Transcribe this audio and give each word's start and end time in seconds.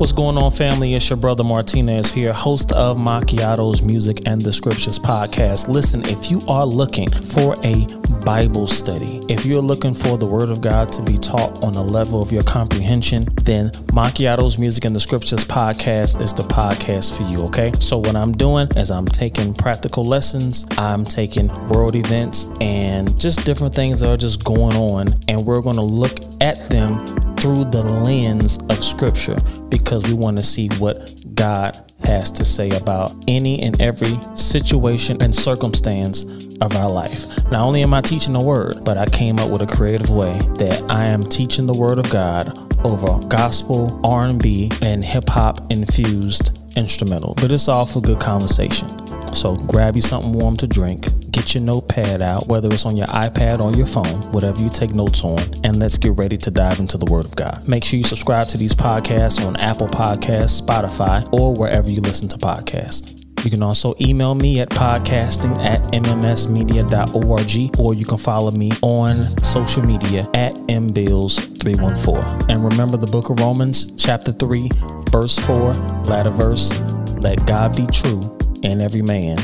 What's 0.00 0.14
going 0.14 0.38
on, 0.38 0.50
family? 0.50 0.94
It's 0.94 1.10
your 1.10 1.18
brother 1.18 1.44
Martinez 1.44 2.10
here, 2.10 2.32
host 2.32 2.72
of 2.72 2.96
Macchiato's 2.96 3.82
Music 3.82 4.22
and 4.24 4.40
the 4.40 4.50
Scriptures 4.50 4.98
podcast. 4.98 5.68
Listen, 5.68 6.02
if 6.06 6.30
you 6.30 6.40
are 6.48 6.64
looking 6.64 7.10
for 7.10 7.54
a 7.62 7.86
Bible 8.24 8.66
study, 8.66 9.20
if 9.28 9.44
you're 9.44 9.60
looking 9.60 9.92
for 9.92 10.16
the 10.16 10.24
Word 10.24 10.48
of 10.48 10.62
God 10.62 10.90
to 10.92 11.02
be 11.02 11.18
taught 11.18 11.62
on 11.62 11.74
a 11.74 11.82
level 11.82 12.22
of 12.22 12.32
your 12.32 12.42
comprehension, 12.44 13.26
then 13.42 13.72
Macchiato's 13.92 14.58
Music 14.58 14.86
and 14.86 14.96
the 14.96 15.00
Scriptures 15.00 15.44
podcast 15.44 16.18
is 16.22 16.32
the 16.32 16.44
podcast 16.44 17.18
for 17.18 17.24
you, 17.24 17.42
okay? 17.42 17.70
So, 17.78 17.98
what 17.98 18.16
I'm 18.16 18.32
doing 18.32 18.68
is 18.76 18.90
I'm 18.90 19.04
taking 19.04 19.52
practical 19.52 20.06
lessons, 20.06 20.66
I'm 20.78 21.04
taking 21.04 21.48
world 21.68 21.94
events, 21.94 22.46
and 22.62 23.20
just 23.20 23.44
different 23.44 23.74
things 23.74 24.00
that 24.00 24.08
are 24.08 24.16
just 24.16 24.44
going 24.44 24.76
on, 24.76 25.14
and 25.28 25.44
we're 25.44 25.60
going 25.60 25.76
to 25.76 25.82
look 25.82 26.20
at 26.40 26.70
them 26.70 27.04
through 27.40 27.64
the 27.64 27.82
lens 27.82 28.58
of 28.68 28.84
scripture 28.84 29.36
because 29.68 30.04
we 30.04 30.12
want 30.12 30.36
to 30.36 30.42
see 30.42 30.68
what 30.78 31.14
God 31.34 31.76
has 32.04 32.30
to 32.32 32.44
say 32.44 32.70
about 32.70 33.14
any 33.26 33.62
and 33.62 33.80
every 33.80 34.18
situation 34.34 35.22
and 35.22 35.34
circumstance 35.34 36.24
of 36.60 36.76
our 36.76 36.90
life. 36.90 37.42
Not 37.50 37.62
only 37.62 37.82
am 37.82 37.94
I 37.94 38.02
teaching 38.02 38.34
the 38.34 38.42
word, 38.42 38.84
but 38.84 38.98
I 38.98 39.06
came 39.06 39.38
up 39.38 39.50
with 39.50 39.62
a 39.62 39.66
creative 39.66 40.10
way 40.10 40.38
that 40.58 40.84
I 40.90 41.06
am 41.06 41.22
teaching 41.22 41.66
the 41.66 41.72
word 41.72 41.98
of 41.98 42.10
God 42.10 42.56
over 42.84 43.18
gospel, 43.28 44.00
R&B, 44.04 44.70
and 44.82 45.04
hip 45.04 45.28
hop 45.28 45.70
infused 45.70 46.58
instrumental. 46.76 47.34
But 47.36 47.52
it's 47.52 47.68
all 47.68 47.86
for 47.86 48.00
good 48.00 48.20
conversation. 48.20 48.88
So 49.32 49.54
grab 49.54 49.96
you 49.96 50.02
something 50.02 50.32
warm 50.32 50.56
to 50.56 50.66
drink, 50.66 51.08
get 51.30 51.54
your 51.54 51.62
notepad 51.62 52.20
out, 52.22 52.48
whether 52.48 52.68
it's 52.68 52.84
on 52.84 52.96
your 52.96 53.06
iPad 53.08 53.60
or 53.60 53.72
your 53.72 53.86
phone, 53.86 54.20
whatever 54.32 54.62
you 54.62 54.68
take 54.68 54.94
notes 54.94 55.24
on, 55.24 55.40
and 55.64 55.78
let's 55.78 55.98
get 55.98 56.12
ready 56.12 56.36
to 56.36 56.50
dive 56.50 56.80
into 56.80 56.98
the 56.98 57.10
Word 57.10 57.24
of 57.24 57.36
God. 57.36 57.66
Make 57.66 57.84
sure 57.84 57.96
you 57.98 58.04
subscribe 58.04 58.48
to 58.48 58.58
these 58.58 58.74
podcasts 58.74 59.44
on 59.46 59.56
Apple 59.56 59.86
Podcasts, 59.88 60.60
Spotify, 60.60 61.26
or 61.32 61.54
wherever 61.54 61.90
you 61.90 62.00
listen 62.00 62.28
to 62.28 62.36
podcasts. 62.36 63.16
You 63.44 63.50
can 63.50 63.62
also 63.62 63.94
email 64.00 64.34
me 64.34 64.60
at 64.60 64.68
podcasting 64.68 65.56
at 65.60 65.80
mmsmedia.org 65.92 67.80
or 67.80 67.94
you 67.94 68.04
can 68.04 68.18
follow 68.18 68.50
me 68.50 68.70
on 68.82 69.14
social 69.42 69.82
media 69.82 70.28
at 70.34 70.52
mbills314. 70.54 72.50
And 72.50 72.62
remember 72.62 72.98
the 72.98 73.06
book 73.06 73.30
of 73.30 73.40
Romans, 73.40 73.92
chapter 73.96 74.32
3, 74.32 74.68
verse 75.10 75.38
4, 75.38 75.72
latter 76.04 76.28
verse, 76.28 76.78
let 77.22 77.46
God 77.46 77.74
be 77.76 77.86
true 77.86 78.39
and 78.62 78.82
every 78.82 79.02
man 79.02 79.38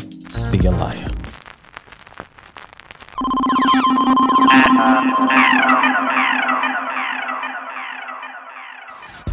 be 0.53 0.67
a 0.67 0.71
liar. 0.71 1.09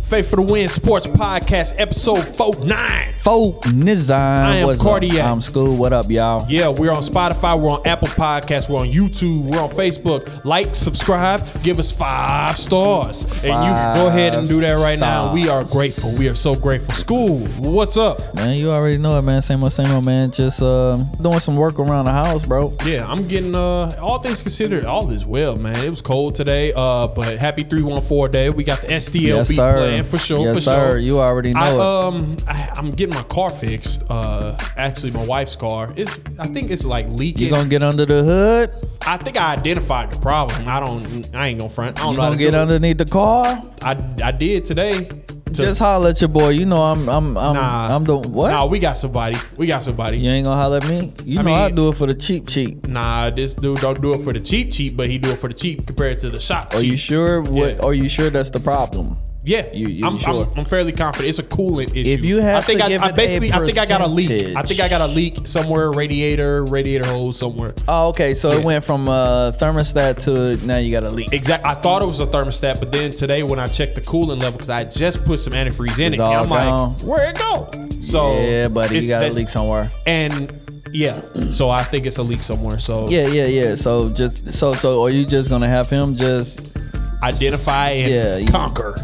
Faith 0.03 0.29
for 0.29 0.35
the 0.35 0.41
Win 0.43 0.69
Sports 0.69 1.07
Podcast, 1.07 1.75
episode 1.79 2.23
49. 2.35 3.13
Folk 3.19 3.63
Nizan. 3.63 4.11
I 4.11 4.57
am 4.57 4.67
What's 4.67 4.79
up? 4.79 4.85
Cardiac. 4.85 5.25
I'm 5.25 5.39
School. 5.41 5.75
What 5.77 5.93
up, 5.93 6.11
y'all? 6.11 6.45
Yeah, 6.49 6.67
we're 6.67 6.91
on 6.91 7.01
Spotify, 7.01 7.59
we're 7.59 7.69
on 7.71 7.87
Apple 7.87 8.09
Podcasts, 8.09 8.69
we're 8.69 8.81
on 8.81 8.91
YouTube, 8.91 9.43
we're 9.43 9.61
on 9.61 9.69
Facebook. 9.71 10.43
Like, 10.45 10.75
subscribe, 10.75 11.41
give 11.63 11.79
us 11.79 11.91
five 11.91 12.57
stars. 12.57 13.23
and 13.43 13.43
you 13.45 13.49
can 13.49 13.95
go 13.95 14.07
ahead 14.07 14.35
and 14.35 14.47
do 14.47 14.59
that 14.61 14.73
right 14.73 14.99
now. 14.99 15.27
stars. 15.29 15.33
We 15.41 15.47
are 15.49 15.63
grateful. 15.63 16.13
We 16.19 16.27
are 16.27 16.35
so 16.35 16.53
grateful. 16.53 16.93
School, 16.93 17.39
what's 17.59 17.95
up? 17.97 18.35
Man, 18.35 18.57
you 18.57 18.71
already 18.71 18.97
know 18.97 19.17
it, 19.17 19.21
man. 19.23 19.41
Same 19.41 19.63
old, 19.63 19.71
same 19.73 19.89
old, 19.89 20.05
man. 20.05 20.29
Just 20.31 20.61
uh, 20.61 20.97
doing 21.21 21.39
some 21.39 21.55
work 21.55 21.79
around 21.79 22.05
the 22.05 22.11
house, 22.11 22.45
bro. 22.45 22.75
Yeah, 22.85 23.09
I'm 23.09 23.25
getting 23.27 23.55
uh 23.55 23.95
all 24.01 24.19
things 24.19 24.41
considered, 24.41 24.83
all 24.85 25.09
is 25.11 25.25
well, 25.25 25.55
man. 25.55 25.83
It 25.83 25.89
was 25.89 26.01
cold 26.01 26.35
today, 26.35 26.73
uh, 26.75 27.07
but 27.07 27.39
happy 27.39 27.63
314 27.63 28.31
day. 28.31 28.49
We 28.49 28.63
got 28.65 28.81
the 28.81 28.87
STLB 28.87 29.21
yes, 29.21 29.47
sir. 29.55 30.02
For 30.05 30.17
sure. 30.17 30.39
Yes, 30.45 30.55
for 30.57 30.61
sir. 30.61 30.89
sure. 30.91 30.97
You 30.97 31.19
already 31.19 31.53
know 31.53 31.59
I, 31.59 31.69
it. 31.73 31.79
um, 31.79 32.37
I, 32.47 32.69
I'm 32.75 32.91
getting 32.91 33.15
my 33.15 33.23
car 33.23 33.49
fixed. 33.49 34.03
Uh, 34.09 34.57
actually, 34.77 35.11
my 35.11 35.25
wife's 35.25 35.55
car. 35.55 35.93
It's 35.95 36.11
I 36.39 36.47
think 36.47 36.71
it's 36.71 36.85
like 36.85 37.07
leaking. 37.09 37.43
you 37.45 37.49
gonna 37.49 37.69
get 37.69 37.83
under 37.83 38.05
the 38.05 38.23
hood? 38.23 38.69
I 39.05 39.17
think 39.17 39.39
I 39.39 39.53
identified 39.53 40.11
the 40.11 40.19
problem. 40.19 40.67
I 40.67 40.79
don't. 40.79 41.35
I 41.35 41.47
ain't 41.47 41.59
gonna 41.59 41.69
front. 41.69 41.99
I 41.99 42.03
don't 42.03 42.11
You 42.11 42.17
know 42.17 42.23
how 42.23 42.29
gonna 42.29 42.37
to 42.39 42.43
get 42.45 42.51
do 42.51 42.57
it. 42.57 42.61
underneath 42.61 42.97
the 42.97 43.05
car? 43.05 43.61
I 43.81 43.91
I 44.23 44.31
did 44.31 44.65
today. 44.65 45.09
To- 45.53 45.61
Just 45.61 45.79
holler 45.79 46.09
at 46.09 46.19
your 46.19 46.29
boy. 46.29 46.49
You 46.49 46.65
know 46.65 46.81
I'm 46.81 47.07
I'm 47.07 47.37
I'm 47.37 47.53
Nah, 47.53 47.95
I'm 47.95 48.03
the 48.05 48.17
what? 48.17 48.49
Nah, 48.49 48.65
we 48.65 48.79
got 48.79 48.97
somebody. 48.97 49.37
We 49.55 49.67
got 49.67 49.83
somebody. 49.83 50.17
You 50.17 50.31
ain't 50.31 50.45
gonna 50.45 50.59
holler 50.59 50.77
at 50.77 50.87
me? 50.87 51.11
You 51.25 51.39
I 51.39 51.43
know 51.43 51.53
I 51.53 51.69
do 51.69 51.89
it 51.89 51.95
for 51.95 52.07
the 52.07 52.15
cheap 52.15 52.47
cheap. 52.47 52.87
Nah, 52.87 53.29
this 53.29 53.53
dude 53.53 53.79
don't 53.79 54.01
do 54.01 54.15
it 54.15 54.23
for 54.23 54.33
the 54.33 54.39
cheap 54.39 54.71
cheap, 54.71 54.97
but 54.97 55.09
he 55.11 55.19
do 55.19 55.29
it 55.29 55.37
for 55.37 55.49
the 55.49 55.53
cheap 55.53 55.85
compared 55.85 56.17
to 56.19 56.31
the 56.31 56.39
shop 56.39 56.73
Are 56.73 56.77
cheap. 56.79 56.89
you 56.89 56.97
sure? 56.97 57.41
What? 57.43 57.75
Yeah. 57.75 57.81
Are 57.83 57.93
you 57.93 58.09
sure 58.09 58.31
that's 58.31 58.49
the 58.49 58.59
problem? 58.59 59.15
Yeah, 59.45 59.65
You- 59.73 59.89
you 59.89 60.05
I'm, 60.07 60.17
sure? 60.17 60.43
I'm, 60.53 60.59
I'm 60.59 60.65
fairly 60.65 60.93
confident. 60.93 61.27
It's 61.27 61.39
a 61.39 61.43
coolant 61.43 61.91
issue. 61.95 62.09
If 62.11 62.23
you 62.23 62.39
have 62.39 62.55
I 62.55 62.61
think 62.65 62.79
to 62.79 62.85
I, 62.85 62.89
give 62.89 63.01
I 63.01 63.09
a 63.09 63.13
basically, 63.13 63.51
I 63.51 63.59
think 63.65 63.77
I 63.77 63.85
got 63.85 63.99
a 63.99 64.07
leak. 64.07 64.55
I 64.55 64.61
think 64.61 64.79
I 64.79 64.87
got 64.87 65.01
a 65.01 65.07
leak 65.07 65.45
somewhere, 65.47 65.91
radiator, 65.91 66.63
radiator 66.63 67.05
hole 67.05 67.33
somewhere. 67.33 67.73
Oh, 67.89 68.07
okay. 68.09 68.33
So 68.35 68.51
Yeah. 68.51 68.59
it 68.59 68.63
went 68.63 68.83
from 68.85 69.09
uh, 69.09 69.51
thermostat 69.51 70.17
to 70.25 70.65
now 70.65 70.77
you 70.77 70.91
got 70.91 71.03
a 71.03 71.09
leak. 71.09 71.33
Exactly. 71.33 71.69
I 71.69 71.73
thought 71.75 72.01
it 72.01 72.05
was 72.05 72.21
a 72.21 72.25
thermostat, 72.25 72.79
but 72.79 72.91
then 72.93 73.11
today 73.11 73.43
when 73.43 73.59
I 73.59 73.67
checked 73.67 73.95
the 73.95 74.01
coolant 74.01 74.39
level, 74.41 74.53
because 74.53 74.69
I 74.69 74.85
just 74.85 75.25
put 75.25 75.39
some 75.39 75.51
antifreeze 75.53 75.99
in 75.99 76.13
It's 76.13 76.19
it, 76.19 76.21
I'm 76.23 76.47
gone. 76.47 76.93
like, 76.93 77.01
where 77.03 77.29
it 77.29 77.37
go? 77.37 77.69
So 78.01 78.37
yeah, 78.39 78.69
buddy, 78.69 78.93
you 78.95 78.97
it's- 78.99 79.09
got 79.09 79.23
a 79.23 79.29
leak 79.33 79.49
somewhere. 79.49 79.91
And 80.05 80.57
yeah, 80.93 81.21
so 81.49 81.69
I 81.69 81.83
think 81.83 82.05
it's 82.05 82.17
a 82.17 82.23
leak 82.23 82.43
somewhere. 82.43 82.79
So 82.79 83.09
Yeah, 83.09 83.27
yeah, 83.27 83.47
yeah. 83.47 83.75
So 83.75 84.09
just 84.09 84.53
so 84.53 84.73
so 84.73 85.03
are 85.03 85.09
you 85.09 85.25
just 85.25 85.49
gonna 85.49 85.67
have 85.67 85.89
him 85.89 86.15
just 86.15 86.65
identify 87.21 87.89
and 87.89 88.43
Yeah, 88.45 88.51
conquer. 88.51 88.95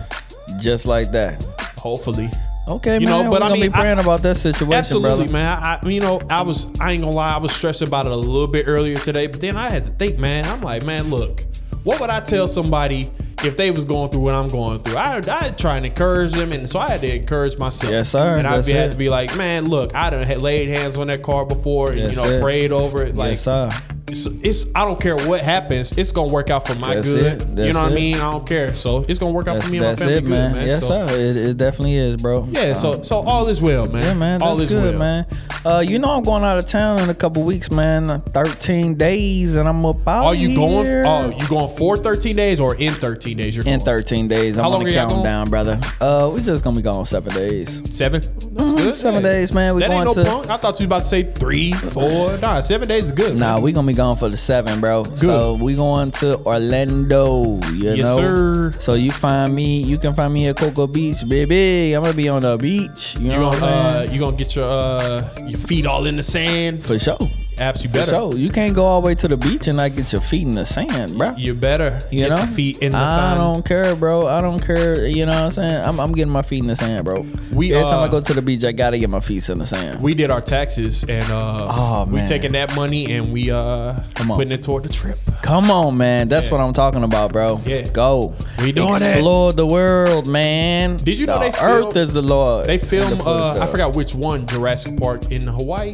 Just 0.61 0.85
like 0.85 1.11
that? 1.11 1.41
Hopefully. 1.77 2.29
Okay, 2.67 2.95
You 2.99 3.07
man. 3.07 3.25
know, 3.25 3.31
but 3.31 3.41
I 3.41 3.47
gonna 3.47 3.59
mean, 3.61 3.71
be 3.71 3.77
praying 3.77 3.97
I- 3.97 4.01
about 4.01 4.21
that 4.21 4.35
situation, 4.37 4.73
Absolutely, 4.73 5.27
brother. 5.27 5.31
man. 5.33 5.57
I, 5.63 5.79
you 5.89 5.99
know, 6.01 6.21
I 6.29 6.43
was, 6.43 6.67
I 6.79 6.91
ain't 6.91 7.01
gonna 7.01 7.15
lie, 7.15 7.33
I 7.33 7.37
was 7.37 7.51
stressing 7.51 7.87
about 7.87 8.05
it 8.05 8.11
a 8.11 8.15
little 8.15 8.47
bit 8.47 8.65
earlier 8.67 8.97
today, 8.97 9.25
but 9.27 9.41
then 9.41 9.57
I 9.57 9.71
had 9.71 9.85
to 9.85 9.91
think, 9.91 10.19
man. 10.19 10.45
I'm 10.45 10.61
like, 10.61 10.83
man, 10.85 11.09
look, 11.09 11.45
what 11.83 11.99
would 11.99 12.11
I 12.11 12.19
tell 12.19 12.47
somebody 12.47 13.09
if 13.43 13.57
they 13.57 13.71
was 13.71 13.85
going 13.85 14.11
through 14.11 14.21
what 14.21 14.35
I'm 14.35 14.49
going 14.49 14.81
through? 14.81 14.97
I, 14.97 15.19
I 15.27 15.49
try 15.51 15.77
and 15.77 15.85
encourage 15.85 16.33
them, 16.33 16.51
and 16.53 16.69
so 16.69 16.77
I 16.79 16.89
had 16.89 17.01
to 17.01 17.15
encourage 17.15 17.57
myself. 17.57 17.91
Yes, 17.91 18.09
sir. 18.09 18.37
And 18.37 18.45
I 18.45 18.61
had 18.61 18.91
to 18.91 18.97
be 18.97 19.09
like, 19.09 19.35
man, 19.35 19.67
look, 19.67 19.95
I 19.95 20.11
done 20.11 20.27
had 20.27 20.41
laid 20.41 20.69
hands 20.69 20.95
on 20.97 21.07
that 21.07 21.23
car 21.23 21.45
before, 21.47 21.89
and 21.91 21.99
That's 22.01 22.17
you 22.17 22.23
know, 22.23 22.29
it. 22.37 22.41
prayed 22.41 22.71
over 22.71 23.01
it. 23.01 23.15
Like, 23.15 23.29
yes, 23.29 23.41
sir. 23.41 23.71
It's, 24.09 24.25
it's, 24.25 24.65
I 24.75 24.85
don't 24.85 24.99
care 24.99 25.15
what 25.15 25.41
happens, 25.41 25.91
it's 25.97 26.11
gonna 26.11 26.31
work 26.33 26.49
out 26.49 26.65
for 26.67 26.75
my 26.75 26.95
That's 26.95 27.11
good. 27.13 27.41
you 27.57 27.73
know 27.73 27.83
what 27.83 27.91
I 27.91 27.95
mean? 27.95 28.15
I 28.15 28.31
don't 28.31 28.45
care. 28.47 28.75
So 28.75 29.05
it's 29.07 29.19
gonna 29.19 29.33
work 29.33 29.47
out 29.47 29.55
That's, 29.55 29.65
for 29.67 29.71
me 29.71 29.77
and 29.79 29.85
my 29.87 29.91
that's 29.91 30.01
family 30.01 30.15
it, 30.17 30.21
good, 30.21 30.29
man. 30.29 30.51
man. 30.53 30.67
Yes, 30.67 30.81
so, 30.81 30.87
sir. 31.07 31.15
It, 31.15 31.37
it 31.37 31.57
definitely 31.57 31.95
is, 31.95 32.17
bro. 32.17 32.45
Yeah, 32.49 32.73
so 32.73 33.01
so 33.01 33.17
all 33.17 33.47
is 33.47 33.61
well, 33.61 33.87
man. 33.87 34.03
Yeah, 34.03 34.13
man. 34.13 34.41
all 34.41 34.59
is 34.59 34.71
good, 34.71 34.97
well. 34.97 34.99
man. 34.99 35.25
Uh, 35.65 35.79
you 35.85 35.99
know 35.99 36.09
I'm 36.11 36.23
going 36.23 36.43
out 36.43 36.57
of 36.57 36.65
town 36.65 36.99
in 36.99 37.09
a 37.09 37.13
couple 37.15 37.43
weeks, 37.43 37.69
man. 37.71 38.21
13 38.21 38.95
days, 38.95 39.55
and 39.55 39.67
I'm 39.67 39.85
up 39.85 40.07
out 40.07 40.25
Are 40.25 40.35
you 40.35 40.55
going? 40.55 40.85
here. 40.85 41.03
Oh, 41.05 41.29
you 41.37 41.47
going 41.47 41.75
for 41.77 41.97
13 41.97 42.35
days 42.35 42.59
or 42.59 42.75
in 42.75 42.93
13 42.93 43.37
days? 43.37 43.55
You're 43.57 43.65
in 43.67 43.79
going? 43.79 43.85
13 43.85 44.27
days. 44.27 44.57
I'm 44.57 44.63
How 44.63 44.69
long 44.69 44.79
gonna 44.81 44.91
are 44.91 44.93
y'all 44.93 44.99
count 45.01 45.09
them 45.09 45.17
going? 45.17 45.23
down, 45.25 45.49
brother. 45.49 45.79
Uh, 45.99 46.31
we 46.33 46.41
just 46.41 46.63
gonna 46.63 46.75
be 46.77 46.81
gone 46.81 47.05
seven 47.05 47.33
days. 47.33 47.81
Seven. 47.95 48.21
That's 48.21 48.71
Mhm, 48.71 48.77
good. 48.77 48.95
seven 48.95 49.21
days, 49.23 49.53
man. 49.53 49.75
We 49.75 49.81
that 49.81 49.89
ain't 49.91 50.05
going 50.05 50.17
no 50.17 50.23
to- 50.23 50.29
punk. 50.29 50.49
I 50.49 50.57
thought 50.57 50.79
you 50.79 50.85
was 50.87 50.97
about 50.97 51.01
to 51.03 51.07
say 51.07 51.23
three, 51.23 51.71
four. 51.73 52.37
Nah, 52.37 52.61
seven 52.61 52.87
days 52.87 53.05
is 53.07 53.11
good. 53.11 53.37
Nah, 53.37 53.55
man. 53.55 53.61
we 53.63 53.71
gonna 53.71 53.87
be 53.87 53.93
gone 53.99 54.15
for 54.15 54.29
the 54.29 54.37
seven, 54.37 54.79
bro. 54.79 55.03
So 55.15 55.55
we 55.59 55.75
going 55.75 56.11
to 56.23 56.39
Orlando. 56.47 57.59
You 57.75 57.95
Yes, 57.99 58.05
know. 58.07 58.15
sir. 58.17 58.73
So 58.79 58.93
you 58.93 59.11
find 59.11 59.53
me. 59.53 59.83
You 59.83 59.97
can 59.97 60.13
find 60.13 60.33
me 60.33 60.47
at 60.47 60.55
Cocoa 60.55 60.87
Beach, 60.87 61.27
baby. 61.27 61.91
I'm 61.93 62.03
gonna 62.03 62.15
be 62.15 62.29
on 62.29 62.43
the 62.43 62.55
beach. 62.57 63.15
You 63.19 63.25
You 63.25 63.31
know 63.35 63.51
gonna 63.51 63.65
uh, 63.65 64.07
you 64.09 64.17
gonna 64.19 64.37
get 64.37 64.55
your 64.55 64.63
uh, 64.63 65.27
your 65.45 65.59
feet 65.59 65.85
all 65.85 66.05
in 66.07 66.15
the 66.15 66.23
sand? 66.23 66.85
For 66.85 66.97
sure. 66.97 67.19
Apps, 67.59 67.83
you 67.83 67.89
better. 67.89 68.11
sure. 68.11 68.35
You 68.35 68.49
can't 68.49 68.73
go 68.75 68.85
all 68.85 69.01
the 69.01 69.05
way 69.05 69.15
to 69.15 69.27
the 69.27 69.37
beach 69.37 69.67
and 69.67 69.77
not 69.77 69.95
get 69.95 70.11
your 70.11 70.21
feet 70.21 70.43
in 70.47 70.55
the 70.55 70.65
sand, 70.65 71.17
bro. 71.17 71.33
You 71.37 71.53
better. 71.53 72.01
You 72.11 72.27
know, 72.29 72.45
feet 72.45 72.79
in 72.79 72.93
the 72.93 72.97
I 72.97 73.07
sand. 73.35 73.39
don't 73.39 73.65
care, 73.65 73.95
bro. 73.95 74.27
I 74.27 74.41
don't 74.41 74.59
care. 74.65 75.05
You 75.07 75.25
know 75.25 75.31
what 75.33 75.37
I'm 75.45 75.51
saying? 75.51 75.83
I'm, 75.85 75.99
I'm 75.99 76.11
getting 76.13 76.31
my 76.31 76.41
feet 76.41 76.59
in 76.59 76.67
the 76.67 76.75
sand, 76.75 77.05
bro. 77.05 77.25
We, 77.51 77.73
Every 77.73 77.89
time 77.89 77.99
uh, 77.99 78.05
I 78.05 78.07
go 78.09 78.21
to 78.21 78.33
the 78.33 78.41
beach, 78.41 78.63
I 78.63 78.71
gotta 78.71 78.97
get 78.97 79.09
my 79.09 79.19
feet 79.19 79.47
in 79.49 79.57
the 79.59 79.65
sand. 79.65 80.01
We 80.01 80.13
did 80.13 80.31
our 80.31 80.41
taxes 80.41 81.03
and 81.03 81.29
uh, 81.31 81.67
Oh, 81.69 82.05
we 82.11 82.23
taking 82.25 82.53
that 82.53 82.73
money 82.75 83.11
and 83.13 83.31
we 83.33 83.51
uh, 83.51 83.99
Come 84.15 84.31
on. 84.31 84.37
putting 84.37 84.51
it 84.53 84.63
toward 84.63 84.83
the 84.83 84.89
trip. 84.89 85.19
Come 85.41 85.69
on, 85.71 85.97
man. 85.97 86.27
That's 86.27 86.47
Yeah. 86.47 86.53
what 86.57 86.61
I'm 86.61 86.73
talking 86.73 87.03
about, 87.03 87.31
bro. 87.33 87.61
Yeah. 87.65 87.87
Go. 87.89 88.33
We 88.59 88.71
doing. 88.71 88.89
Explore 88.93 89.53
the 89.53 89.65
world, 89.67 90.27
man. 90.27 90.97
Did 90.97 91.19
you 91.19 91.25
know 91.25 91.39
the 91.39 91.51
they 91.51 91.57
Earth 91.61 91.95
is 91.95 92.13
the 92.13 92.21
Lord. 92.21 92.67
They 92.67 92.77
film. 92.77 93.17
the 93.17 93.23
Uh, 93.25 93.59
I 93.61 93.67
forgot 93.67 93.95
which 93.95 94.15
one. 94.15 94.47
Jurassic 94.47 94.97
Park 94.97 95.31
in 95.31 95.41
Hawaii. 95.47 95.93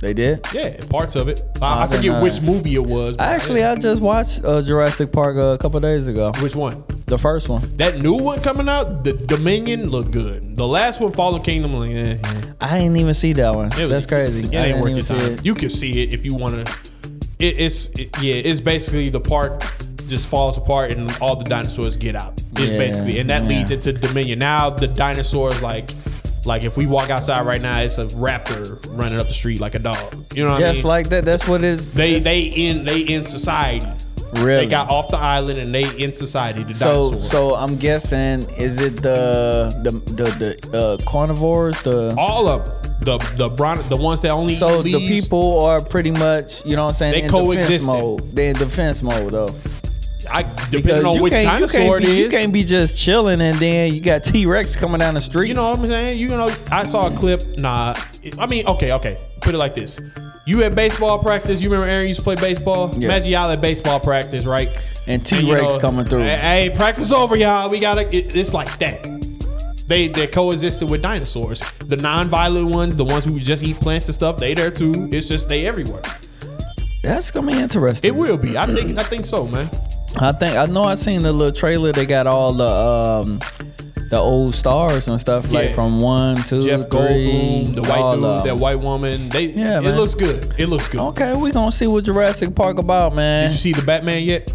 They 0.00 0.14
did. 0.14 0.40
Yeah, 0.54 0.76
parts 0.88 1.14
of 1.14 1.28
it. 1.28 1.42
I, 1.60 1.84
I 1.84 1.86
forget 1.86 2.04
know 2.12 2.22
which 2.22 2.40
movie 2.40 2.74
it 2.74 2.84
was. 2.86 3.16
Actually, 3.18 3.60
yeah. 3.60 3.72
I 3.72 3.76
just 3.76 4.00
watched 4.00 4.42
uh, 4.44 4.62
Jurassic 4.62 5.12
Park 5.12 5.36
uh, 5.36 5.40
a 5.54 5.58
couple 5.58 5.78
days 5.80 6.06
ago. 6.08 6.32
which 6.40 6.56
one? 6.56 6.82
The 7.04 7.18
first 7.18 7.48
one. 7.50 7.76
That 7.76 7.98
new 8.00 8.14
one 8.14 8.40
coming 8.40 8.66
out, 8.68 9.04
the 9.04 9.12
Dominion, 9.12 9.88
looked 9.88 10.10
good. 10.10 10.56
The 10.56 10.66
last 10.66 11.02
one, 11.02 11.12
Fallen 11.12 11.42
Kingdom, 11.42 11.74
like, 11.74 11.90
eh, 11.90 12.16
eh. 12.22 12.40
I 12.62 12.78
didn't 12.78 12.96
even 12.96 13.12
see 13.12 13.34
that 13.34 13.54
one. 13.54 13.68
Was- 13.68 13.76
That's 13.88 14.06
crazy. 14.06 14.40
It 14.40 14.54
I 14.54 14.58
ain't 14.58 14.82
didn't 14.82 14.96
worth 14.96 15.08
your 15.08 15.18
time. 15.18 15.38
You 15.42 15.54
can 15.54 15.68
see 15.68 16.02
it 16.02 16.14
if 16.14 16.24
you 16.24 16.34
want 16.34 16.66
to. 16.66 16.72
It, 17.38 17.60
it's 17.60 17.88
it- 17.90 18.08
yeah, 18.22 18.34
it's 18.36 18.60
basically 18.60 19.10
the 19.10 19.20
park 19.20 19.62
just 20.06 20.28
falls 20.28 20.56
apart 20.56 20.92
and 20.92 21.14
all 21.20 21.36
the 21.36 21.44
dinosaurs 21.44 21.96
get 21.98 22.16
out. 22.16 22.42
Is 22.58 22.70
Yeah, 22.70 22.78
basically, 22.78 23.18
and 23.18 23.28
that 23.28 23.42
yeah. 23.42 23.48
leads 23.48 23.70
into 23.70 23.92
Dominion. 23.92 24.38
Now 24.38 24.70
the 24.70 24.88
dinosaurs 24.88 25.62
like. 25.62 25.90
Like 26.44 26.64
if 26.64 26.76
we 26.76 26.86
walk 26.86 27.10
outside 27.10 27.44
right 27.46 27.60
now, 27.60 27.80
it's 27.80 27.98
a 27.98 28.06
raptor 28.06 28.78
running 28.96 29.18
up 29.18 29.28
the 29.28 29.34
street 29.34 29.60
like 29.60 29.74
a 29.74 29.78
dog. 29.78 30.32
You 30.34 30.44
know 30.44 30.50
what 30.50 30.62
I 30.62 30.72
Just 30.72 30.84
mean? 30.84 30.88
like 30.88 31.08
that. 31.10 31.24
That's 31.24 31.46
what 31.46 31.62
it 31.62 31.66
is. 31.66 31.92
they 31.92 32.18
they 32.18 32.42
in 32.44 32.84
they 32.84 33.00
in 33.00 33.24
society. 33.24 33.86
Really? 34.34 34.64
They 34.64 34.66
got 34.70 34.88
off 34.88 35.08
the 35.08 35.18
island 35.18 35.58
and 35.58 35.74
they 35.74 35.84
in 35.98 36.12
society. 36.12 36.62
The 36.62 36.72
So, 36.72 36.86
dinosaurs. 37.10 37.28
so 37.30 37.54
I'm 37.56 37.76
guessing 37.76 38.48
is 38.58 38.78
it 38.78 38.96
the 39.02 39.76
the 39.82 39.90
the, 40.12 40.56
the 40.70 40.78
uh, 40.78 40.96
carnivores 41.04 41.80
the 41.82 42.14
all 42.16 42.46
of 42.48 42.64
them. 42.64 42.94
The 43.02 43.18
the 43.36 43.48
bron- 43.48 43.86
the 43.88 43.96
ones 43.96 44.22
that 44.22 44.30
only 44.30 44.54
so 44.54 44.82
the 44.82 44.92
people 44.92 45.58
are 45.64 45.82
pretty 45.82 46.10
much 46.10 46.64
you 46.64 46.76
know 46.76 46.84
what 46.84 46.90
I'm 46.90 46.94
saying 46.94 47.12
They 47.28 47.38
in 47.50 47.56
defense 47.60 47.86
mode. 47.86 48.36
They 48.36 48.48
in 48.50 48.56
defense 48.56 49.02
mode 49.02 49.32
though. 49.32 49.54
I, 50.30 50.42
depending 50.70 51.04
on 51.04 51.16
you 51.16 51.22
which 51.22 51.32
dinosaur 51.32 51.82
you 51.82 51.94
it 51.96 52.00
be, 52.00 52.10
is. 52.10 52.18
you 52.18 52.38
can't 52.38 52.52
be 52.52 52.64
just 52.64 52.96
chilling 52.96 53.40
and 53.40 53.58
then 53.58 53.92
you 53.92 54.00
got 54.00 54.22
T 54.22 54.46
Rex 54.46 54.76
coming 54.76 54.98
down 55.00 55.14
the 55.14 55.20
street. 55.20 55.48
You 55.48 55.54
know 55.54 55.70
what 55.70 55.80
I'm 55.80 55.86
saying? 55.86 56.18
You 56.18 56.28
know, 56.28 56.54
I 56.70 56.84
saw 56.84 57.12
a 57.12 57.16
clip. 57.16 57.58
Nah, 57.58 57.94
I 58.38 58.46
mean, 58.46 58.66
okay, 58.66 58.92
okay. 58.92 59.18
Put 59.40 59.54
it 59.54 59.58
like 59.58 59.74
this: 59.74 60.00
You 60.46 60.62
at 60.62 60.74
baseball 60.74 61.18
practice. 61.18 61.60
You 61.60 61.70
remember 61.70 61.90
Aaron 61.90 62.06
used 62.06 62.20
to 62.20 62.24
play 62.24 62.36
baseball. 62.36 62.90
Yeah. 62.94 63.06
Imagine 63.06 63.32
y'all 63.32 63.50
at 63.50 63.60
baseball 63.60 63.98
practice, 63.98 64.46
right? 64.46 64.68
And 65.06 65.24
T-Rex 65.24 65.78
coming 65.78 66.04
through. 66.04 66.20
Hey, 66.20 66.68
hey, 66.68 66.72
practice 66.74 67.12
over, 67.12 67.36
y'all. 67.36 67.68
We 67.70 67.80
gotta. 67.80 68.14
It, 68.14 68.36
it's 68.36 68.54
like 68.54 68.78
that. 68.78 69.02
They 69.86 70.06
they 70.06 70.28
coexisted 70.28 70.88
with 70.88 71.02
dinosaurs. 71.02 71.62
The 71.86 71.96
non-violent 71.96 72.68
ones, 72.68 72.96
the 72.96 73.04
ones 73.04 73.24
who 73.24 73.40
just 73.40 73.64
eat 73.64 73.76
plants 73.76 74.06
and 74.06 74.14
stuff, 74.14 74.38
they 74.38 74.54
there 74.54 74.70
too. 74.70 75.08
It's 75.10 75.26
just 75.26 75.48
they 75.48 75.66
everywhere. 75.66 76.02
That's 77.02 77.30
gonna 77.30 77.46
be 77.46 77.58
interesting. 77.58 78.08
It 78.08 78.14
will 78.14 78.36
be. 78.36 78.56
I 78.56 78.66
think. 78.66 78.98
I 78.98 79.02
think 79.02 79.26
so, 79.26 79.46
man. 79.48 79.68
I 80.16 80.32
think 80.32 80.56
I 80.56 80.66
know 80.66 80.84
I 80.84 80.94
seen 80.96 81.22
the 81.22 81.32
little 81.32 81.52
trailer. 81.52 81.92
They 81.92 82.06
got 82.06 82.26
all 82.26 82.52
the 82.52 82.66
um 82.68 83.40
the 84.10 84.16
old 84.18 84.54
stars 84.54 85.06
and 85.06 85.20
stuff 85.20 85.50
like 85.52 85.70
from 85.70 86.00
one, 86.00 86.42
two, 86.42 86.62
Jeff 86.62 86.90
three, 86.90 86.98
Goldblum, 87.68 87.74
the 87.76 87.82
white 87.82 88.14
dude, 88.16 88.44
that 88.50 88.56
white 88.60 88.80
woman. 88.80 89.28
They. 89.28 89.44
Yeah, 89.46 89.78
it 89.78 89.82
man. 89.82 89.96
looks 89.96 90.14
good. 90.14 90.52
It 90.58 90.66
looks 90.68 90.88
good. 90.88 91.00
Okay, 91.00 91.34
we 91.36 91.52
gonna 91.52 91.70
see 91.72 91.86
what 91.86 92.04
Jurassic 92.04 92.54
Park 92.54 92.78
about, 92.78 93.14
man. 93.14 93.44
Did 93.44 93.52
you 93.52 93.58
see 93.58 93.72
the 93.72 93.82
Batman 93.82 94.24
yet? 94.24 94.52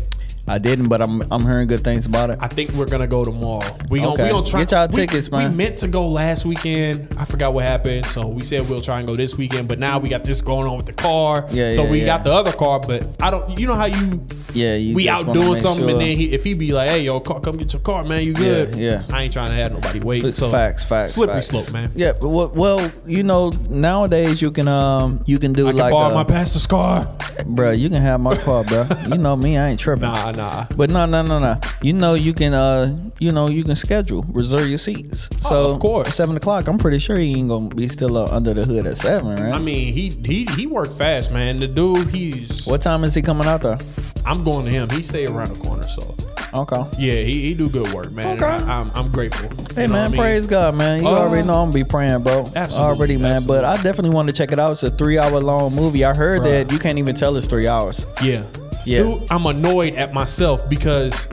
I 0.48 0.60
didn't, 0.60 0.90
but 0.90 1.02
I'm 1.02 1.24
I'm 1.32 1.42
hearing 1.42 1.68
good 1.68 1.84
things 1.84 2.06
about 2.06 2.30
it. 2.30 2.38
I 2.42 2.48
think 2.48 2.72
we're 2.74 2.86
gonna 2.86 3.08
go 3.08 3.26
tomorrow. 3.26 3.66
We 3.90 4.00
gonna 4.00 4.14
Okay. 4.14 4.24
we 4.26 4.30
gonna 4.30 4.46
try. 4.46 4.60
Get 4.60 4.72
y'all 4.72 4.88
we- 4.90 4.96
tickets, 5.08 5.32
man. 5.32 5.50
We 5.52 5.56
meant 5.58 5.78
to 5.78 5.88
go 5.88 6.08
last 6.08 6.46
weekend. 6.46 7.16
I 7.18 7.26
forgot 7.26 7.54
what 7.56 7.64
happened, 7.64 8.06
so 8.08 8.28
we 8.28 8.44
said 8.44 8.70
we'll 8.70 8.82
try 8.82 9.00
and 9.00 9.08
go 9.08 9.16
this 9.16 9.38
weekend. 9.38 9.68
But 9.68 9.80
now 9.80 9.98
we 10.00 10.10
got 10.10 10.24
this 10.26 10.42
going 10.42 10.68
on 10.68 10.78
with 10.78 10.86
the 10.86 10.94
car. 10.94 11.48
Yeah, 11.50 11.72
So 11.72 11.86
yeah, 11.86 11.92
we 11.92 12.00
yeah. 12.02 12.06
got 12.06 12.24
the 12.26 12.32
other 12.34 12.52
car, 12.52 12.80
but 12.80 13.08
I 13.22 13.32
don't. 13.32 13.58
You 13.58 13.66
know 13.68 13.74
how 13.74 13.86
you 13.86 14.24
Yeah, 14.56 14.76
you 14.76 14.96
we 14.96 15.10
out 15.10 15.34
doing 15.34 15.56
something, 15.56 15.84
sure. 15.84 15.92
and 15.92 16.02
then 16.02 16.18
he, 16.18 16.34
if 16.34 16.44
he 16.44 16.54
be 16.54 16.72
like, 16.72 16.90
"Hey, 16.90 17.02
yo, 17.02 17.20
car, 17.20 17.40
come 17.42 17.58
get 17.58 17.74
your 17.74 17.82
car, 17.82 18.04
man. 18.04 18.24
You 18.24 18.34
good?" 18.34 18.76
yeah. 18.76 19.04
yeah. 19.08 19.16
I 19.16 19.24
ain't 19.24 19.34
trying 19.34 19.50
to 19.50 19.54
have 19.56 19.74
nobody 19.74 20.00
wait. 20.00 20.24
F- 20.24 20.34
So 20.36 20.50
facts, 20.50 20.88
facts, 20.88 21.12
slippery 21.14 21.36
facts. 21.36 21.48
slope, 21.48 21.72
man. 21.74 21.92
Yeah, 21.96 22.14
but 22.14 22.30
well, 22.30 22.52
well, 22.56 22.92
you 23.06 23.24
know, 23.24 23.50
nowadays 23.70 24.42
you 24.42 24.52
can 24.52 24.68
um 24.68 25.22
you 25.26 25.40
can 25.40 25.54
do 25.54 25.68
I 25.68 25.72
can 25.72 25.78
like 25.80 25.92
borrow 25.92 26.12
a, 26.12 26.16
my 26.16 26.24
pastor's 26.24 26.66
car. 26.68 27.08
bro, 27.46 27.72
you 27.72 27.90
can 27.90 28.02
have 28.02 28.20
my 28.22 28.36
car, 28.38 28.64
bro. 28.64 28.86
You 29.10 29.18
know 29.18 29.36
me, 29.36 29.58
I 29.58 29.70
ain't 29.70 29.80
tripping. 29.80 30.04
Nah, 30.04 30.32
nah. 30.32 30.66
But 30.76 30.90
no, 30.90 31.06
no, 31.06 31.22
no, 31.22 31.40
no. 31.40 31.60
You 31.82 31.94
know 31.94 32.14
you 32.14 32.34
can 32.34 32.54
uh 32.54 32.98
you 33.20 33.32
know 33.32 33.48
you 33.50 33.64
can 33.64 33.76
schedule 33.76 34.24
reserve 34.30 34.68
your 34.70 34.78
seats. 34.78 35.30
So 35.42 35.50
Oh, 35.68 35.74
of 35.74 35.80
course. 35.80 36.16
seven 36.16 36.38
o'clock. 36.38 36.68
I'm 36.68 36.78
pretty 36.78 37.00
sure 37.00 37.18
he 37.18 37.34
ain't 37.36 37.50
gonna 37.50 37.74
be 37.74 37.88
still 37.90 38.18
uh, 38.18 38.28
under 38.32 38.54
the 38.54 38.64
hood 38.66 38.88
at 38.88 38.98
seven, 38.98 39.36
right? 39.36 39.54
I 39.54 39.60
mean, 39.60 39.94
he 39.94 40.10
he 40.26 40.46
he 40.56 40.66
worked 40.68 40.94
fast, 40.94 41.32
man. 41.32 41.58
The 41.58 41.68
dude, 41.68 42.10
he's. 42.10 42.66
what 42.66 42.82
time 42.82 43.04
is 43.04 43.14
he 43.14 43.22
coming 43.22 43.48
out 43.48 43.62
there? 43.62 43.78
I'm 44.26 44.44
going 44.44 44.66
to 44.66 44.72
him. 44.72 44.90
He 44.90 45.02
stay 45.02 45.26
around 45.28 45.50
the 45.58 45.60
corner, 45.66 45.88
so 45.88 46.16
Okay. 46.54 46.84
yeah, 46.98 47.22
he, 47.22 47.50
he 47.50 47.54
do 47.54 47.70
good 47.70 47.92
work, 47.94 48.12
man. 48.14 48.38
Okay. 48.42 48.46
I, 48.46 48.80
am 48.82 48.90
I'm 48.96 49.12
grateful. 49.12 49.50
Hey 49.76 49.88
man, 49.88 50.06
I 50.06 50.08
mean? 50.08 50.18
praise 50.20 50.48
God, 50.48 50.74
man. 50.76 51.02
You 51.02 51.08
Uh, 51.10 51.12
already 51.20 51.46
know 51.46 51.56
I'm 51.56 51.66
gonna 51.72 51.74
be 51.74 51.84
praying, 51.84 52.24
bro. 52.24 52.50
absolutely, 52.56 52.96
Already, 52.96 53.18
man. 53.18 53.44
But 53.46 53.66
I 53.66 53.76
definitely 53.78 54.12
want 54.12 54.28
to 54.30 54.34
check 54.34 54.54
it 54.54 54.60
out. 54.60 54.72
It's 54.72 54.84
a 54.84 54.90
three 54.92 55.18
hour 55.18 55.40
long 55.42 55.76
movie. 55.76 56.06
I 56.06 56.14
heard 56.14 56.42
Bruh. 56.42 56.66
that 56.66 56.72
you 56.72 56.80
can't 56.80 56.98
even 56.98 57.14
tell 57.14 57.36
it's 57.36 57.46
three 57.48 57.68
hours. 57.68 58.08
Yeah. 58.24 58.44
Yeah. 58.86 59.04
Dude, 59.04 59.24
I'm 59.32 59.46
annoyed 59.48 59.96
at 59.96 60.14
myself 60.14 60.68
because 60.70 61.28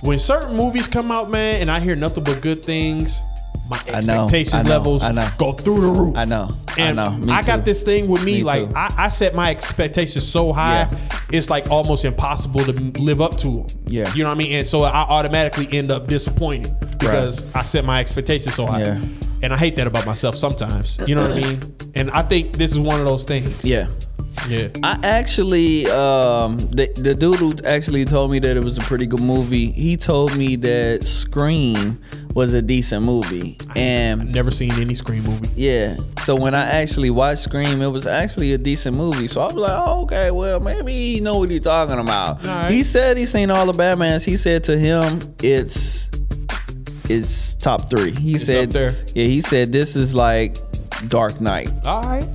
when 0.00 0.18
certain 0.18 0.56
movies 0.56 0.86
come 0.88 1.12
out, 1.12 1.30
man, 1.30 1.60
and 1.60 1.70
I 1.70 1.78
hear 1.78 1.94
nothing 1.94 2.24
but 2.24 2.40
good 2.42 2.64
things, 2.64 3.22
my 3.68 3.78
I 3.88 4.00
know, 4.00 4.24
expectations 4.24 4.54
I 4.54 4.62
know, 4.62 4.70
levels 4.70 5.02
I 5.02 5.12
know. 5.12 5.28
go 5.38 5.52
through 5.52 5.80
the 5.80 5.88
roof. 5.88 6.16
I 6.16 6.24
know, 6.24 6.54
I 6.68 6.80
And 6.80 6.96
know. 6.96 7.10
Me 7.12 7.32
I 7.32 7.42
got 7.42 7.64
this 7.64 7.82
thing 7.82 8.08
with 8.08 8.22
me, 8.24 8.38
Me 8.38 8.42
like. 8.44 8.74
I, 8.76 8.94
I 8.98 9.08
set 9.08 9.34
my 9.34 9.50
expectations 9.50 10.26
so 10.26 10.52
high, 10.52 10.88
Yeah. 10.90 11.20
it's 11.32 11.48
like 11.50 11.70
almost 11.70 12.04
impossible 12.04 12.64
to 12.64 12.72
live 13.00 13.20
up 13.20 13.36
to 13.38 13.48
them. 13.48 13.66
Yeah. 13.86 14.12
You 14.14 14.22
know 14.22 14.28
what 14.28 14.34
I 14.34 14.38
mean? 14.38 14.52
And 14.52 14.66
so 14.66 14.82
I 14.82 15.06
automatically 15.08 15.66
end 15.76 15.90
up 15.90 16.06
disappointed 16.08 16.72
because 16.98 17.44
I 17.54 17.64
set 17.64 17.84
my 17.84 18.00
expectations 18.00 18.54
so 18.54 18.66
high. 18.66 18.80
Yeah. 18.80 19.00
And 19.42 19.52
I 19.52 19.56
hate 19.58 19.76
that 19.76 19.86
about 19.86 20.06
myself 20.06 20.36
sometimes. 20.36 20.98
You 21.06 21.14
know 21.14 21.28
what 21.28 21.36
I 21.36 21.40
mean? 21.40 21.76
And 21.94 22.10
I 22.10 22.22
think 22.22 22.56
this 22.56 22.70
is 22.72 22.80
one 22.80 22.98
of 22.98 23.06
those 23.06 23.24
things. 23.26 23.64
Yeah. 23.68 23.88
Yeah. 24.48 24.68
I 24.82 24.98
actually, 25.02 25.86
um, 25.90 26.58
the, 26.58 26.92
the 26.96 27.14
dude 27.14 27.38
who 27.38 27.54
actually 27.64 28.04
told 28.04 28.30
me 28.30 28.38
that 28.40 28.56
it 28.56 28.62
was 28.62 28.76
a 28.76 28.82
pretty 28.82 29.06
good 29.06 29.20
movie, 29.22 29.70
he 29.70 29.96
told 29.96 30.36
me 30.36 30.56
that 30.56 31.04
Scream 31.04 31.98
was 32.34 32.52
a 32.52 32.60
decent 32.60 33.04
movie. 33.04 33.56
And 33.76 34.32
Never 34.32 34.50
seen 34.50 34.72
any 34.72 34.94
Scream 34.94 35.22
movie. 35.24 35.48
yeah, 35.54 35.96
so 36.20 36.34
when 36.36 36.54
I 36.54 36.64
actually 36.64 37.10
watched 37.10 37.42
Scream, 37.42 37.80
it 37.80 37.88
was 37.88 38.06
actually 38.06 38.52
a 38.52 38.58
decent 38.58 38.96
movie. 38.96 39.28
So 39.28 39.40
I 39.40 39.46
was 39.46 39.54
like, 39.54 39.72
oh, 39.86 40.02
okay, 40.02 40.30
well, 40.30 40.60
maybe 40.60 40.92
he 40.92 41.20
know 41.20 41.38
what 41.38 41.50
he's 41.50 41.60
talking 41.62 41.98
about. 41.98 42.44
Alright. 42.44 42.70
He 42.72 42.82
said 42.82 43.16
he's 43.16 43.30
seen 43.30 43.50
all 43.50 43.66
the 43.66 43.72
Batmans. 43.72 44.24
He 44.24 44.36
said 44.36 44.64
to 44.64 44.76
him, 44.78 45.20
it's 45.42 46.10
it's 47.08 47.54
top 47.56 47.90
three. 47.90 48.10
He 48.12 48.34
It's 48.34 48.46
said, 48.46 48.72
yeah, 48.74 49.24
he 49.26 49.40
said 49.40 49.72
this 49.72 49.94
is 49.96 50.14
like 50.14 50.56
Dark 51.08 51.40
Knight. 51.40 51.70
All 51.84 52.02
right. 52.02 52.26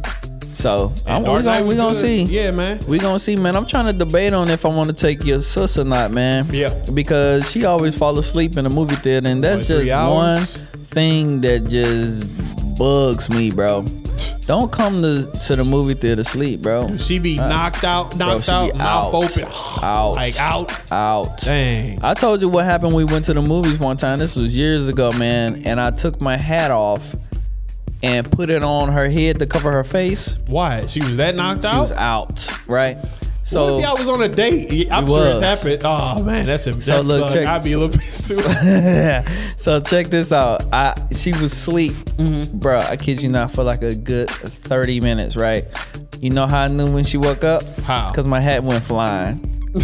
So 0.59 0.93
I'm, 1.07 1.21
we 1.21 1.41
gonna 1.41 1.65
we 1.65 1.75
gonna 1.77 1.95
see. 1.95 2.23
Yeah, 2.23 2.51
man. 2.51 2.81
We 2.85 2.99
gonna 2.99 3.17
see, 3.17 3.37
man. 3.37 3.55
I'm 3.55 3.65
trying 3.65 3.85
to 3.85 3.93
debate 3.93 4.33
on 4.33 4.49
if 4.49 4.65
I 4.65 4.69
want 4.69 4.89
to 4.89 4.95
take 4.95 5.23
your 5.23 5.41
sis 5.41 5.77
or 5.77 5.85
not, 5.85 6.11
man. 6.11 6.47
Yeah. 6.51 6.77
Because 6.93 7.49
she 7.49 7.63
always 7.63 7.97
fall 7.97 8.19
asleep 8.19 8.57
in 8.57 8.65
the 8.65 8.69
movie 8.69 8.95
theater, 8.97 9.29
and 9.29 9.41
that's 9.41 9.67
just 9.67 9.89
one 9.89 10.43
thing 10.87 11.39
that 11.41 11.65
just 11.67 12.27
bugs 12.77 13.29
me, 13.29 13.51
bro. 13.51 13.83
Don't 14.41 14.69
come 14.69 15.01
to, 15.01 15.31
to 15.47 15.55
the 15.55 15.63
movie 15.63 15.93
theater 15.93 16.23
to 16.23 16.29
sleep, 16.29 16.61
bro. 16.61 16.97
She 16.97 17.19
be 17.19 17.39
uh, 17.39 17.47
knocked 17.47 17.85
out, 17.85 18.17
Bro, 18.17 18.17
knocked 18.17 18.45
she 18.45 18.51
out, 18.51 18.75
mouth 18.75 19.13
out. 19.13 19.13
open, 19.13 19.43
Out. 19.83 20.11
like 20.15 20.39
out. 20.41 20.91
Out. 20.91 21.37
Dang. 21.39 21.99
I 22.03 22.13
told 22.15 22.41
you 22.41 22.49
what 22.49 22.65
happened. 22.65 22.93
when 22.93 23.05
We 23.05 23.13
went 23.13 23.23
to 23.25 23.33
the 23.33 23.41
movies 23.41 23.79
one 23.79 23.95
time. 23.95 24.19
This 24.19 24.35
was 24.35 24.57
years 24.57 24.89
ago, 24.89 25.11
man. 25.13 25.65
And 25.65 25.79
I 25.79 25.91
took 25.91 26.19
my 26.19 26.35
hat 26.35 26.71
off 26.71 27.15
and 28.03 28.31
put 28.31 28.49
it 28.49 28.63
on 28.63 28.89
her 28.91 29.09
head 29.09 29.39
to 29.39 29.45
cover 29.45 29.71
her 29.71 29.83
face. 29.83 30.37
Why? 30.47 30.85
She 30.85 31.01
was 31.01 31.17
that 31.17 31.35
knocked 31.35 31.63
She 31.63 31.67
out. 31.67 31.73
She 31.75 31.79
was 31.79 31.91
out, 31.93 32.51
right? 32.67 32.97
So 33.43 33.77
what 33.77 33.79
if 33.83 33.85
y'all 33.89 33.97
was 33.97 34.09
on 34.09 34.21
a 34.21 34.27
date? 34.27 34.91
I'm 34.91 35.05
It 35.05 35.09
sure 35.09 35.27
it's 35.31 35.39
happened. 35.39 35.81
Oh 35.83 36.21
man, 36.23 36.45
that's 36.45 36.67
a 36.67 36.79
So 36.79 36.91
that's 36.97 37.07
look, 37.07 37.29
uh, 37.31 37.33
check- 37.33 37.47
I'd 37.47 37.63
be 37.63 37.71
a 37.73 37.79
little 37.79 37.97
pissed 37.99 38.27
too. 38.27 38.41
so 39.57 39.79
check 39.79 40.07
this 40.07 40.31
out. 40.31 40.63
I 40.71 40.93
she 41.15 41.31
was 41.31 41.51
asleep, 41.53 41.93
Mm-hmm. 41.93 42.59
Bruh, 42.59 42.85
I 42.85 42.95
kid 42.95 43.21
you 43.23 43.29
not, 43.29 43.51
for 43.51 43.63
like 43.63 43.81
a 43.81 43.95
good 43.95 44.29
thirty 44.29 45.01
minutes, 45.01 45.35
right? 45.35 45.65
You 46.19 46.29
know 46.29 46.45
how 46.45 46.63
I 46.65 46.67
knew 46.67 46.91
when 46.93 47.05
she 47.05 47.17
woke 47.17 47.43
up? 47.43 47.63
How? 47.79 48.11
Because 48.11 48.25
my 48.25 48.39
hat 48.39 48.63
went 48.63 48.83
flying. 48.83 49.39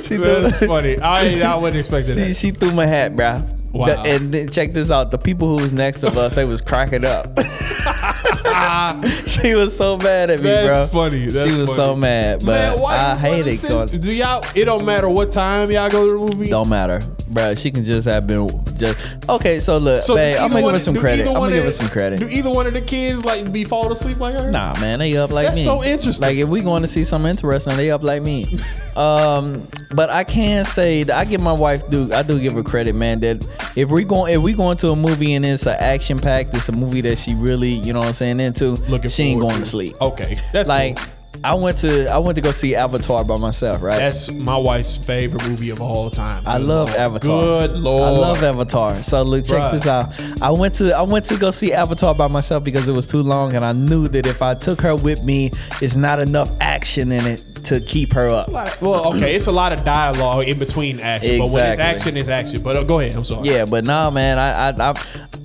she 0.00 0.16
that's 0.16 0.56
threw, 0.58 0.68
funny. 0.68 0.98
I 1.00 1.40
I 1.42 1.56
wasn't 1.56 1.78
expecting 1.80 2.14
she, 2.14 2.20
that. 2.20 2.34
she 2.36 2.50
threw 2.50 2.72
my 2.72 2.86
hat, 2.86 3.14
bruh. 3.14 3.58
Wow. 3.72 3.86
The- 3.86 3.98
and 4.10 4.32
then 4.32 4.48
check 4.50 4.72
this 4.72 4.90
out. 4.90 5.10
The 5.10 5.18
people 5.18 5.48
who 5.56 5.62
was 5.62 5.72
next 5.72 6.00
to 6.00 6.08
us, 6.08 6.34
they 6.34 6.44
was 6.44 6.60
cracking 6.60 7.04
up. 7.04 7.38
she 9.26 9.54
was 9.54 9.76
so 9.76 9.96
mad 9.96 10.30
at 10.30 10.38
me, 10.40 10.44
That's 10.44 10.92
bro. 10.92 11.02
funny. 11.02 11.26
That's 11.26 11.50
she 11.50 11.58
was 11.58 11.68
funny. 11.74 11.88
so 11.88 11.96
mad, 11.96 12.40
but 12.40 12.46
Man, 12.46 12.80
why 12.80 12.96
I 12.96 13.16
hate 13.16 13.46
it. 13.46 13.62
Going, 13.68 13.88
Do 13.88 14.12
y'all? 14.12 14.44
It 14.54 14.64
don't 14.66 14.84
matter 14.84 15.08
what 15.08 15.30
time 15.30 15.70
y'all 15.70 15.90
go 15.90 16.06
to 16.06 16.12
the 16.12 16.18
movie. 16.18 16.48
Don't 16.50 16.68
matter, 16.68 17.00
bro. 17.28 17.54
She 17.54 17.70
can 17.70 17.84
just 17.84 18.06
have 18.06 18.26
been 18.26 18.48
just 18.76 19.28
okay. 19.28 19.58
So 19.60 19.78
look, 19.78 20.02
So 20.02 20.14
babe, 20.16 20.38
I'm 20.38 20.50
gonna 20.50 20.62
give 20.62 20.72
her 20.72 20.78
some 20.78 20.94
credit. 20.96 21.26
I'm 21.26 21.34
gonna 21.34 21.52
give 21.52 21.64
her 21.64 21.70
some 21.70 21.88
credit. 21.88 22.20
Do 22.20 22.28
either 22.28 22.50
one 22.50 22.66
of 22.66 22.74
the 22.74 22.80
kids 22.82 23.24
like 23.24 23.50
be 23.52 23.64
falling 23.64 23.92
asleep 23.92 24.20
like 24.20 24.34
her? 24.34 24.50
Nah, 24.50 24.78
man, 24.80 24.98
they 24.98 25.16
up 25.16 25.30
like 25.30 25.46
That's 25.46 25.58
me. 25.58 25.64
so 25.64 25.82
interesting. 25.82 26.26
Like 26.28 26.36
if 26.36 26.48
we 26.48 26.60
going 26.60 26.82
to 26.82 26.88
see 26.88 27.04
something 27.04 27.30
interesting, 27.30 27.76
they 27.76 27.90
up 27.90 28.02
like 28.02 28.22
me. 28.22 28.58
um, 28.96 29.68
but 29.94 30.10
I 30.10 30.24
can 30.24 30.64
say 30.64 31.02
that 31.04 31.16
I 31.16 31.24
give 31.24 31.40
my 31.40 31.52
wife 31.52 31.88
do 31.88 32.12
I 32.12 32.22
do 32.22 32.40
give 32.40 32.54
her 32.54 32.62
credit, 32.62 32.94
man. 32.94 33.20
That 33.20 33.46
if 33.76 33.90
we 33.90 34.04
going 34.04 34.34
if 34.34 34.40
we 34.40 34.52
going 34.54 34.76
to 34.78 34.90
a 34.90 34.96
movie 34.96 35.34
and 35.34 35.44
it's 35.44 35.66
an 35.66 35.76
action 35.78 36.18
packed, 36.18 36.54
it's 36.54 36.68
a 36.68 36.72
movie 36.72 37.00
that 37.02 37.18
she 37.18 37.34
really 37.34 37.70
you 37.70 37.92
know 37.92 38.00
what 38.00 38.08
I'm 38.08 38.14
saying 38.14 38.40
into. 38.40 38.72
Looking 38.88 39.10
she 39.10 39.24
ain't 39.24 39.40
going 39.40 39.54
to 39.54 39.60
to 39.60 39.66
sleep. 39.66 40.00
Okay, 40.00 40.38
that's 40.52 40.68
like 40.68 40.96
cool. 40.96 41.06
I 41.44 41.54
went 41.54 41.78
to 41.78 42.06
I 42.08 42.18
went 42.18 42.36
to 42.36 42.42
go 42.42 42.52
see 42.52 42.74
Avatar 42.74 43.24
by 43.24 43.36
myself, 43.36 43.82
right? 43.82 43.98
That's 43.98 44.30
my 44.30 44.56
wife's 44.56 44.96
favorite 44.96 45.46
movie 45.48 45.70
of 45.70 45.80
all 45.80 46.10
time. 46.10 46.44
I 46.46 46.58
love 46.58 46.88
Lord. 46.88 47.00
Avatar. 47.00 47.40
Good 47.42 47.70
lord. 47.78 48.02
I 48.02 48.10
love 48.10 48.42
Avatar. 48.42 49.02
So 49.02 49.22
look, 49.22 49.46
check 49.46 49.58
Bruh. 49.58 49.72
this 49.72 49.86
out. 49.86 50.42
I 50.42 50.50
went 50.50 50.74
to 50.74 50.92
I 50.92 51.02
went 51.02 51.24
to 51.26 51.36
go 51.36 51.50
see 51.50 51.72
Avatar 51.72 52.14
by 52.14 52.28
myself 52.28 52.62
because 52.62 52.88
it 52.88 52.92
was 52.92 53.08
too 53.08 53.22
long, 53.22 53.56
and 53.56 53.64
I 53.64 53.72
knew 53.72 54.06
that 54.08 54.26
if 54.26 54.40
I 54.40 54.54
took 54.54 54.80
her 54.82 54.94
with 54.94 55.24
me, 55.24 55.50
it's 55.80 55.96
not 55.96 56.20
enough 56.20 56.50
action 56.60 57.10
in 57.10 57.26
it 57.26 57.51
to 57.64 57.80
keep 57.80 58.12
her 58.12 58.28
up. 58.28 58.48
Of- 58.48 58.82
well, 58.82 59.14
okay, 59.14 59.34
it's 59.34 59.46
a 59.46 59.52
lot 59.52 59.72
of 59.72 59.84
dialogue 59.84 60.46
in 60.48 60.58
between 60.58 61.00
action, 61.00 61.38
but 61.38 61.50
when 61.50 61.66
it's 61.66 61.78
action, 61.78 62.16
it's 62.16 62.28
action. 62.28 62.62
But 62.62 62.76
uh, 62.76 62.84
go 62.84 63.00
ahead. 63.00 63.16
I'm 63.16 63.24
sorry. 63.24 63.48
Yeah, 63.48 63.64
but 63.64 63.84
nah, 63.84 64.10
man. 64.10 64.38
I, 64.38 64.70
I, 64.70 64.94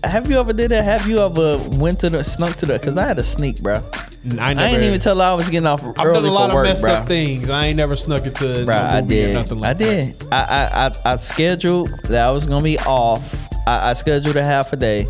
I, 0.04 0.08
have 0.08 0.30
you 0.30 0.40
ever 0.40 0.54
did 0.54 0.72
that? 0.72 0.84
Have 0.84 1.08
you 1.08 1.20
ever 1.20 1.58
went 1.78 2.00
to 2.02 2.10
the 2.10 2.24
snuck 2.24 2.56
to 2.58 2.66
the? 2.66 2.80
Cause 2.80 2.98
I 2.98 3.08
had 3.08 3.20
a 3.20 3.24
sneak, 3.24 3.62
bro. 3.62 3.76
I, 4.40 4.54
never, 4.54 4.60
I 4.60 4.66
ain't 4.66 4.84
even 4.84 5.00
tell 5.00 5.18
her 5.18 5.24
I 5.24 5.34
was 5.34 5.50
getting 5.50 5.68
off 5.68 5.84
I've 5.84 5.96
done 5.96 6.26
a 6.26 6.32
lot 6.32 6.50
of 6.50 6.56
work, 6.56 6.66
messed 6.66 6.82
bro. 6.82 6.92
up 6.92 7.08
things. 7.08 7.50
I 7.50 7.68
ain't 7.68 7.78
never 7.78 7.96
snuck 7.96 8.26
into 8.26 8.66
Bro, 8.66 8.76
no 8.76 8.82
I 8.82 9.02
did. 9.02 9.34
nothing 9.34 9.60
like 9.60 9.78
that. 9.78 9.88
I 9.88 9.96
did. 9.96 10.28
I, 10.32 10.38
I 10.44 10.88
I 10.88 11.14
I 11.14 11.18
scheduled 11.18 11.92
that 12.06 12.28
I 12.28 12.32
was 12.32 12.46
gonna 12.46 12.64
be 12.64 12.78
off. 12.80 13.40
I, 13.68 13.92
I 13.92 13.94
scheduled 13.94 14.36
a 14.36 14.44
half 14.44 14.74
a 14.74 14.76
day, 14.76 15.08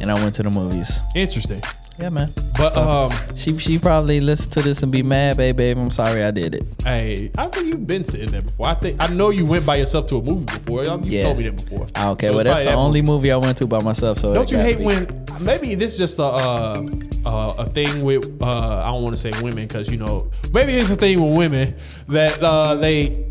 and 0.00 0.10
I 0.10 0.14
went 0.14 0.34
to 0.36 0.42
the 0.42 0.50
movies. 0.50 1.00
Interesting. 1.14 1.62
Yeah, 2.00 2.08
man. 2.08 2.32
But 2.56 2.74
um, 2.76 3.12
She 3.36 3.58
she 3.58 3.78
probably 3.78 4.20
listen 4.22 4.50
to 4.52 4.62
this 4.62 4.82
and 4.82 4.90
be 4.90 5.02
mad, 5.02 5.36
babe, 5.36 5.56
babe. 5.56 5.76
I'm 5.76 5.90
sorry 5.90 6.24
I 6.24 6.30
did 6.30 6.54
it. 6.54 6.62
hey, 6.82 7.30
I 7.36 7.46
think 7.48 7.66
you've 7.66 7.86
been 7.86 8.04
sitting 8.04 8.30
there 8.30 8.40
before. 8.42 8.66
I 8.68 8.74
think 8.74 8.96
I 9.00 9.08
know 9.08 9.28
you 9.30 9.44
went 9.44 9.66
by 9.66 9.76
yourself 9.76 10.06
to 10.06 10.16
a 10.16 10.22
movie 10.22 10.46
before. 10.46 10.84
You 10.84 11.00
Yeah. 11.04 11.22
told 11.24 11.38
me 11.38 11.44
that 11.44 11.56
before. 11.56 11.88
I 11.94 12.04
don't 12.04 12.18
care. 12.18 12.30
So 12.30 12.36
well, 12.36 12.44
that's 12.44 12.60
the 12.60 12.66
that 12.70 12.74
only 12.74 13.02
movie. 13.02 13.12
movie 13.12 13.32
I 13.32 13.36
went 13.36 13.58
to 13.58 13.66
by 13.66 13.82
myself. 13.82 14.18
So 14.18 14.32
Don't 14.32 14.50
you 14.50 14.58
hate 14.58 14.78
be. 14.78 14.84
when 14.84 15.26
maybe 15.40 15.74
this 15.74 15.92
is 15.92 15.98
just 15.98 16.18
a 16.18 16.22
uh, 16.24 16.82
uh, 17.26 17.54
a 17.58 17.66
thing 17.66 18.02
with 18.02 18.24
uh, 18.42 18.82
I 18.84 18.86
don't 18.90 19.02
want 19.02 19.14
to 19.16 19.20
say 19.20 19.30
women 19.42 19.66
because 19.68 19.90
you 19.90 19.98
know 19.98 20.30
maybe 20.54 20.72
it's 20.72 20.90
a 20.90 20.96
thing 20.96 21.22
with 21.22 21.36
women 21.36 21.74
that 22.08 22.42
uh, 22.42 22.76
they 22.76 23.26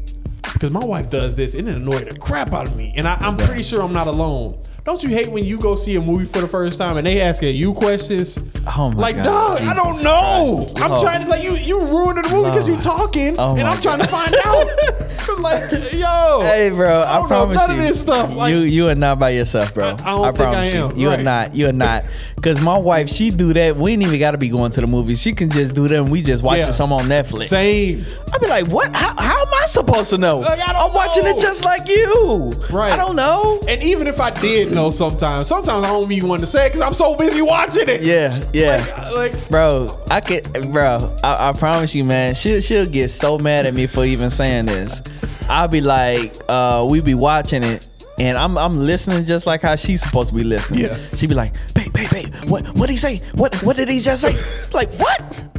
because 0.54 0.70
my 0.72 0.84
wife 0.84 1.10
does 1.10 1.36
this 1.36 1.56
and 1.56 1.68
it 1.70 1.76
annoyed 1.76 2.06
the 2.08 2.18
crap 2.20 2.54
out 2.54 2.68
of 2.68 2.76
me 2.76 2.94
and 2.96 3.08
I, 3.08 3.16
I'm 3.16 3.38
pretty 3.38 3.64
sure 3.64 3.82
I'm 3.82 3.94
not 3.94 4.08
alone. 4.08 4.60
Don't 4.90 5.04
you 5.04 5.10
hate 5.10 5.30
when 5.30 5.46
you 5.46 5.60
go 5.60 5.76
see 5.76 5.98
a 5.98 6.02
movie 6.02 6.26
for 6.26 6.42
the 6.42 6.48
first 6.48 6.80
time 6.80 6.98
and 6.98 7.06
they 7.06 7.22
asking 7.22 7.56
you 7.56 7.76
questions? 7.76 8.40
Oh 8.76 8.90
my 8.90 9.00
like, 9.00 9.18
God, 9.18 9.60
dog, 9.60 9.62
I 9.62 9.76
don't 9.76 10.02
know. 10.02 10.64
Christ. 10.66 10.82
I'm 10.84 10.90
Lord. 10.90 11.02
trying 11.04 11.22
to 11.22 11.28
like 11.30 11.44
you. 11.44 11.52
You 11.58 11.86
ruining 11.86 12.24
the 12.24 12.30
movie 12.30 12.50
because 12.50 12.66
you 12.66 12.74
Lord. 12.74 12.82
talking, 12.82 13.36
Oh 13.38 13.52
and 13.52 13.62
my 13.62 13.70
I'm 13.74 13.80
trying 13.82 14.00
to 14.00 14.08
find 14.08 14.34
out. 14.44 14.68
like, 15.40 15.72
yo, 15.94 16.40
Hey, 16.44 16.70
bro, 16.70 17.04
I, 17.04 17.22
know 17.22 17.28
promise 17.28 17.56
none 17.58 17.72
you, 17.72 17.78
of 17.82 17.88
this 17.88 18.02
stuff. 18.02 18.36
Like, 18.36 18.52
you 18.54 18.60
you 18.60 18.88
are 18.90 18.96
not 18.96 19.20
by 19.20 19.30
yourself, 19.32 19.74
bro. 19.74 19.86
I- 19.86 19.90
I 19.90 19.96
don't 19.96 20.24
think 20.36 20.40
I 20.40 20.52
promise 20.54 20.74
am, 20.74 20.92
you, 20.96 21.04
you 21.04 21.10
right. 21.10 21.20
are 21.20 21.24
not. 21.24 21.56
You 21.56 21.68
are 21.70 21.74
not. 21.74 22.04
Cause 22.42 22.62
my 22.62 22.78
wife, 22.78 23.10
she 23.10 23.32
do 23.32 23.52
that. 23.54 23.76
We 23.76 23.92
ain't 23.92 24.02
even 24.02 24.18
got 24.18 24.32
to 24.32 24.38
be 24.38 24.48
going 24.48 24.72
to 24.72 24.80
the 24.82 24.88
movies. 24.88 25.22
She 25.22 25.34
can 25.34 25.50
just 25.50 25.74
do 25.76 25.90
that. 25.90 25.98
and 26.00 26.10
We 26.10 26.22
just 26.22 26.42
watching 26.42 26.64
Yeah. 26.66 26.72
some 26.72 26.94
on 26.94 27.04
Netflix. 27.06 27.48
Same. 27.48 28.06
I'd 28.34 28.40
be 28.40 28.48
like, 28.48 28.68
what? 28.68 28.96
How, 28.96 29.14
how 29.18 29.42
am 29.42 29.54
I 29.62 29.66
supposed 29.66 30.10
to 30.12 30.18
know? 30.18 30.40
Like, 30.40 30.60
I 30.60 30.72
am 30.72 30.94
watching 30.94 31.26
it 31.28 31.38
just 31.38 31.66
like 31.66 31.90
you. 31.90 32.54
Right. 32.72 32.94
I 32.94 32.96
don't 32.96 33.18
know. 33.18 33.60
And 33.68 33.84
even 33.84 34.08
if 34.08 34.22
I 34.22 34.30
did 34.30 34.72
know 34.72 34.90
sometimes, 34.90 35.50
sometimes 35.50 35.84
I 35.84 35.88
don't 35.90 36.10
even 36.14 36.30
want 36.30 36.40
to 36.40 36.48
say 36.48 36.68
it 36.68 36.70
because 36.70 36.82
I'm 36.82 36.94
so 36.94 37.16
busy 37.18 37.42
watching 37.42 37.90
it. 37.90 38.04
Yeah, 38.04 38.42
yeah. 38.54 38.86
Like, 39.14 39.34
like 39.34 39.50
Bro, 39.50 40.00
I 40.10 40.22
could, 40.22 40.72
bro. 40.72 41.14
I, 41.22 41.50
I 41.50 41.54
promise 41.54 41.94
you, 41.94 42.06
man. 42.06 42.36
She'll 42.36 42.62
she'll 42.62 42.86
get 42.90 43.10
so 43.10 43.38
mad 43.38 43.66
at 43.66 43.74
me 43.74 43.86
for 43.86 44.06
even 44.06 44.30
saying 44.30 44.68
this. 44.68 45.02
I'll 45.50 45.68
be 45.68 45.82
like, 45.82 46.34
uh, 46.48 46.86
we 46.90 47.02
be 47.02 47.16
watching 47.16 47.64
it, 47.64 47.88
and 48.20 48.38
I'm 48.38 48.58
I'm 48.58 48.86
listening 48.86 49.26
just 49.26 49.48
like 49.48 49.62
how 49.62 49.76
she's 49.76 50.02
supposed 50.02 50.30
to 50.30 50.36
be 50.36 50.44
listening. 50.44 50.82
Yeah. 50.82 50.98
She 51.16 51.26
be 51.28 51.34
like, 51.34 51.54
babe, 51.74 51.92
babe, 51.94 52.10
babe. 52.12 52.34
What 52.48 52.68
what 52.76 52.88
did 52.88 52.92
he 52.92 52.98
say? 52.98 53.18
What 53.34 53.56
what 53.64 53.76
did 53.76 53.90
he 53.90 54.00
just 54.00 54.22
say? 54.22 54.70
like 54.78 54.90
what? 55.00 55.50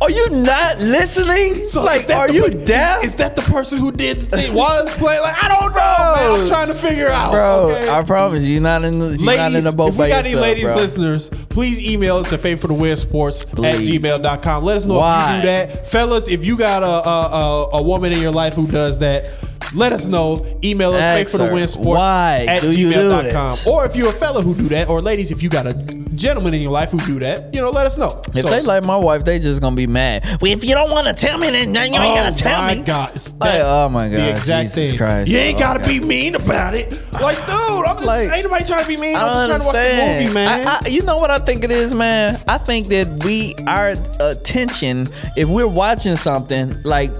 Are 0.00 0.10
you 0.10 0.28
not 0.30 0.78
listening? 0.78 1.64
so 1.64 1.82
like, 1.82 2.08
are 2.10 2.28
the 2.28 2.34
you 2.34 2.50
deaf? 2.50 3.02
Is 3.02 3.16
that 3.16 3.34
the 3.34 3.42
person 3.42 3.78
who 3.78 3.90
did 3.90 4.18
the 4.18 4.36
thing? 4.36 4.54
Was 4.54 4.92
playing? 4.94 5.22
Like, 5.22 5.42
I 5.42 5.48
don't 5.48 5.72
know, 5.74 6.14
man. 6.34 6.40
I'm 6.40 6.46
trying 6.46 6.68
to 6.68 6.74
figure 6.74 7.08
out. 7.08 7.32
Bro, 7.32 7.70
okay? 7.70 7.88
I 7.88 8.02
promise 8.02 8.44
you, 8.44 8.54
you're 8.54 8.62
not 8.62 8.84
in 8.84 8.98
the, 8.98 9.16
you're 9.16 9.36
not 9.36 9.46
in 9.46 9.52
Ladies, 9.54 9.70
the 9.70 9.76
boat 9.76 9.88
if 9.94 9.98
we 9.98 10.08
got 10.08 10.26
any 10.26 10.34
ladies 10.34 10.64
bro. 10.64 10.76
listeners, 10.76 11.30
please 11.30 11.80
email 11.80 12.16
us 12.16 12.32
at 12.32 12.40
faith 12.40 12.60
for 12.60 12.68
the 12.68 12.74
win 12.74 12.96
sports 12.96 13.44
at 13.44 13.54
gmail.com. 13.56 14.64
Let 14.64 14.76
us 14.76 14.86
know 14.86 14.98
Why? 14.98 15.30
if 15.30 15.36
you 15.36 15.40
do 15.42 15.46
that. 15.46 15.86
Fellas, 15.86 16.28
if 16.28 16.44
you 16.44 16.58
got 16.58 16.82
a, 16.82 16.86
a, 16.86 17.10
a, 17.10 17.68
a 17.78 17.82
woman 17.82 18.12
in 18.12 18.20
your 18.20 18.32
life 18.32 18.54
who 18.54 18.66
does 18.66 18.98
that, 18.98 19.30
let 19.74 19.92
us 19.92 20.06
know. 20.06 20.46
Email 20.62 20.92
us 20.92 21.02
Ask 21.02 21.32
for 21.32 21.46
the 21.46 21.54
win 21.54 21.66
sports 21.66 22.00
at 22.00 22.60
do 22.60 22.78
you 22.78 22.92
do 22.92 22.98
gmail.com. 23.00 23.72
Or 23.72 23.86
if 23.86 23.96
you're 23.96 24.10
a 24.10 24.12
fella 24.12 24.42
who 24.42 24.54
do 24.54 24.68
that, 24.68 24.88
or 24.88 25.00
ladies, 25.00 25.30
if 25.30 25.42
you 25.42 25.48
got 25.48 25.66
a 25.66 25.72
gentleman 26.16 26.54
in 26.54 26.62
your 26.62 26.70
life 26.72 26.90
who 26.90 26.98
do 27.06 27.18
that, 27.20 27.52
you 27.54 27.60
know, 27.60 27.70
let 27.70 27.86
us 27.86 27.96
know. 27.98 28.20
If 28.34 28.42
So- 28.42 28.50
they 28.50 28.62
like 28.62 28.84
my 28.84 28.96
wife, 28.96 29.24
they 29.24 29.38
just 29.38 29.60
gonna 29.60 29.76
be 29.76 29.86
mad. 29.86 30.24
Well, 30.40 30.50
if 30.52 30.64
you 30.64 30.74
don't 30.74 30.90
want 30.90 31.06
to 31.06 31.12
tell 31.12 31.38
me, 31.38 31.50
then 31.50 31.74
you 31.74 31.80
ain't 31.80 31.94
gotta 31.94 32.30
oh 32.30 32.32
tell 32.32 32.62
my 32.62 32.74
me. 32.74 32.82
God. 32.82 33.10
Like, 33.40 33.60
oh 33.62 33.88
my 33.88 34.08
god, 34.08 34.18
The 34.18 34.30
exact 34.30 34.74
Jesus 34.74 34.90
thing. 34.90 34.98
Christ. 34.98 35.28
You 35.30 35.38
ain't 35.38 35.56
Oh 35.56 35.60
gotta 35.60 35.80
God. 35.80 35.88
be 35.88 36.00
mean 36.00 36.34
about 36.34 36.74
it. 36.74 36.90
Like, 37.12 37.36
dude, 37.46 37.84
I'm 37.86 37.96
just 37.96 38.06
Like, 38.06 38.30
ain't 38.32 38.44
nobody 38.44 38.64
trying 38.64 38.82
to 38.82 38.88
be 38.88 38.96
mean. 38.96 39.16
I'm 39.16 39.32
just 39.32 39.46
trying 39.46 39.60
to 39.60 39.66
watch 39.66 39.76
the 39.76 40.20
movie, 40.22 40.34
man. 40.34 40.66
I, 40.68 40.80
I, 40.84 40.88
you 40.88 41.02
know 41.02 41.16
what 41.18 41.30
I 41.30 41.38
think 41.38 41.64
it 41.64 41.70
is, 41.70 41.94
man? 41.94 42.40
I 42.48 42.58
think 42.58 42.88
that 42.88 43.24
we, 43.24 43.54
our 43.66 43.94
attention, 44.20 45.08
if 45.36 45.48
we're 45.48 45.66
watching 45.68 46.16
something, 46.16 46.76
like, 46.84 47.10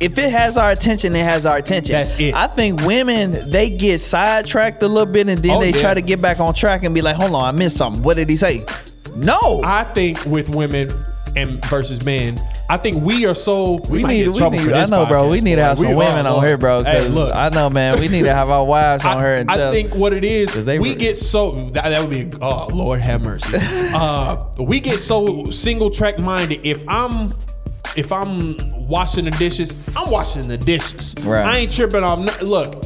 if 0.00 0.18
it 0.18 0.30
has 0.30 0.56
our 0.56 0.70
attention, 0.70 1.14
it 1.16 1.24
has 1.24 1.46
our 1.46 1.56
attention. 1.56 1.92
That's 1.94 2.18
it. 2.20 2.34
I 2.34 2.46
think 2.46 2.82
women, 2.82 3.48
they 3.50 3.70
get 3.70 4.00
sidetracked 4.00 4.82
a 4.82 4.88
little 4.88 5.10
bit 5.12 5.28
and 5.28 5.38
then 5.38 5.52
Oh, 5.56 5.60
they 5.60 5.70
yeah. 5.72 5.80
try 5.80 5.94
to 5.94 6.02
get 6.02 6.20
back 6.20 6.38
on 6.40 6.52
track 6.54 6.84
and 6.84 6.94
be 6.94 7.02
like, 7.02 7.16
hold 7.16 7.34
on, 7.34 7.44
I 7.54 7.56
missed 7.56 7.76
something. 7.76 8.02
What 8.02 8.16
did 8.16 8.28
he 8.28 8.36
say? 8.36 8.64
No. 9.14 9.62
I 9.64 9.84
think 9.84 10.24
with 10.26 10.50
women 10.54 10.90
and 11.36 11.64
versus 11.66 12.02
men, 12.04 12.38
I 12.68 12.76
think 12.78 13.02
we 13.04 13.26
are 13.26 13.34
so 13.34 13.74
we, 13.88 13.98
we 13.98 14.02
might 14.02 14.08
need, 14.10 14.18
get 14.18 14.26
in 14.26 14.32
we 14.32 14.38
trouble 14.38 14.58
need, 14.58 14.64
for 14.68 14.74
I 14.74 14.80
this 14.80 14.90
know, 14.90 15.06
bro. 15.06 15.28
We 15.30 15.38
podcast, 15.38 15.42
need 15.44 15.50
to 15.50 15.56
boy. 15.56 15.62
have 15.62 15.78
some 15.78 15.94
women 15.94 16.26
on 16.26 16.42
here, 16.44 16.58
bro. 16.58 16.82
Hey, 16.82 16.98
Because 17.00 17.14
look, 17.14 17.34
I 17.34 17.48
know, 17.50 17.70
man. 17.70 18.00
We 18.00 18.08
need 18.08 18.22
to 18.24 18.34
have 18.34 18.50
our 18.50 18.64
wives 18.64 19.04
on 19.06 19.18
her 19.22 19.34
I, 19.34 19.38
and 19.38 19.50
I 19.50 19.56
tell. 19.56 19.72
think 19.72 19.94
what 19.94 20.12
it 20.12 20.24
is, 20.24 20.64
they 20.64 20.78
we 20.78 20.90
were- 20.90 20.96
get 20.98 21.16
so 21.16 21.52
that, 21.70 21.84
that 21.90 22.00
would 22.00 22.10
be 22.10 22.28
oh 22.42 22.66
Lord 22.74 23.00
have 23.00 23.22
mercy. 23.22 23.52
uh, 23.94 24.46
we 24.58 24.80
get 24.80 24.98
so 24.98 25.48
single 25.50 25.90
track 25.90 26.18
minded. 26.18 26.66
If 26.66 26.84
I'm 26.88 27.32
if 27.96 28.12
I'm 28.12 28.56
washing 28.88 29.24
the 29.26 29.30
dishes, 29.32 29.76
I'm 29.96 30.10
washing 30.10 30.48
the 30.48 30.56
dishes. 30.58 31.14
Right. 31.22 31.44
I 31.44 31.58
ain't 31.58 31.74
tripping 31.74 32.02
off. 32.04 32.18
no- 32.18 32.46
Look. 32.46 32.84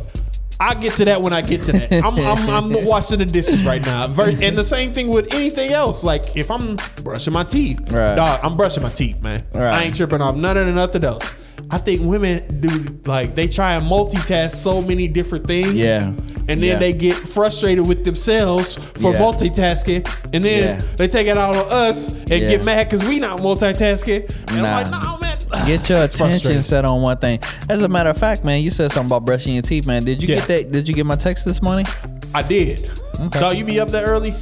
I 0.62 0.74
get 0.74 0.94
to 0.96 1.06
that 1.06 1.22
when 1.22 1.32
I 1.32 1.40
get 1.40 1.62
to 1.62 1.72
that. 1.72 2.04
I'm, 2.04 2.18
I'm, 2.18 2.50
I'm 2.74 2.84
washing 2.84 3.18
the 3.20 3.24
dishes 3.24 3.64
right 3.64 3.80
now. 3.80 4.04
And 4.04 4.58
the 4.58 4.62
same 4.62 4.92
thing 4.92 5.08
with 5.08 5.32
anything 5.32 5.70
else. 5.70 6.04
Like 6.04 6.36
if 6.36 6.50
I'm 6.50 6.76
brushing 7.02 7.32
my 7.32 7.44
teeth, 7.44 7.80
Right. 7.90 8.14
dog, 8.14 8.40
I'm 8.42 8.58
brushing 8.58 8.82
my 8.82 8.90
teeth, 8.90 9.22
man. 9.22 9.42
Right. 9.54 9.72
I 9.72 9.82
ain't 9.84 9.96
tripping 9.96 10.20
off 10.20 10.36
none 10.36 10.58
of 10.58 10.66
the 10.66 10.72
nothing 10.72 11.02
else. 11.02 11.34
I 11.70 11.78
think 11.78 12.02
women 12.02 12.60
do 12.60 12.68
like 13.06 13.34
they 13.34 13.48
try 13.48 13.72
and 13.76 13.86
multitask 13.86 14.50
so 14.50 14.82
many 14.82 15.08
different 15.08 15.46
things. 15.46 15.72
Yeah. 15.74 16.12
And 16.48 16.62
then 16.62 16.70
Yeah. 16.72 16.78
they 16.78 16.92
get 16.92 17.14
frustrated 17.16 17.86
with 17.86 18.04
themselves 18.04 18.74
for 18.74 19.12
Yeah. 19.12 19.20
multitasking. 19.20 20.08
And 20.32 20.44
then 20.44 20.62
Yeah. 20.80 20.80
they 20.96 21.06
take 21.08 21.26
it 21.26 21.36
out 21.38 21.54
on 21.56 21.66
us 21.70 22.08
and 22.08 22.28
get 22.28 22.64
mad 22.64 22.88
because 22.88 23.04
we 23.06 23.18
not 23.20 23.38
multitasking. 23.38 24.28
And 24.48 24.62
Nah. 24.62 24.76
I'm 24.76 24.90
like, 24.90 24.90
no, 24.90 25.18
man. 25.18 25.26
Get 25.66 25.88
your 25.88 26.04
attention 26.04 26.62
set 26.62 26.84
on 26.84 27.02
one 27.02 27.16
thing. 27.16 27.40
As 27.68 27.82
a 27.82 27.88
matter 27.88 28.08
of 28.10 28.16
fact, 28.16 28.44
man, 28.44 28.60
you 28.62 28.70
said 28.70 28.92
something 28.92 29.08
about 29.08 29.24
brushing 29.24 29.52
your 29.52 29.62
teeth, 29.64 29.84
man. 29.84 30.04
Did 30.04 30.22
you 30.22 30.28
get 30.28 30.46
that? 30.46 30.70
Did 30.70 30.86
you 30.88 30.94
get 30.94 31.06
my 31.06 31.16
text 31.16 31.44
this 31.44 31.60
morning? 31.60 31.88
I 32.32 32.42
did. 32.42 32.88
Dog, 33.32 33.56
you 33.56 33.64
be 33.64 33.80
up 33.80 33.90
that 33.90 34.04
early? 34.04 34.32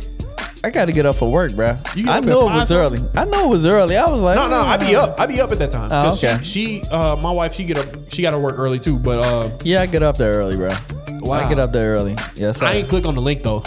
I 0.62 0.68
got 0.68 0.84
to 0.84 0.92
get 0.92 1.06
up 1.06 1.14
for 1.14 1.30
work, 1.30 1.54
bro. 1.54 1.78
You 1.94 2.10
I 2.10 2.20
know 2.20 2.42
it 2.48 2.52
was 2.52 2.68
something? 2.68 3.00
early. 3.00 3.10
I 3.16 3.24
know 3.24 3.44
it 3.46 3.48
was 3.48 3.64
early. 3.64 3.96
I 3.96 4.10
was 4.10 4.20
like, 4.20 4.36
No, 4.36 4.48
no, 4.48 4.56
I 4.60 4.76
be 4.76 4.94
up. 4.96 5.18
I 5.18 5.24
be 5.26 5.40
up 5.40 5.50
at 5.50 5.60
that 5.60 5.70
time. 5.70 5.88
Oh, 5.90 6.12
okay. 6.12 6.38
She, 6.42 6.80
she 6.80 6.88
uh, 6.90 7.16
my 7.16 7.30
wife, 7.30 7.54
she 7.54 7.64
get 7.64 7.78
up. 7.78 7.86
She 8.12 8.20
got 8.20 8.32
to 8.32 8.38
work 8.38 8.56
early 8.58 8.78
too. 8.78 8.98
But 8.98 9.18
uh, 9.20 9.48
Yeah, 9.64 9.80
I 9.80 9.86
get 9.86 10.02
up 10.02 10.18
there 10.18 10.34
early, 10.34 10.56
bro. 10.56 10.70
Wow. 11.28 11.46
I 11.46 11.48
get 11.48 11.58
up 11.58 11.72
there 11.72 11.92
early. 11.92 12.16
Yes. 12.34 12.62
I 12.62 12.74
ain't 12.74 12.88
click 12.88 13.06
on 13.06 13.14
the 13.14 13.20
link 13.22 13.42
though. 13.42 13.62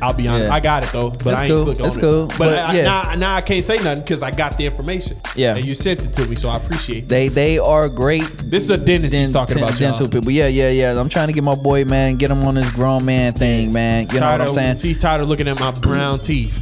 I'll 0.00 0.12
be 0.14 0.28
honest. 0.28 0.48
Yeah. 0.48 0.54
I 0.54 0.60
got 0.60 0.84
it 0.84 0.92
though, 0.92 1.10
but 1.10 1.34
I 1.34 1.44
ain't 1.46 1.50
cool. 1.52 1.64
click 1.64 1.80
on 1.80 1.86
It's 1.86 1.96
it. 1.96 2.00
cool. 2.00 2.26
But, 2.28 2.38
But, 2.38 2.58
I, 2.58 2.72
yeah. 2.76 2.82
now, 2.84 3.14
now 3.16 3.34
I 3.34 3.40
can't 3.40 3.64
say 3.64 3.78
nothing 3.82 4.04
because 4.04 4.22
I 4.22 4.30
got 4.30 4.56
the 4.56 4.64
information. 4.64 5.20
Yeah. 5.34 5.56
and 5.56 5.64
you 5.64 5.74
sent 5.74 6.04
it 6.04 6.12
to 6.12 6.26
me, 6.26 6.36
so 6.36 6.48
I 6.48 6.56
appreciate. 6.56 7.00
that. 7.02 7.08
They 7.08 7.28
they 7.28 7.58
are 7.58 7.88
great. 7.88 8.28
This 8.38 8.62
is 8.64 8.70
a 8.70 8.78
dentist 8.78 9.16
he's 9.16 9.32
talking 9.32 9.56
den- 9.56 9.64
about, 9.64 9.80
y'all. 9.80 9.90
dental 9.90 10.08
people. 10.08 10.30
Yeah, 10.30 10.46
yeah, 10.46 10.70
yeah. 10.70 11.00
I'm 11.00 11.08
trying 11.08 11.26
to 11.28 11.32
get 11.32 11.42
my 11.42 11.56
boy, 11.56 11.84
man, 11.84 12.14
get 12.16 12.30
him 12.30 12.44
on 12.44 12.54
this 12.54 12.70
grown 12.72 13.04
man 13.04 13.32
thing, 13.32 13.72
man. 13.72 14.06
You 14.10 14.20
know 14.20 14.30
what 14.30 14.40
I'm 14.40 14.48
of- 14.48 14.54
saying? 14.54 14.78
She's 14.78 14.98
tired 14.98 15.20
of 15.20 15.28
looking 15.28 15.48
at 15.48 15.58
my 15.58 15.72
brown 15.72 16.20
teeth. 16.20 16.60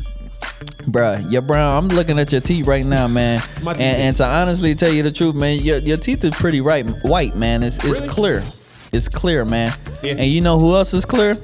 Bruh, 0.85 1.31
your 1.31 1.43
brown. 1.43 1.77
I'm 1.77 1.89
looking 1.89 2.19
at 2.19 2.31
your 2.33 2.41
teeth 2.41 2.67
right 2.67 2.87
now, 2.87 3.07
man. 3.09 3.43
And, 3.67 3.81
and 3.83 4.17
to 4.17 4.25
honestly 4.25 4.75
tell 4.75 4.93
you 4.93 5.03
the 5.03 5.11
truth, 5.11 5.35
man, 5.35 5.59
your, 5.59 5.79
your 5.79 5.97
teeth 5.97 6.23
is 6.25 6.31
pretty 6.31 6.61
right, 6.61 6.87
white, 7.03 7.35
man. 7.35 7.63
It's 7.65 7.77
it's 7.79 7.85
Really? 8.01 8.09
clear. 8.09 8.45
It's 8.97 9.11
clear, 9.11 9.45
man. 9.45 9.77
Yeah. 10.03 10.13
And 10.13 10.25
you 10.25 10.41
know 10.41 10.59
who 10.59 10.75
else 10.75 10.95
is 10.95 11.05
clear? 11.05 11.37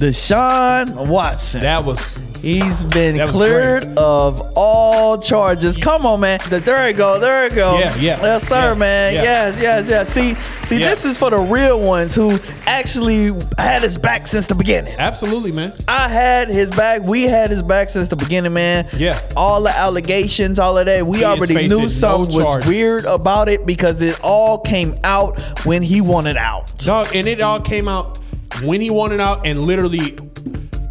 Deshaun 0.00 1.06
Watson. 1.06 1.60
That 1.60 1.84
was 1.84 2.18
He's 2.42 2.84
been 2.84 3.16
was 3.16 3.30
cleared 3.30 3.84
great. 3.84 3.96
of 3.98 4.42
all 4.54 5.16
charges. 5.18 5.78
Come 5.78 6.04
on, 6.04 6.20
man. 6.20 6.40
The- 6.50 6.60
There 6.60 6.88
you 6.88 6.94
go. 6.94 7.18
There 7.18 7.44
you 7.48 7.54
go. 7.54 7.78
Yeah, 7.78 7.94
yeah, 7.96 8.18
Yes, 8.20 8.46
sir, 8.46 8.70
yeah, 8.72 8.74
man. 8.74 9.14
yeah. 9.14 9.22
Yes, 9.22 9.62
yes, 9.62 9.88
yes. 9.88 10.08
See, 10.10 10.34
see, 10.62 10.78
Yeah. 10.80 10.90
this 10.90 11.04
is 11.06 11.16
for 11.16 11.30
the 11.30 11.38
real 11.38 11.78
ones 11.80 12.14
who 12.14 12.38
actually 12.66 13.32
had 13.56 13.82
his 13.82 13.96
back 13.96 14.26
since 14.26 14.46
the 14.46 14.54
beginning. 14.54 14.92
absolutely, 14.98 15.52
man. 15.52 15.72
I 15.88 16.08
had 16.08 16.48
his 16.48 16.70
back. 16.72 17.00
We 17.02 17.22
had 17.22 17.48
his 17.50 17.62
back 17.62 17.88
since 17.88 18.08
the 18.08 18.16
beginning, 18.16 18.52
man. 18.52 18.86
Yeah. 18.96 19.20
All 19.36 19.62
the 19.62 19.74
allegations, 19.74 20.58
all 20.58 20.76
of 20.76 20.84
that. 20.86 21.06
We 21.06 21.18
He 21.18 21.24
already 21.24 21.68
knew 21.68 21.80
no 21.82 21.86
something 21.86 22.36
was 22.42 22.66
weird 22.66 23.04
about 23.06 23.48
it 23.48 23.64
because 23.64 24.02
it 24.02 24.18
all 24.22 24.58
came 24.58 24.96
out 25.04 25.38
when 25.64 25.82
he 25.82 26.00
wanted 26.02 26.36
out. 26.36 26.76
Dog, 26.78 27.14
and 27.14 27.26
it 27.28 27.40
all 27.40 27.60
came 27.60 27.88
out 27.88 28.18
when 28.62 28.80
he 28.80 28.90
wanted 28.90 29.20
out, 29.20 29.46
and 29.46 29.60
literally 29.64 30.18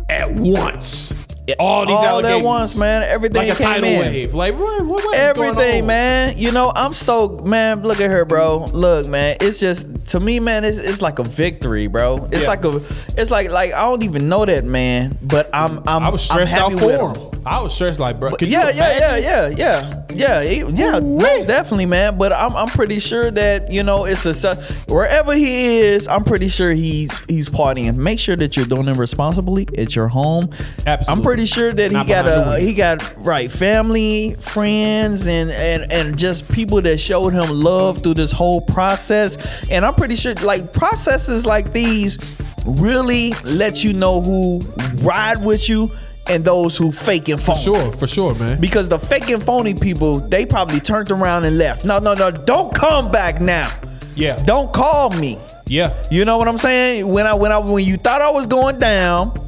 at 0.09 0.31
once. 0.31 1.13
All 1.59 1.85
these 1.85 1.95
all 1.95 2.05
allegations 2.05 2.45
at 2.45 2.49
once, 2.49 2.77
man. 2.77 3.03
Everything 3.03 3.47
like 3.49 3.59
a 3.59 3.61
tidal 3.61 3.89
in. 3.89 3.99
wave. 3.99 4.33
Like 4.33 4.53
what? 4.57 4.85
what, 4.85 5.03
what 5.03 5.15
Everything, 5.17 5.85
man. 5.85 6.37
You 6.37 6.51
know, 6.51 6.71
I'm 6.75 6.93
so 6.93 7.39
man. 7.39 7.83
Look 7.83 7.99
at 7.99 8.09
her, 8.09 8.23
bro. 8.25 8.65
Look, 8.73 9.07
man. 9.07 9.37
It's 9.41 9.59
just 9.59 10.05
to 10.07 10.19
me, 10.19 10.39
man. 10.39 10.63
It's, 10.63 10.77
it's 10.77 11.01
like 11.01 11.19
a 11.19 11.23
victory, 11.23 11.87
bro. 11.87 12.27
It's 12.31 12.43
Yeah. 12.43 12.47
like 12.47 12.63
a. 12.65 12.81
It's 13.17 13.29
like 13.31 13.49
like 13.51 13.73
I 13.73 13.83
don't 13.83 14.03
even 14.03 14.29
know 14.29 14.45
that 14.45 14.63
man, 14.63 15.17
but 15.21 15.49
I'm 15.53 15.79
I'm 15.87 16.03
I 16.03 16.09
was 16.09 16.29
I'm 16.31 16.35
stressed 16.47 16.53
out 16.55 16.71
for 16.73 16.85
with 16.85 17.17
him. 17.17 17.29
I 17.45 17.59
was 17.59 17.75
stressed, 17.75 17.99
like, 17.99 18.21
bro. 18.21 18.31
Yeah, 18.39 18.69
yeah, 18.73 18.97
yeah, 18.97 19.17
yeah, 19.17 19.47
yeah, 19.49 20.03
yeah, 20.15 20.43
he- 20.43 20.63
yeah. 20.81 21.01
Most 21.01 21.45
definitely, 21.45 21.85
man. 21.87 22.17
But 22.17 22.31
I'm, 22.31 22.55
I'm 22.55 22.69
pretty 22.69 22.99
sure 22.99 23.31
that 23.31 23.69
you 23.69 23.83
know 23.83 24.05
it's 24.05 24.25
a 24.25 24.55
wherever 24.87 25.33
he 25.35 25.79
is. 25.79 26.07
I'm 26.07 26.23
pretty 26.23 26.47
sure 26.47 26.71
he's 26.71 27.11
he's 27.25 27.49
partying. 27.49 27.97
Make 27.97 28.19
sure 28.19 28.37
that 28.37 28.55
you're 28.55 28.65
doing 28.65 28.87
it 28.87 28.95
responsibly 28.95 29.67
at 29.77 29.93
your 29.93 30.07
home. 30.07 30.51
Absolutely. 30.87 31.23
Pretty 31.33 31.47
sure 31.47 31.73
that 31.73 31.91
Not 31.91 32.05
he 32.05 32.11
got 32.11 32.27
a 32.27 32.35
uh, 32.35 32.55
he 32.57 32.75
got 32.75 33.15
right 33.17 33.51
family, 33.51 34.35
friends, 34.35 35.25
and 35.25 35.49
and 35.49 35.91
and 35.91 36.15
just 36.15 36.47
people 36.51 36.79
that 36.83 36.99
showed 36.99 37.33
him 37.33 37.49
love 37.49 38.03
through 38.03 38.13
this 38.13 38.31
whole 38.31 38.61
process. 38.61 39.67
And 39.71 39.83
I'm 39.83 39.95
pretty 39.95 40.13
sure 40.15 40.35
like 40.35 40.73
processes 40.73 41.43
like 41.43 41.73
these 41.73 42.19
really 42.67 43.31
let 43.45 43.83
you 43.83 43.93
know 43.93 44.21
who 44.21 44.59
ride 45.01 45.43
with 45.43 45.67
you 45.67 45.91
and 46.27 46.45
those 46.45 46.77
who 46.77 46.91
fake 46.91 47.29
and 47.29 47.41
phone. 47.41 47.55
For 47.55 47.61
sure, 47.63 47.91
for 47.93 48.05
sure, 48.05 48.35
man. 48.35 48.61
Because 48.61 48.87
the 48.87 48.99
fake 48.99 49.31
and 49.31 49.41
phony 49.41 49.73
people, 49.73 50.19
they 50.19 50.45
probably 50.45 50.79
turned 50.79 51.09
around 51.09 51.45
and 51.45 51.57
left. 51.57 51.83
No, 51.83 51.97
no, 51.97 52.13
no, 52.13 52.29
don't 52.29 52.75
come 52.75 53.09
back 53.09 53.41
now. 53.41 53.75
Yeah. 54.15 54.39
Don't 54.45 54.71
call 54.71 55.09
me. 55.09 55.39
yeah. 55.65 55.91
You 56.11 56.25
know 56.25 56.37
what 56.37 56.47
I'm 56.47 56.59
saying? 56.59 57.07
When 57.07 57.25
I 57.25 57.33
when 57.33 57.51
I 57.51 57.57
when 57.57 57.83
you 57.83 57.97
thought 57.97 58.21
I 58.21 58.29
was 58.29 58.45
going 58.45 58.77
down, 58.77 59.39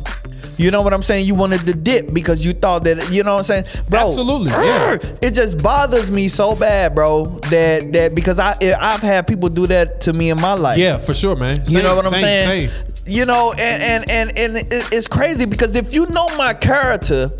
you 0.58 0.72
know 0.72 0.82
what 0.82 0.94
I'm 0.94 1.02
saying? 1.02 1.28
You 1.28 1.36
wanted 1.36 1.66
to 1.68 1.74
dip 1.74 2.14
because 2.14 2.46
you 2.46 2.54
thought 2.54 2.84
that 2.86 3.12
you 3.12 3.24
know 3.24 3.34
what 3.34 3.50
I'm 3.50 3.64
saying, 3.64 3.66
bro. 3.90 4.08
Absolutely, 4.08 4.52
yeah. 4.52 4.98
It 5.22 5.34
just 5.34 5.62
bothers 5.62 6.12
me 6.12 6.28
so 6.28 6.56
bad, 6.56 6.96
bro. 6.96 7.26
That 7.50 7.92
that 7.94 8.16
because 8.16 8.40
I 8.40 8.56
eh, 8.62 8.76
I've 8.80 9.02
had 9.02 9.28
people 9.28 9.50
do 9.50 9.68
that 9.68 10.02
to 10.02 10.14
me 10.14 10.30
in 10.30 10.40
my 10.40 10.54
life. 10.54 10.78
Yeah, 10.78 10.98
for 10.98 11.14
sure, 11.14 11.36
man. 11.36 11.60
You 11.66 11.82
know 11.82 11.96
what 11.96 12.06
I'm 12.06 12.12
same, 12.12 12.22
saying? 12.22 12.70
Same. 12.70 12.86
You 13.08 13.26
know, 13.26 13.54
and 13.54 14.08
and 14.10 14.12
and 14.12 14.38
and 14.38 14.68
it's 14.92 15.08
crazy 15.08 15.46
because 15.46 15.76
if 15.76 15.94
you 15.94 16.08
know 16.08 16.28
my 16.38 16.54
character, 16.54 17.32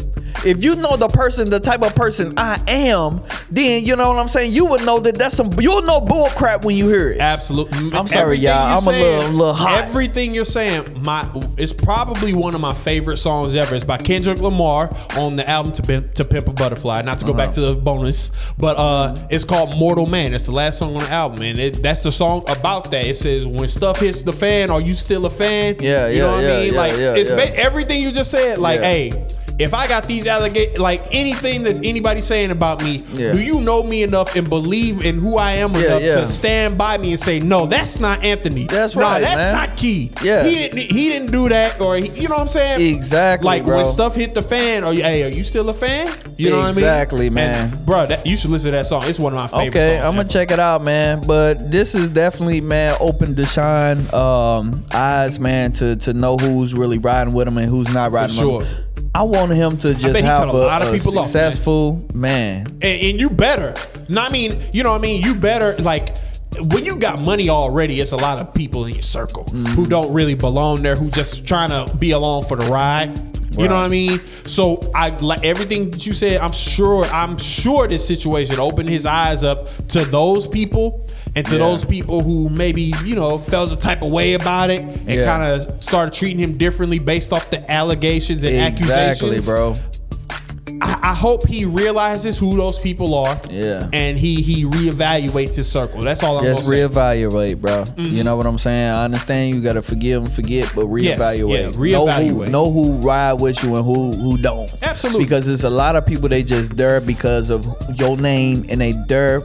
if 0.46 0.64
you 0.64 0.76
know 0.76 0.96
the 0.96 1.08
person, 1.08 1.50
the 1.50 1.60
type 1.60 1.82
of 1.82 1.96
person 1.96 2.34
I 2.38 2.62
am, 2.68 3.22
then 3.50 3.84
you 3.86 3.96
know 3.96 4.10
what 4.10 4.18
I'm 4.20 4.28
saying. 4.28 4.54
You 4.54 4.66
would 4.68 4.86
know 4.86 5.00
that 5.00 5.18
that's 5.18 5.36
some. 5.36 5.50
You'll 5.60 5.82
know 5.84 6.00
bull 6.02 6.28
crap 6.30 6.64
when 6.66 6.76
you 6.76 6.88
hear 6.88 7.10
it. 7.12 7.20
Absolutely. 7.20 7.78
I'm 7.98 8.08
sorry, 8.08 8.38
Everything 8.38 8.44
y'all. 8.46 8.70
you're 8.70 8.78
I'm 8.78 8.88
a 8.88 8.92
little- 9.20 9.32
little 9.36 9.54
hot. 9.54 9.84
Everything 9.86 10.34
you're 10.34 10.46
saying, 10.46 11.02
my 11.04 11.28
it's 11.58 11.74
probably 11.74 12.34
one 12.34 12.56
of 12.56 12.62
my 12.62 12.74
favorite 12.74 13.18
songs 13.18 13.56
ever. 13.56 13.76
It's 13.76 13.84
by 13.84 13.98
Kendrick 13.98 14.40
Lamar 14.40 14.92
on 15.18 15.36
the 15.36 15.48
album 15.50 15.72
to 15.74 15.82
Pimp, 15.82 16.14
to 16.16 16.26
Pimp 16.26 16.48
a 16.48 16.54
Butterfly. 16.54 17.02
Not 17.02 17.20
to 17.20 17.26
go 17.26 17.34
back 17.34 17.52
to 17.54 17.62
Uh-huh. 17.64 17.74
the 17.76 17.82
bonus, 17.82 18.32
but 18.58 18.78
uh, 18.78 19.16
it's 19.30 19.44
called 19.46 19.78
Mortal 19.78 20.06
Man. 20.08 20.34
It's 20.34 20.46
the 20.46 20.52
last 20.52 20.80
song 20.80 20.96
on 20.96 21.04
the 21.04 21.10
album, 21.12 21.42
and 21.42 21.58
it, 21.60 21.82
that's 21.82 22.04
the 22.04 22.12
song 22.12 22.44
about 22.48 22.92
that. 22.92 23.06
It 23.06 23.18
says, 23.18 23.48
"When 23.48 23.68
stuff 23.68 24.00
hits 24.00 24.24
the 24.24 24.34
fan, 24.34 24.70
are 24.72 24.82
you 24.82 24.94
still 24.94 25.26
a 25.26 25.30
fan?" 25.30 25.76
Yeah, 25.80 26.08
you 26.08 26.18
yeah, 26.18 26.22
know 26.22 26.32
what 26.34 26.44
yeah, 26.44 26.50
I 26.54 26.60
mean. 26.62 26.74
yeah, 26.74 26.80
like 26.80 26.92
yeah, 26.98 27.14
it's 27.16 27.30
yeah. 27.30 27.36
ba- 27.36 27.56
everything 27.58 28.02
you 28.02 28.12
just 28.12 28.32
said. 28.32 28.60
Like, 28.60 28.80
hey. 28.82 29.12
If 29.58 29.74
I 29.74 29.88
got 29.88 30.06
these 30.08 30.28
allegations, 30.28 30.80
like 30.80 31.02
anything 31.12 31.64
that's 31.64 31.80
anybody 31.82 32.20
saying 32.20 32.52
about 32.52 32.84
me, 32.84 33.04
Yeah. 33.14 33.32
do 33.32 33.42
you 33.42 33.62
know 33.62 33.84
me 33.84 34.04
enough 34.04 34.36
and 34.36 34.50
believe 34.50 35.06
in 35.06 35.18
who 35.20 35.38
I 35.38 35.54
am 35.54 35.74
Yeah, 35.76 35.82
enough 35.86 36.02
yeah. 36.02 36.16
to 36.16 36.28
stand 36.28 36.78
by 36.78 36.98
me 36.98 37.12
and 37.12 37.20
say, 37.20 37.40
no, 37.40 37.66
that's 37.66 38.00
not 38.00 38.24
Anthony. 38.24 38.66
That's 38.66 38.96
Nah, 38.96 39.02
right, 39.02 39.22
that's 39.22 39.36
man. 39.46 39.54
not 39.54 39.78
Key. 39.78 40.12
Yeah. 40.22 40.44
he 40.44 40.56
didn't. 40.56 40.78
He 40.80 41.10
didn't 41.10 41.32
do 41.32 41.48
that, 41.50 41.80
or 41.80 41.96
he, 41.96 42.10
you 42.10 42.28
know 42.28 42.36
what 42.36 42.42
I'm 42.42 42.48
saying? 42.48 42.96
Exactly, 42.96 43.46
Like 43.48 43.66
bro. 43.66 43.78
when 43.78 43.86
stuff 43.86 44.14
hit 44.16 44.36
the 44.36 44.42
fan, 44.44 44.84
are 44.84 44.94
you? 44.94 45.04
Hey, 45.04 45.24
are 45.24 45.30
you 45.30 45.44
still 45.44 45.70
a 45.70 45.74
fan? 45.74 46.14
You 46.38 46.50
know 46.50 46.58
what 46.58 46.64
I 46.66 46.68
mean? 46.70 46.78
Exactly, 46.80 47.30
man. 47.30 47.72
And, 47.72 47.86
bro, 47.86 48.08
that, 48.08 48.26
you 48.26 48.36
should 48.36 48.50
listen 48.52 48.72
to 48.72 48.78
that 48.78 48.86
song. 48.88 49.04
It's 49.06 49.20
one 49.20 49.34
of 49.34 49.38
my 49.38 49.48
favorite 49.48 49.80
Okay. 49.82 50.00
I'm 50.00 50.16
gonna 50.16 50.28
check 50.28 50.52
it 50.52 50.60
out, 50.60 50.84
man. 50.84 51.22
But 51.26 51.72
this 51.72 51.96
is 51.96 52.10
definitely, 52.10 52.60
man, 52.62 52.98
open 53.00 53.36
Deshaun 53.36 54.12
um, 54.14 54.86
eyes, 54.94 55.40
man, 55.40 55.72
to 55.74 55.96
to 55.98 56.14
know 56.14 56.36
who's 56.38 56.74
really 56.74 56.98
riding 56.98 57.34
with 57.34 57.48
him 57.48 57.58
and 57.58 57.70
who's 57.70 57.90
not 57.94 58.12
riding 58.12 58.36
sure. 58.36 58.58
with 58.60 58.68
him. 58.68 58.85
I 59.16 59.24
want 59.24 59.54
him 59.54 59.78
to 59.78 59.94
just 59.94 60.16
have 60.18 60.50
a, 60.50 60.52
a 60.52 60.54
lot 60.54 60.82
of 60.82 60.90
a 60.90 60.92
people 60.92 61.12
off, 61.12 61.16
man. 61.16 61.24
successful 61.26 62.06
man. 62.14 62.66
and, 62.68 62.84
and 62.84 63.20
you 63.20 63.30
better. 63.30 63.74
No, 64.10 64.22
I 64.22 64.30
mean, 64.30 64.60
you 64.74 64.84
know 64.84 64.92
what 64.92 65.00
I 65.00 65.02
mean? 65.02 65.22
You 65.22 65.36
better 65.36 65.76
like 65.82 66.18
when 66.60 66.86
you 66.86 66.98
got 66.98 67.20
money 67.20 67.50
already, 67.50 68.00
it's 68.02 68.12
a 68.12 68.18
lot 68.18 68.40
of 68.40 68.54
people 68.54 68.86
in 68.86 68.94
your 68.94 69.02
circle 69.04 69.46
Mm-hmm. 69.46 69.66
who 69.68 69.88
don't 69.88 70.12
really 70.14 70.36
belong 70.36 70.82
there, 70.84 70.96
who 70.98 71.10
just 71.12 71.48
trying 71.48 71.70
to 71.70 71.96
be 71.98 72.12
along 72.12 72.44
for 72.46 72.58
the 72.58 72.66
ride. 72.70 73.18
You 73.58 73.70
know 73.70 73.76
what 73.76 73.86
I 73.86 73.88
mean? 73.88 74.20
So 74.46 74.82
I 74.94 75.12
like 75.12 75.46
everything 75.46 75.90
that 75.92 76.06
you 76.06 76.12
said. 76.12 76.42
I'm 76.42 76.52
sure. 76.52 77.06
I'm 77.06 77.38
sure 77.38 77.88
this 77.88 78.06
situation 78.06 78.60
opened 78.60 78.90
his 78.90 79.06
eyes 79.06 79.46
up 79.46 79.70
to 79.90 80.04
those 80.04 80.46
people 80.46 81.08
and 81.36 81.46
to 81.48 81.54
Yeah. 81.56 81.60
those 81.60 81.84
people 81.84 82.22
who 82.24 82.50
maybe 82.50 82.94
you 83.04 83.16
know 83.16 83.38
felt 83.38 83.70
the 83.70 83.76
type 83.76 84.02
of 84.02 84.12
way 84.12 84.34
about 84.34 84.70
it 84.70 84.82
and 84.82 85.10
Yeah. 85.10 85.26
kind 85.26 85.44
of 85.62 85.84
started 85.84 86.14
treating 86.14 86.40
him 86.40 86.58
differently 86.58 87.00
based 87.00 87.34
off 87.34 87.50
the 87.52 87.70
allegations 87.72 88.44
and 88.44 88.56
accusations. 88.56 88.90
Exactly, 88.90 89.30
accusations. 89.30 89.46
bro. 89.48 89.76
I, 90.82 91.00
I 91.04 91.14
hope 91.14 91.48
he 91.48 91.64
realizes 91.66 92.38
who 92.40 92.58
those 92.58 92.80
people 92.80 93.14
are. 93.14 93.40
Yeah. 93.50 93.88
And 93.94 94.18
he 94.18 94.42
he 94.42 94.66
reevaluates 94.66 95.56
his 95.56 95.72
circle. 95.72 96.02
That's 96.02 96.24
all 96.24 96.38
I'm 96.40 96.44
Just 96.44 96.64
gonna 96.64 96.78
say. 96.78 96.82
reevaluate, 96.88 97.62
bro. 97.62 97.80
You 97.80 97.86
mm-hmm. 97.86 98.22
know 98.24 98.36
what 98.36 98.46
I'm 98.46 98.58
saying? 98.58 98.90
I 98.90 99.06
understand 99.06 99.54
you 99.56 99.62
gotta 99.62 99.82
forgive 99.82 100.24
and 100.24 100.32
forget, 100.32 100.72
but 100.76 100.88
Yes, 100.88 101.20
reevaluate. 101.20 101.54
yeah, 101.54 101.92
Know 101.92 102.06
who, 102.28 102.46
know 102.48 102.72
who 102.72 102.92
ride 102.98 103.34
with 103.34 103.64
you 103.64 103.76
and 103.76 103.86
who 103.86 104.12
who 104.14 104.38
don't. 104.38 104.72
Absolutely. 104.84 105.26
Because 105.26 105.46
there's 105.46 105.64
a 105.64 105.70
lot 105.70 105.96
of 105.96 106.06
people 106.06 106.28
they 106.30 106.44
just 106.44 106.76
there 106.76 107.00
because 107.00 107.50
of 107.52 107.66
your 107.98 108.18
name 108.18 108.66
and 108.70 108.82
they 108.82 108.94
there 109.08 109.44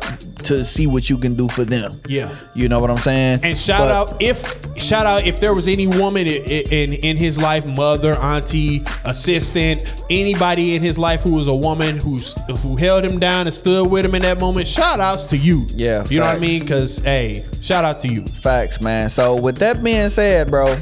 to 0.51 0.65
see 0.65 0.87
what 0.87 1.09
you 1.09 1.17
can 1.17 1.35
do 1.35 1.49
for 1.49 1.65
them. 1.65 1.99
Yeah. 2.07 2.29
You 2.55 2.69
know 2.69 2.79
what 2.81 2.91
I'm 2.91 2.99
saying? 2.99 3.41
And 3.43 3.57
shout 3.57 3.89
But- 3.89 4.13
out 4.13 4.23
if 4.23 4.39
shout 4.77 5.07
out 5.07 5.27
if 5.27 5.41
there 5.41 5.55
was 5.55 5.67
any 5.69 5.87
woman 5.87 6.27
in, 6.27 6.43
in 6.71 6.93
in 6.93 7.17
his 7.17 7.39
life, 7.39 7.65
mother, 7.67 8.15
auntie, 8.15 8.85
assistant, 9.05 9.85
anybody 10.11 10.75
in 10.75 10.83
his 10.83 10.99
life 10.99 11.23
who 11.23 11.35
was 11.35 11.49
a 11.49 11.55
woman 11.55 11.97
who's 11.97 12.35
who 12.63 12.77
held 12.77 13.05
him 13.05 13.19
down 13.19 13.47
and 13.47 13.55
stood 13.55 13.91
with 13.91 14.05
him 14.05 14.15
in 14.15 14.23
that 14.23 14.41
moment. 14.41 14.67
Shout 14.67 15.01
outs 15.01 15.27
to 15.27 15.37
you. 15.37 15.67
Yeah, 15.71 16.05
you 16.11 16.19
know 16.21 16.27
what 16.27 16.37
I 16.37 16.39
mean? 16.39 16.61
Because 16.61 16.99
hey, 16.99 17.45
shout 17.61 17.85
out 17.85 18.01
to 18.03 18.09
you. 18.09 18.25
Facts, 18.43 18.81
man. 18.81 19.09
So 19.11 19.37
with 19.37 19.57
that 19.59 19.83
being 19.83 20.09
said, 20.09 20.51
bro, 20.51 20.75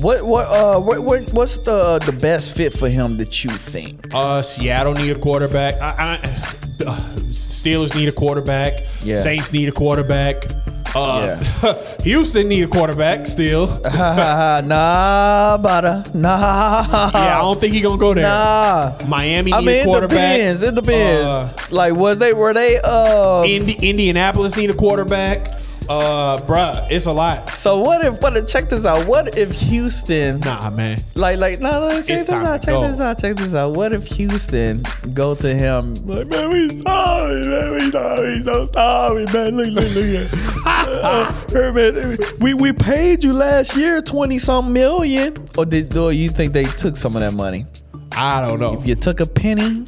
what 0.00 0.24
what 0.24 0.46
uh 0.46 0.80
what, 0.80 1.00
what 1.00 1.32
what's 1.32 1.58
the 1.58 1.98
the 2.04 2.12
best 2.12 2.56
fit 2.56 2.72
for 2.72 2.88
him 2.88 3.16
that 3.18 3.44
you 3.44 3.50
think? 3.50 4.12
Uh, 4.12 4.42
Seattle 4.42 4.94
need 4.94 5.10
a 5.16 5.18
quarterback. 5.18 5.74
I, 5.80 5.94
I, 5.98 6.26
uh, 6.26 6.52
Steelers 6.80 7.94
need 7.94 8.08
a 8.08 8.12
quarterback. 8.12 8.84
Yeah. 9.02 9.16
Saints 9.16 9.52
need 9.52 9.68
a 9.68 9.72
quarterback. 9.72 10.46
Uh, 10.94 11.36
Houston 12.02 12.48
need 12.48 12.64
a 12.64 12.66
quarterback 12.66 13.26
still. 13.26 13.80
nah, 13.94 15.56
butter. 15.58 16.02
Nah. 16.14 17.10
yeah, 17.14 17.38
I 17.38 17.40
don't 17.42 17.60
think 17.60 17.74
he 17.74 17.80
gonna 17.80 17.96
go 17.96 18.12
there. 18.14 18.24
Nah. 18.24 18.98
Miami 19.06 19.52
need 19.52 19.56
I 19.56 19.60
mean, 19.60 19.88
a 19.88 19.96
it 19.98 20.00
depends. 20.00 20.62
It 20.62 20.74
depends. 20.74 21.24
Uh, 21.24 21.52
like, 21.70 21.94
was 21.94 22.18
they 22.18 22.32
were 22.32 22.52
they 22.52 22.80
uh? 22.82 23.44
Indi- 23.44 23.88
Indianapolis 23.88 24.56
need 24.56 24.70
a 24.70 24.74
quarterback. 24.74 25.59
Uh, 25.90 26.38
bruh, 26.42 26.86
it's 26.88 27.06
a 27.06 27.12
lot. 27.12 27.50
so 27.50 27.80
what 27.80 28.04
if? 28.04 28.22
If? 28.22 28.46
Check 28.46 28.68
this 28.68 28.86
out. 28.86 29.08
What 29.08 29.36
if 29.36 29.50
Houston? 29.50 30.38
Nah, 30.38 30.70
man. 30.70 31.02
Like, 31.16 31.38
like, 31.38 31.58
no, 31.58 31.80
no. 31.80 32.00
Check 32.00 32.10
It's 32.10 32.24
this 32.26 32.30
out. 32.30 32.62
Check 32.62 32.74
go. 32.74 32.86
this 32.86 33.00
out. 33.00 33.18
Check 33.18 33.36
this 33.36 33.56
out. 33.56 33.72
What 33.72 33.92
if 33.92 34.06
Houston 34.06 34.84
go 35.12 35.34
to 35.34 35.52
him 35.52 35.94
like, 36.06 36.28
man, 36.28 36.48
we 36.48 36.70
sorry, 36.76 37.44
man, 37.44 37.72
we 37.72 37.90
sorry, 37.90 38.40
so 38.42 38.66
sorry, 38.66 39.24
man. 39.32 39.56
Look, 39.56 39.72
look, 39.72 39.92
look 39.92 40.28
uh, 40.64 41.46
here, 41.48 41.72
man, 41.72 42.18
we 42.38 42.54
we 42.54 42.72
paid 42.72 43.24
you 43.24 43.32
last 43.32 43.76
year 43.76 44.00
twenty 44.00 44.38
some 44.38 44.72
million. 44.72 45.44
Or 45.58 45.66
did? 45.66 45.96
Or 45.96 46.12
you 46.12 46.28
think 46.28 46.52
they 46.52 46.66
took 46.66 46.96
some 46.96 47.16
of 47.16 47.22
that 47.22 47.34
money? 47.34 47.66
I 48.12 48.46
don't 48.46 48.60
know. 48.60 48.78
If 48.80 48.86
you 48.86 48.94
took 48.94 49.18
a 49.18 49.26
penny, 49.26 49.86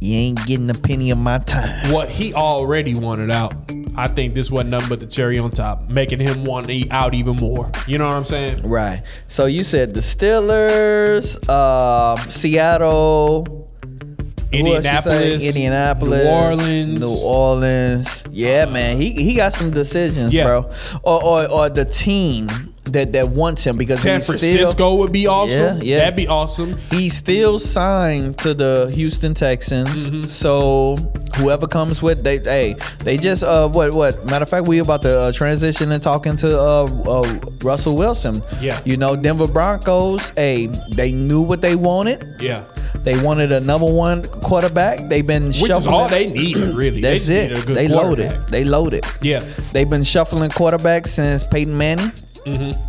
you 0.00 0.16
ain't 0.16 0.46
getting 0.46 0.70
a 0.70 0.74
penny 0.74 1.10
of 1.10 1.18
my 1.18 1.40
time. 1.40 1.92
what 1.92 2.08
he 2.08 2.32
already 2.32 2.94
wanted 2.94 3.30
out. 3.30 3.52
I 3.96 4.06
think 4.08 4.34
this 4.34 4.50
wasn't 4.50 4.70
nothing 4.70 4.88
but 4.88 5.00
the 5.00 5.06
cherry 5.06 5.38
on 5.38 5.50
top, 5.50 5.88
making 5.90 6.20
him 6.20 6.44
want 6.44 6.66
to 6.66 6.72
eat 6.72 6.90
out 6.90 7.14
even 7.14 7.36
more. 7.36 7.70
You 7.86 7.98
know 7.98 8.06
what 8.06 8.14
I'm 8.16 8.24
saying? 8.24 8.62
Right. 8.62 9.02
So 9.28 9.46
you 9.46 9.64
said 9.64 9.94
the 9.94 10.00
Steelers, 10.00 11.36
um, 11.48 12.30
Seattle, 12.30 13.68
who 13.82 13.86
else 13.86 14.50
you 14.52 14.52
say? 14.52 14.58
Indianapolis, 14.58 15.46
Indianapolis, 15.46 16.24
New 16.24 16.30
Orleans. 16.30 17.00
New 17.00 17.26
Orleans. 17.28 18.24
Yeah, 18.30 18.64
man, 18.66 19.00
he 19.00 19.12
he 19.12 19.34
got 19.34 19.52
some 19.52 19.70
decisions, 19.70 20.32
Yeah. 20.34 20.44
bro. 20.44 20.70
Or, 21.02 21.22
or 21.24 21.48
or 21.50 21.68
the 21.68 21.84
team 21.84 22.48
that 22.92 23.12
that 23.12 23.28
wants 23.28 23.66
him 23.66 23.76
because 23.76 24.00
San 24.00 24.20
Francisco 24.20 24.66
still 24.70 24.98
would 24.98 25.12
be 25.12 25.26
awesome. 25.26 25.78
Yeah, 25.78 25.82
yeah. 25.82 25.98
That'd 25.98 26.16
be 26.16 26.28
awesome. 26.28 26.76
he's 26.90 27.14
still 27.16 27.58
signed 27.58 28.38
to 28.38 28.54
the 28.54 28.90
Houston 28.94 29.34
Texans. 29.34 30.10
Mm-hmm. 30.10 30.24
So 30.24 30.96
whoever 31.36 31.66
comes 31.66 32.02
with 32.02 32.24
they 32.24 32.38
hey 32.38 32.74
they 32.98 33.16
just 33.16 33.42
uh 33.44 33.68
what 33.68 33.94
what 33.94 34.24
matter 34.26 34.42
of 34.42 34.48
fact 34.48 34.66
we 34.66 34.78
about 34.80 35.02
to 35.02 35.20
uh, 35.20 35.32
transition 35.32 35.92
and 35.92 36.02
talking 36.02 36.36
to 36.36 36.58
uh, 36.58 36.84
uh 36.84 37.38
Russell 37.62 37.96
Wilson. 37.96 38.42
Yeah. 38.60 38.80
you 38.84 38.96
know 38.96 39.16
Denver 39.16 39.46
Broncos. 39.46 40.30
Hey, 40.30 40.66
they 40.92 41.12
knew 41.12 41.42
what 41.42 41.60
they 41.60 41.76
wanted. 41.76 42.36
Yeah. 42.40 42.64
They 43.02 43.22
wanted 43.22 43.52
a 43.52 43.60
number 43.60 43.86
one 43.90 44.24
quarterback. 44.42 45.08
They've 45.08 45.26
been 45.26 45.46
Which 45.46 45.56
shuffling. 45.56 45.80
is 45.80 45.86
all 45.86 46.08
they 46.08 46.26
need, 46.26 46.56
really. 46.56 47.00
That's 47.00 47.26
they 47.26 47.46
it. 47.46 47.52
Need 47.52 47.58
a 47.62 47.66
good 47.66 47.76
They 47.76 47.88
loaded. 47.88 48.30
They 48.48 48.64
loaded. 48.64 49.04
Yeah. 49.22 49.40
They've 49.72 49.88
been 49.88 50.02
shuffling 50.04 50.50
quarterbacks 50.50 51.06
since 51.06 51.44
Peyton 51.44 51.76
Manning. 51.76 52.12
Mm-hmm. 52.46 52.80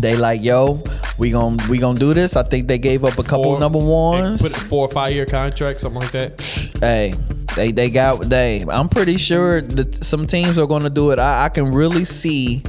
They 0.00 0.16
like, 0.16 0.42
yo, 0.42 0.82
we 1.16 1.30
gon' 1.30 1.58
we 1.68 1.78
gonna 1.78 1.98
do 1.98 2.12
this. 2.12 2.36
I 2.36 2.42
think 2.42 2.66
they 2.66 2.78
gave 2.78 3.04
up 3.04 3.18
a 3.18 3.22
couple 3.22 3.44
Four- 3.44 3.60
number 3.60 3.78
ones. 3.78 4.42
Put 4.42 4.52
four 4.52 4.86
or 4.88 4.90
five 4.90 5.12
year 5.12 5.26
contract, 5.26 5.80
something 5.80 6.02
like 6.02 6.10
that. 6.12 6.40
Hey, 6.80 7.14
they 7.54 7.72
they 7.72 7.88
got 7.88 8.22
they. 8.22 8.64
I'm 8.68 8.88
pretty 8.88 9.16
sure 9.16 9.60
that 9.62 10.04
some 10.04 10.26
teams 10.26 10.58
are 10.58 10.66
gonna 10.66 10.90
do 10.90 11.12
it. 11.12 11.18
I, 11.18 11.44
I 11.44 11.48
can 11.50 11.72
really 11.72 12.04
see 12.04 12.62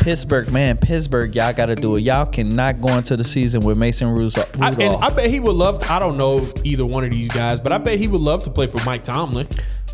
Pittsburgh, 0.00 0.50
man. 0.50 0.78
Pittsburgh, 0.78 1.34
y'all 1.34 1.52
got 1.52 1.66
to 1.66 1.76
do 1.76 1.96
it. 1.96 2.00
Y'all 2.00 2.24
cannot 2.24 2.80
go 2.80 2.88
into 2.96 3.16
the 3.18 3.24
season 3.24 3.60
with 3.60 3.76
Mason 3.76 4.08
Rudolph. 4.08 4.50
I, 4.60 4.70
and 4.70 4.96
I 4.96 5.10
bet 5.10 5.28
he 5.30 5.40
would 5.40 5.54
love 5.54 5.78
to. 5.80 5.92
I 5.92 5.98
don't 5.98 6.16
know 6.16 6.50
either 6.64 6.86
one 6.86 7.04
of 7.04 7.10
these 7.10 7.28
guys, 7.28 7.60
but 7.60 7.70
I 7.70 7.78
bet 7.78 7.98
he 7.98 8.08
would 8.08 8.20
love 8.20 8.42
to 8.44 8.50
play 8.50 8.66
for 8.66 8.82
Mike 8.84 9.04
Tomlin. 9.04 9.46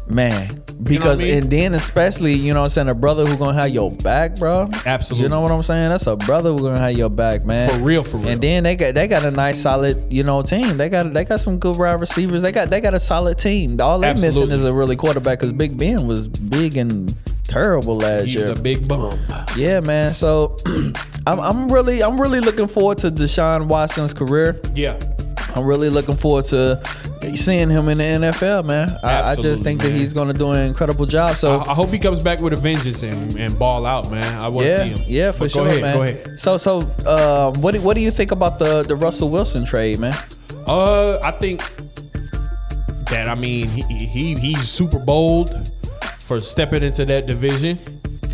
Man, 0.08 0.62
because 0.84 1.20
I 1.20 1.24
mean? 1.24 1.42
and 1.42 1.50
then 1.50 1.74
especially 1.74 2.34
you 2.34 2.52
know 2.54 2.60
what 2.60 2.66
I'm 2.66 2.70
saying 2.70 2.88
a 2.88 2.94
brother 2.94 3.26
who 3.26 3.36
gonna 3.36 3.58
have 3.58 3.70
your 3.70 3.90
back, 3.90 4.36
bro. 4.36 4.68
Absolutely. 4.86 5.24
You 5.24 5.28
know 5.28 5.40
what 5.40 5.50
I'm 5.50 5.64
saying? 5.64 5.88
That's 5.88 6.06
a 6.06 6.16
brother 6.16 6.52
who 6.52 6.60
gonna 6.60 6.78
have 6.78 6.96
your 6.96 7.10
back, 7.10 7.44
man. 7.44 7.68
For 7.70 7.78
real, 7.84 8.04
for 8.04 8.18
real. 8.18 8.28
And 8.28 8.40
then 8.40 8.62
they 8.62 8.76
got 8.76 8.94
they 8.94 9.08
got 9.08 9.24
a 9.24 9.30
nice 9.32 9.60
solid 9.60 10.12
you 10.12 10.22
know 10.22 10.42
team. 10.42 10.76
They 10.76 10.88
got 10.88 11.12
they 11.12 11.24
got 11.24 11.40
some 11.40 11.58
good 11.58 11.76
wide 11.76 12.00
receivers. 12.00 12.42
They 12.42 12.52
got 12.52 12.70
they 12.70 12.80
got 12.80 12.94
a 12.94 13.00
solid 13.00 13.36
team. 13.38 13.80
All 13.80 13.98
they 13.98 14.12
missing 14.14 14.50
is 14.52 14.62
a 14.64 14.72
really 14.72 14.94
quarterback 14.94 15.40
because 15.40 15.52
Big 15.52 15.76
Ben 15.76 16.06
was 16.06 16.28
big 16.28 16.76
and 16.76 17.12
terrible 17.44 17.96
last 17.96 18.24
He's 18.26 18.34
year. 18.36 18.50
a 18.50 18.54
big 18.54 18.86
bum. 18.86 19.18
yeah, 19.56 19.80
man. 19.80 20.14
So 20.14 20.56
I'm 21.26 21.40
I'm 21.40 21.68
really 21.72 22.02
I'm 22.02 22.20
really 22.20 22.40
looking 22.40 22.68
forward 22.68 22.98
to 22.98 23.10
Deshaun 23.10 23.66
Watson's 23.66 24.14
career. 24.14 24.60
Yeah. 24.74 24.98
I'm 25.56 25.64
really 25.64 25.88
looking 25.88 26.14
forward 26.14 26.44
to 26.46 26.82
seeing 27.34 27.70
him 27.70 27.88
in 27.88 27.98
the 27.98 28.04
NFL, 28.04 28.66
man. 28.66 28.98
I, 29.02 29.30
I 29.30 29.36
just 29.36 29.64
think 29.64 29.80
that 29.80 29.90
he's 29.90 30.12
going 30.12 30.28
to 30.28 30.34
do 30.34 30.50
an 30.50 30.66
incredible 30.66 31.06
job. 31.06 31.36
So 31.36 31.52
I, 31.52 31.70
I 31.70 31.74
hope 31.74 31.88
he 31.88 31.98
comes 31.98 32.20
back 32.20 32.40
with 32.40 32.52
a 32.52 32.56
vengeance 32.56 33.02
and, 33.02 33.36
and 33.38 33.58
ball 33.58 33.86
out, 33.86 34.10
man. 34.10 34.40
I 34.42 34.48
want 34.48 34.66
to 34.66 34.70
yeah, 34.70 34.82
see 34.82 34.88
him. 34.90 35.04
yeah, 35.06 35.32
for 35.32 35.38
But 35.40 35.50
sure, 35.50 35.64
go 35.64 35.70
ahead, 35.70 35.82
man. 35.82 35.96
Go 35.96 36.02
ahead. 36.02 36.40
So, 36.40 36.58
so, 36.58 36.80
um, 37.06 37.60
what 37.62 37.72
do, 37.72 37.80
what 37.80 37.94
do 37.94 38.00
you 38.00 38.10
think 38.10 38.32
about 38.32 38.58
the 38.58 38.82
the 38.82 38.96
Russell 38.96 39.30
Wilson 39.30 39.64
trade, 39.64 39.98
man? 39.98 40.14
Uh, 40.66 41.18
I 41.22 41.30
think 41.30 41.62
that 43.06 43.28
I 43.28 43.34
mean 43.34 43.68
he, 43.68 43.82
he 43.82 44.34
he's 44.34 44.68
super 44.68 44.98
bold 44.98 45.72
for 46.18 46.38
stepping 46.40 46.82
into 46.82 47.04
that 47.06 47.26
division. 47.26 47.78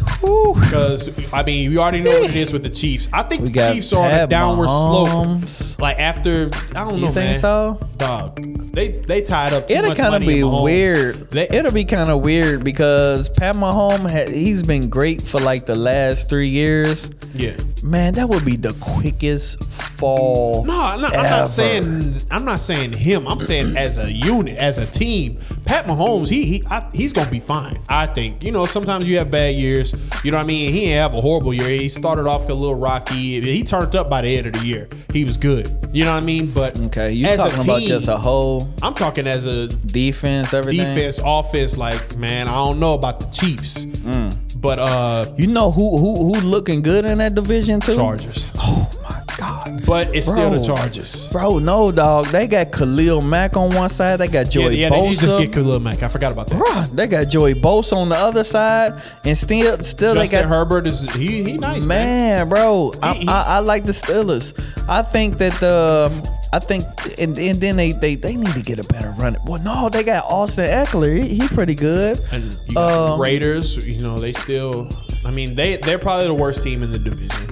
Because 0.04 1.10
I 1.32 1.42
mean, 1.42 1.70
we 1.70 1.78
already 1.78 2.00
know 2.00 2.10
what 2.10 2.30
it 2.30 2.36
is 2.36 2.52
with 2.52 2.62
the 2.62 2.70
Chiefs. 2.70 3.08
I 3.12 3.22
think 3.22 3.42
We 3.42 3.46
the 3.48 3.52
got 3.54 3.72
Chiefs 3.74 3.92
are 3.92 4.04
on 4.04 4.10
a 4.10 4.14
Pat 4.14 4.30
downward 4.30 4.68
Mahomes. 4.68 5.48
slope. 5.48 5.80
Like 5.82 5.98
after, 5.98 6.48
I 6.70 6.84
don't 6.84 6.88
know. 6.88 6.94
You 6.94 7.00
know, 7.06 7.12
think 7.12 7.14
man. 7.14 7.36
so? 7.36 7.80
Dog, 7.96 8.72
they 8.72 8.88
they 8.88 9.22
tied 9.22 9.52
up. 9.52 9.66
Too 9.68 9.74
It'll 9.74 9.88
much 9.90 9.98
kind 9.98 10.14
of 10.14 10.22
money 10.22 10.26
be 10.34 10.40
Mahomes. 10.40 10.62
weird. 10.64 11.14
They, 11.30 11.48
It'll 11.48 11.72
be 11.72 11.84
kind 11.84 12.10
of 12.10 12.20
weird 12.22 12.64
because 12.64 13.28
Pat 13.30 13.54
Mahomes, 13.56 14.10
ha- 14.10 14.30
he's 14.30 14.62
been 14.62 14.88
great 14.88 15.22
for 15.22 15.40
like 15.40 15.66
the 15.66 15.76
last 15.76 16.28
three 16.28 16.48
years. 16.48 17.10
yeah. 17.34 17.56
Man, 17.82 18.14
that 18.14 18.28
would 18.28 18.44
be 18.44 18.56
the 18.56 18.74
quickest 18.74 19.62
fall. 19.64 20.64
No, 20.64 20.80
I'm 20.80 21.00
not, 21.00 21.16
I'm 21.16 21.22
not 21.30 21.48
saying 21.48 22.20
I'm 22.30 22.44
not 22.44 22.60
saying 22.60 22.92
him. 22.92 23.26
I'm 23.26 23.40
saying 23.40 23.76
as 23.76 23.98
a 23.98 24.10
unit, 24.10 24.56
as 24.56 24.78
a 24.78 24.86
team. 24.86 25.38
Pat 25.64 25.86
Mahomes, 25.86 26.28
he 26.28 26.44
he 26.44 26.62
I, 26.70 26.88
he's 26.92 27.12
gonna 27.12 27.30
be 27.30 27.40
fine. 27.40 27.80
I 27.88 28.06
think. 28.06 28.42
You 28.44 28.52
know, 28.52 28.66
sometimes 28.66 29.08
you 29.08 29.18
have 29.18 29.30
bad 29.30 29.54
years. 29.56 29.94
You 30.24 30.30
know 30.30 30.36
what 30.36 30.44
I 30.44 30.46
mean? 30.46 30.72
He 30.72 30.80
didn't 30.80 30.98
have 31.02 31.14
a 31.14 31.20
horrible 31.20 31.52
year. 31.52 31.68
He 31.68 31.88
started 31.88 32.26
off 32.26 32.48
a 32.48 32.54
little 32.54 32.76
rocky. 32.76 33.40
He 33.40 33.62
turned 33.64 33.96
up 33.96 34.08
by 34.08 34.22
the 34.22 34.36
end 34.36 34.46
of 34.46 34.52
the 34.54 34.64
year. 34.64 34.88
He 35.12 35.24
was 35.24 35.36
good. 35.36 35.68
You 35.92 36.04
know 36.04 36.14
what 36.14 36.22
I 36.22 36.26
mean? 36.26 36.52
But 36.52 36.80
Okay, 36.86 37.12
you 37.12 37.26
as 37.26 37.40
a 37.40 37.44
talking 37.50 37.64
about 37.64 37.82
just 37.82 38.08
a 38.08 38.16
whole 38.16 38.68
I'm 38.80 38.94
talking 38.94 39.26
as 39.26 39.44
a 39.46 39.66
defense, 39.68 40.54
everything. 40.54 40.86
defense, 40.94 41.20
offense. 41.24 41.76
Like 41.76 42.16
man, 42.16 42.48
I 42.48 42.52
don't 42.54 42.78
know 42.78 42.94
about 42.94 43.20
the 43.20 43.26
Chiefs, 43.26 43.86
Mm. 43.86 44.36
But 44.62 44.78
uh, 44.78 45.26
You 45.36 45.48
know 45.48 45.70
who 45.70 45.98
who 45.98 46.24
who 46.32 46.40
looking 46.40 46.80
good 46.82 47.04
in 47.04 47.18
that 47.18 47.34
division 47.34 47.80
too? 47.80 47.94
Chargers. 47.96 48.50
Oh 48.56 48.88
my 49.02 49.22
god. 49.36 49.84
But 49.84 50.14
it's 50.14 50.26
still 50.28 50.50
the 50.50 50.58
Bro. 50.58 50.76
Chargers. 50.76 51.26
Bro, 51.28 51.58
no 51.58 51.90
dog. 51.90 52.26
They 52.26 52.46
got 52.46 52.70
Khalil 52.72 53.20
Mack 53.20 53.56
on 53.56 53.74
one 53.74 53.88
side. 53.88 54.16
They 54.20 54.28
got 54.28 54.48
Joey 54.48 54.76
yeah, 54.76 54.88
they 54.90 55.00
need 55.02 55.14
to 55.16 55.20
just 55.20 55.36
get 55.38 55.52
Khalil 55.52 55.80
Mack. 55.80 56.02
I 56.02 56.08
forgot 56.08 56.30
about 56.32 56.46
that. 56.48 56.58
Bruh, 56.60 56.94
they 56.96 57.08
got 57.08 57.24
Joey 57.28 57.54
Bosa 57.54 57.94
on 57.96 58.08
the 58.08 58.16
other 58.16 58.44
side, 58.44 59.02
and 59.24 59.36
still, 59.36 59.82
still 59.82 60.14
Justin 60.14 60.18
they 60.18 60.28
got 60.28 60.48
Herbert 60.48 60.86
is 60.86 61.02
he 61.14 61.42
he 61.42 61.58
nice 61.58 61.84
man. 61.84 62.06
man, 62.06 62.48
bro. 62.48 62.92
I, 63.02 63.12
He- 63.14 63.20
he- 63.22 63.28
I, 63.28 63.56
I 63.56 63.58
like 63.60 63.84
the 63.84 63.92
Steelers. 63.92 64.54
I 64.88 65.02
think 65.02 65.38
that 65.38 65.52
the 65.60 66.10
I 66.54 66.58
think 66.58 66.84
and, 67.18 67.38
and 67.38 67.60
then 67.60 67.76
they, 67.76 67.92
they 67.92 68.14
they 68.14 68.36
need 68.36 68.52
to 68.54 68.62
get 68.62 68.78
a 68.78 68.84
better 68.84 69.12
run. 69.12 69.36
Well, 69.46 69.62
no, 69.62 69.88
they 69.88 70.02
got 70.04 70.24
Austin 70.24 70.68
Ekeler. 70.68 71.22
He, 71.22 71.38
he 71.38 71.48
pretty 71.48 71.74
good. 71.74 72.20
And 72.30 72.58
you 72.68 72.76
Um, 72.78 73.18
Raiders, 73.20 73.84
you 73.86 74.02
know, 74.02 74.18
they 74.18 74.32
still. 74.34 74.90
I 75.24 75.30
mean, 75.30 75.54
they 75.54 75.76
they're 75.78 75.98
probably 75.98 76.26
the 76.26 76.34
worst 76.34 76.62
team 76.62 76.82
in 76.82 76.92
the 76.92 76.98
division. 76.98 77.48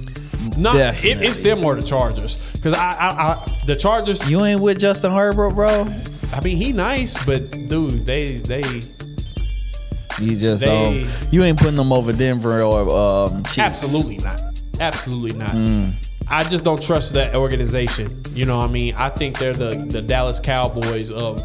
Not 0.59 0.77
it, 1.05 1.23
it's 1.23 1.41
them 1.41 1.65
or 1.65 1.75
the 1.75 1.83
Chargers 1.83 2.37
because 2.53 2.75
I, 2.75 2.93
I, 2.93 3.09
I 3.33 3.57
the 3.67 3.77
Chargers. 3.77 4.29
You 4.29 4.45
ain't 4.45 4.61
with 4.61 4.79
Justin 4.79 5.13
Herbert, 5.13 5.51
bro. 5.55 5.87
I 6.33 6.41
mean, 6.43 6.57
he 6.59 6.73
nice, 6.73 7.23
but 7.25 7.51
dude, 7.69 8.05
they 8.05 8.39
they 8.39 8.83
You 10.19 10.37
just 10.37 10.63
They- 10.63 11.03
um, 11.05 11.09
you 11.31 11.43
ain't 11.45 11.59
putting 11.59 11.77
them 11.77 11.93
over 11.93 12.13
Denver 12.13 12.63
or 12.63 13.29
um, 13.31 13.45
Chiefs. 13.45 13.59
absolutely 13.59 14.19
not, 14.19 14.41
absolutely 14.79 15.39
not. 15.39 15.53
Mm. 15.53 15.95
I 16.31 16.45
just 16.45 16.65
don't 16.65 16.81
trust 16.83 17.15
that 17.15 17.35
organization. 17.35 18.23
You 18.35 18.47
know, 18.47 18.59
what 18.59 18.69
I 18.71 18.73
mean, 18.73 18.95
I 18.97 19.09
think 19.09 19.39
they're 19.39 19.53
the 19.53 19.75
the 19.75 20.01
Dallas 20.03 20.41
Cowboys 20.41 21.11
of 21.11 21.43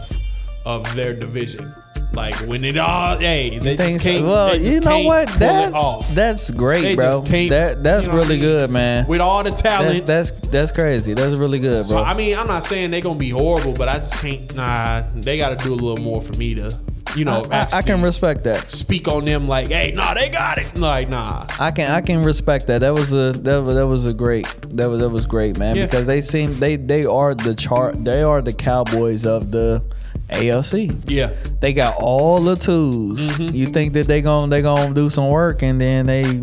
of 0.66 0.96
their 0.96 1.14
division. 1.14 1.74
Like 2.14 2.36
when 2.48 2.64
it 2.64 2.78
all, 2.78 3.18
hey, 3.18 3.58
they 3.60 3.76
Things- 3.76 3.96
just 3.96 4.06
can't. 4.06 4.26
well, 4.26 4.54
just 4.56 4.64
you 4.64 4.80
know 4.80 5.00
what? 5.04 5.28
That's 5.38 6.14
that's 6.16 6.50
great, 6.52 6.82
They 6.82 6.96
bro. 6.96 7.20
that 7.20 7.84
that's 7.84 8.06
you 8.06 8.12
know 8.12 8.18
what 8.20 8.26
I 8.26 8.28
really 8.30 8.40
mean? 8.40 8.42
good, 8.42 8.70
man. 8.70 9.06
with 9.08 9.20
all 9.20 9.44
the 9.44 9.52
talent. 9.52 10.06
that's 10.06 10.32
that's 10.32 10.72
crazy. 10.72 11.14
That's 11.14 11.36
really 11.36 11.60
good, 11.60 11.86
bro. 11.88 11.98
So. 11.98 12.04
I 12.04 12.14
mean, 12.14 12.38
I'm 12.38 12.48
not 12.48 12.64
saying 12.64 12.92
they're 12.92 13.02
gonna 13.02 13.20
be 13.20 13.32
horrible, 13.32 13.74
but 13.74 13.90
I 13.90 13.96
just 13.96 14.14
can't. 14.16 14.54
Nah, 14.56 15.04
they 15.16 15.38
got 15.38 15.58
to 15.60 15.66
do 15.66 15.74
a 15.74 15.76
little 15.76 15.98
more 15.98 16.22
for 16.22 16.34
me 16.38 16.56
to, 16.56 16.80
you 17.16 17.26
know, 17.26 17.46
I, 17.52 17.56
I 17.56 17.60
actually 17.62 17.84
can 17.84 18.02
respect 18.02 18.44
that. 18.44 18.72
speak 18.72 19.08
on 19.08 19.26
them. 19.26 19.48
Like, 19.48 19.68
hey, 19.68 19.92
nah, 19.96 20.14
they 20.14 20.30
got 20.30 20.58
it. 20.58 20.78
Like, 20.78 21.10
nah. 21.10 21.46
I 21.60 21.72
can 21.72 21.90
I 21.90 22.02
can 22.02 22.24
respect 22.24 22.68
that. 22.68 22.80
That 22.80 22.94
was 22.94 23.14
a 23.14 23.32
that 23.32 23.62
was, 23.62 23.76
that 23.76 23.88
was 23.88 24.06
a 24.06 24.14
great 24.14 24.46
that 24.72 24.88
was 24.88 25.00
that 25.00 25.10
was 25.10 25.26
great, 25.26 25.58
man. 25.58 25.76
Yeah. 25.76 25.86
Because 25.86 26.06
they 26.06 26.22
seem 26.22 26.60
they 26.60 26.76
they 26.76 27.06
are 27.06 27.34
the 27.34 27.56
chart. 27.56 28.04
They 28.04 28.22
are 28.22 28.42
the 28.42 28.54
Cowboys 28.54 29.26
of 29.26 29.52
the 29.52 29.84
ALC. 30.30 30.90
Yeah, 31.06 31.32
They 31.60 31.74
got 31.74 31.96
all 32.00 32.42
the 32.42 32.56
tools. 32.56 33.20
Mm-hmm. 33.20 33.56
You 33.56 33.68
think 33.68 33.94
that 33.94 34.08
they 34.08 34.22
gon' 34.22 34.50
they 34.50 34.62
gonna 34.62 34.94
do 34.94 35.10
some 35.10 35.30
work, 35.30 35.62
and 35.62 35.80
then 35.80 36.06
they 36.06 36.42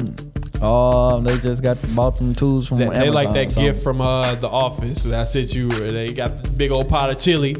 oh 0.61 1.21
they 1.21 1.39
just 1.39 1.63
got 1.63 1.79
bought 1.95 2.17
them 2.17 2.33
tools 2.35 2.69
from 2.69 2.79
they, 2.79 2.89
they 2.89 3.11
like 3.11 3.33
that 3.33 3.55
gift 3.55 3.83
from 3.83 4.01
uh 4.01 4.35
the 4.37 4.49
office 4.49 5.03
that 5.03 5.21
I 5.21 5.25
sent 5.25 5.55
you. 5.55 5.69
Where 5.69 5.91
they 5.93 6.13
got 6.13 6.43
the 6.43 6.51
big 6.51 6.71
old 6.71 6.89
pot 6.89 7.11
of 7.11 7.19
chili, 7.19 7.57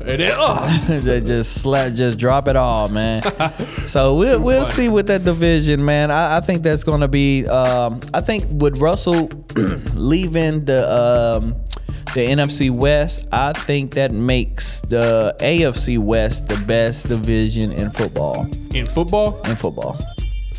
and 0.00 0.20
then 0.20 0.32
oh, 0.34 0.86
they 1.02 1.20
just 1.20 1.62
slap, 1.62 1.92
just 1.94 2.18
drop 2.18 2.48
it 2.48 2.56
all, 2.56 2.88
man. 2.88 3.22
so 3.58 4.16
we'll 4.16 4.42
we'll 4.42 4.64
funny. 4.64 4.74
see 4.74 4.88
with 4.88 5.06
that 5.08 5.24
division, 5.24 5.84
man. 5.84 6.10
I, 6.10 6.38
I 6.38 6.40
think 6.40 6.62
that's 6.62 6.84
gonna 6.84 7.08
be. 7.08 7.46
Um, 7.46 8.00
I 8.12 8.20
think 8.20 8.44
with 8.50 8.78
Russell 8.78 9.28
leaving 9.94 10.64
the 10.64 10.82
um, 10.90 11.54
the 12.14 12.20
NFC 12.26 12.70
West, 12.70 13.28
I 13.32 13.52
think 13.52 13.94
that 13.94 14.12
makes 14.12 14.80
the 14.82 15.34
AFC 15.40 15.98
West 15.98 16.46
the 16.48 16.56
best 16.66 17.08
division 17.08 17.72
in 17.72 17.90
football. 17.90 18.46
in 18.74 18.86
football, 18.86 19.40
In 19.42 19.56
football, 19.56 19.98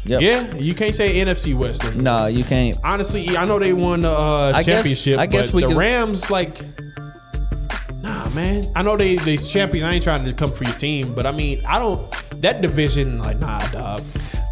yep. 0.06 0.22
yeah, 0.22 0.54
you 0.56 0.74
can't 0.76 0.96
say 0.96 1.16
NFC 1.16 1.54
West. 1.56 1.96
no. 1.96 2.28
You 2.28 2.44
can't. 2.44 2.78
Honestly, 2.84 3.38
I 3.38 3.46
know 3.46 3.60
they 3.60 3.74
won 3.74 4.02
the 4.02 4.10
uh, 4.10 4.52
I 4.56 4.60
guess- 4.64 4.66
championship, 4.66 5.20
I 5.20 5.26
guess 5.26 5.54
we 5.54 5.62
the 5.62 5.70
could- 5.70 5.78
Rams 5.78 6.30
like. 6.32 6.58
Nah, 8.06 8.30
man. 8.30 8.72
I 8.76 8.84
know 8.84 8.96
they 8.96 9.16
they 9.16 9.36
champions. 9.38 9.84
I 9.86 9.94
ain't 9.94 10.04
trying 10.04 10.26
to 10.26 10.34
come 10.34 10.52
for 10.52 10.64
your 10.64 10.74
team, 10.76 11.14
but 11.14 11.26
I 11.26 11.32
mean, 11.32 11.62
I 11.66 11.80
don't. 11.80 12.10
That 12.42 12.62
division, 12.62 13.18
like, 13.20 13.40
nah, 13.40 13.66
dog. 13.72 14.04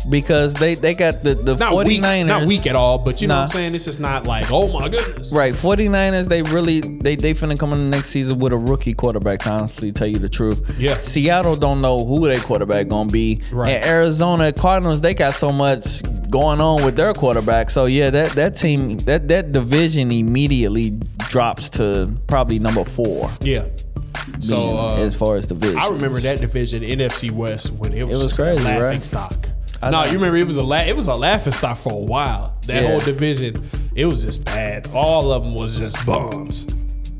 Because 0.09 0.53
they, 0.55 0.75
they 0.75 0.93
got 0.95 1.23
the, 1.23 1.33
the 1.33 1.51
It's 1.51 1.61
not 1.61 1.71
49ers. 1.71 1.85
weak, 2.17 2.25
not 2.27 2.45
weak 2.45 2.67
at 2.67 2.75
all, 2.75 2.97
but 2.97 3.21
you 3.21 3.27
know 3.29 3.35
Nah. 3.35 3.41
what 3.43 3.51
I'm 3.51 3.51
saying. 3.51 3.75
It's 3.75 3.85
just 3.85 4.01
not 4.01 4.25
like, 4.27 4.47
oh 4.51 4.71
my 4.77 4.89
goodness. 4.89 5.31
Right, 5.31 5.53
49ers, 5.53 6.27
they 6.27 6.41
really 6.43 6.81
they 6.81 7.15
they 7.15 7.33
finna 7.33 7.57
come 7.57 7.71
in 7.71 7.89
the 7.89 7.95
next 7.95 8.09
season 8.09 8.39
with 8.39 8.51
a 8.51 8.57
rookie 8.57 8.93
quarterback, 8.93 9.39
to 9.41 9.49
honestly 9.49 9.93
tell 9.93 10.07
you 10.07 10.19
the 10.19 10.27
truth. 10.27 10.75
Yeah. 10.77 10.99
Seattle 10.99 11.55
don't 11.55 11.79
know 11.79 12.03
who 12.05 12.27
their 12.27 12.41
quarterback 12.41 12.89
gonna 12.89 13.09
be. 13.09 13.41
Right. 13.53 13.69
And 13.75 13.85
Arizona 13.85 14.51
Cardinals, 14.51 14.99
they 14.99 15.13
got 15.13 15.35
so 15.35 15.53
much 15.53 16.01
going 16.29 16.59
on 16.59 16.83
with 16.83 16.97
their 16.97 17.13
quarterback. 17.13 17.69
So 17.69 17.85
yeah, 17.85 18.09
that 18.09 18.33
that 18.33 18.55
team 18.57 18.97
that 18.99 19.29
that 19.29 19.53
division 19.53 20.11
immediately 20.11 20.99
drops 21.33 21.67
to 21.67 22.15
probably 22.27 22.59
number 22.59 22.83
four. 22.85 23.29
Yeah. 23.41 23.65
So 24.39 24.77
uh, 24.77 24.97
as 24.97 25.15
far 25.15 25.35
as 25.35 25.47
the 25.47 25.55
division, 25.55 25.79
I 25.79 25.87
remember 25.89 26.19
that 26.19 26.39
division, 26.39 26.83
NFC 26.83 27.31
West, 27.31 27.71
when 27.73 27.91
it 27.91 28.03
was, 28.07 28.21
was 28.21 28.31
just 28.31 28.39
a 28.39 28.43
crazy, 28.43 28.63
laughing 28.63 28.83
right? 28.83 29.03
stock. 29.05 29.49
I 29.81 29.89
No, 29.89 30.01
know. 30.03 30.05
you 30.11 30.13
remember 30.13 30.37
it 30.37 30.45
was 30.45 30.57
a 30.57 30.63
la- 30.63 30.83
it 30.85 30.95
was 30.95 31.07
a 31.07 31.15
laughing 31.15 31.51
stock 31.51 31.79
for 31.79 31.91
a 31.91 31.95
while. 31.95 32.55
That 32.67 32.83
Yeah. 32.83 32.89
whole 32.91 32.99
division, 32.99 33.67
it 33.95 34.05
was 34.05 34.21
just 34.23 34.45
bad. 34.45 34.87
All 34.93 35.31
of 35.31 35.43
them 35.43 35.55
was 35.55 35.77
just 35.79 35.97
bums. 36.05 36.67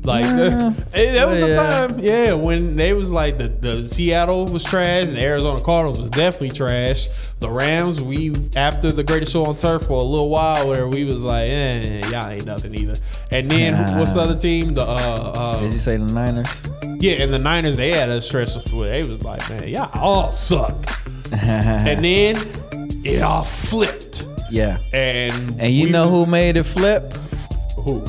Like 0.04 0.24
the, 0.26 0.74
eh, 0.94 1.12
that 1.14 1.28
was 1.28 1.40
Yeah. 1.40 1.46
the 1.48 1.54
time, 1.54 1.98
yeah, 1.98 2.32
when 2.34 2.76
they 2.76 2.92
was 2.92 3.10
like 3.10 3.38
the, 3.38 3.48
the 3.48 3.88
Seattle 3.88 4.46
was 4.46 4.62
trash, 4.62 5.08
the 5.08 5.20
Arizona 5.22 5.62
Cardinals 5.62 5.98
was 5.98 6.10
definitely 6.10 6.50
trash. 6.50 7.08
The 7.40 7.48
Rams, 7.50 8.02
we 8.02 8.34
after 8.54 8.92
the 8.92 9.02
greatest 9.02 9.32
show 9.32 9.46
on 9.46 9.56
turf 9.56 9.82
for 9.82 9.98
a 10.00 10.02
little 10.04 10.28
while, 10.28 10.68
where 10.68 10.86
we 10.88 11.04
was 11.04 11.22
like, 11.22 11.48
eh, 11.48 12.06
y'all 12.10 12.28
ain't 12.30 12.44
nothing 12.44 12.74
either. 12.74 12.96
And 13.30 13.50
then 13.50 13.72
Nah. 13.72 13.98
what's 13.98 14.12
the 14.14 14.20
other 14.20 14.34
team? 14.38 14.74
The 14.74 14.82
uh, 14.82 15.58
Did 15.60 15.66
uh 15.68 15.72
you 15.72 15.78
say 15.78 15.96
the 15.96 16.04
Niners? 16.12 16.62
yeah, 17.00 17.22
and 17.22 17.32
the 17.32 17.38
Niners 17.38 17.76
they 17.78 17.90
had 17.92 18.10
a 18.10 18.20
stretch 18.20 18.54
where 18.72 18.90
they 18.90 19.08
was 19.08 19.22
like, 19.22 19.48
man, 19.48 19.68
y'all 19.68 19.88
all 19.94 20.30
suck. 20.30 20.74
and 21.32 22.04
then 22.04 22.36
it 23.04 23.22
all 23.22 23.42
flipped. 23.44 24.26
Yeah. 24.50 24.78
And 24.92 25.58
And 25.60 25.72
you 25.72 25.88
know 25.90 26.08
who 26.10 26.26
made 26.26 26.56
it 26.58 26.64
flip? 26.64 27.14
who? 27.76 28.04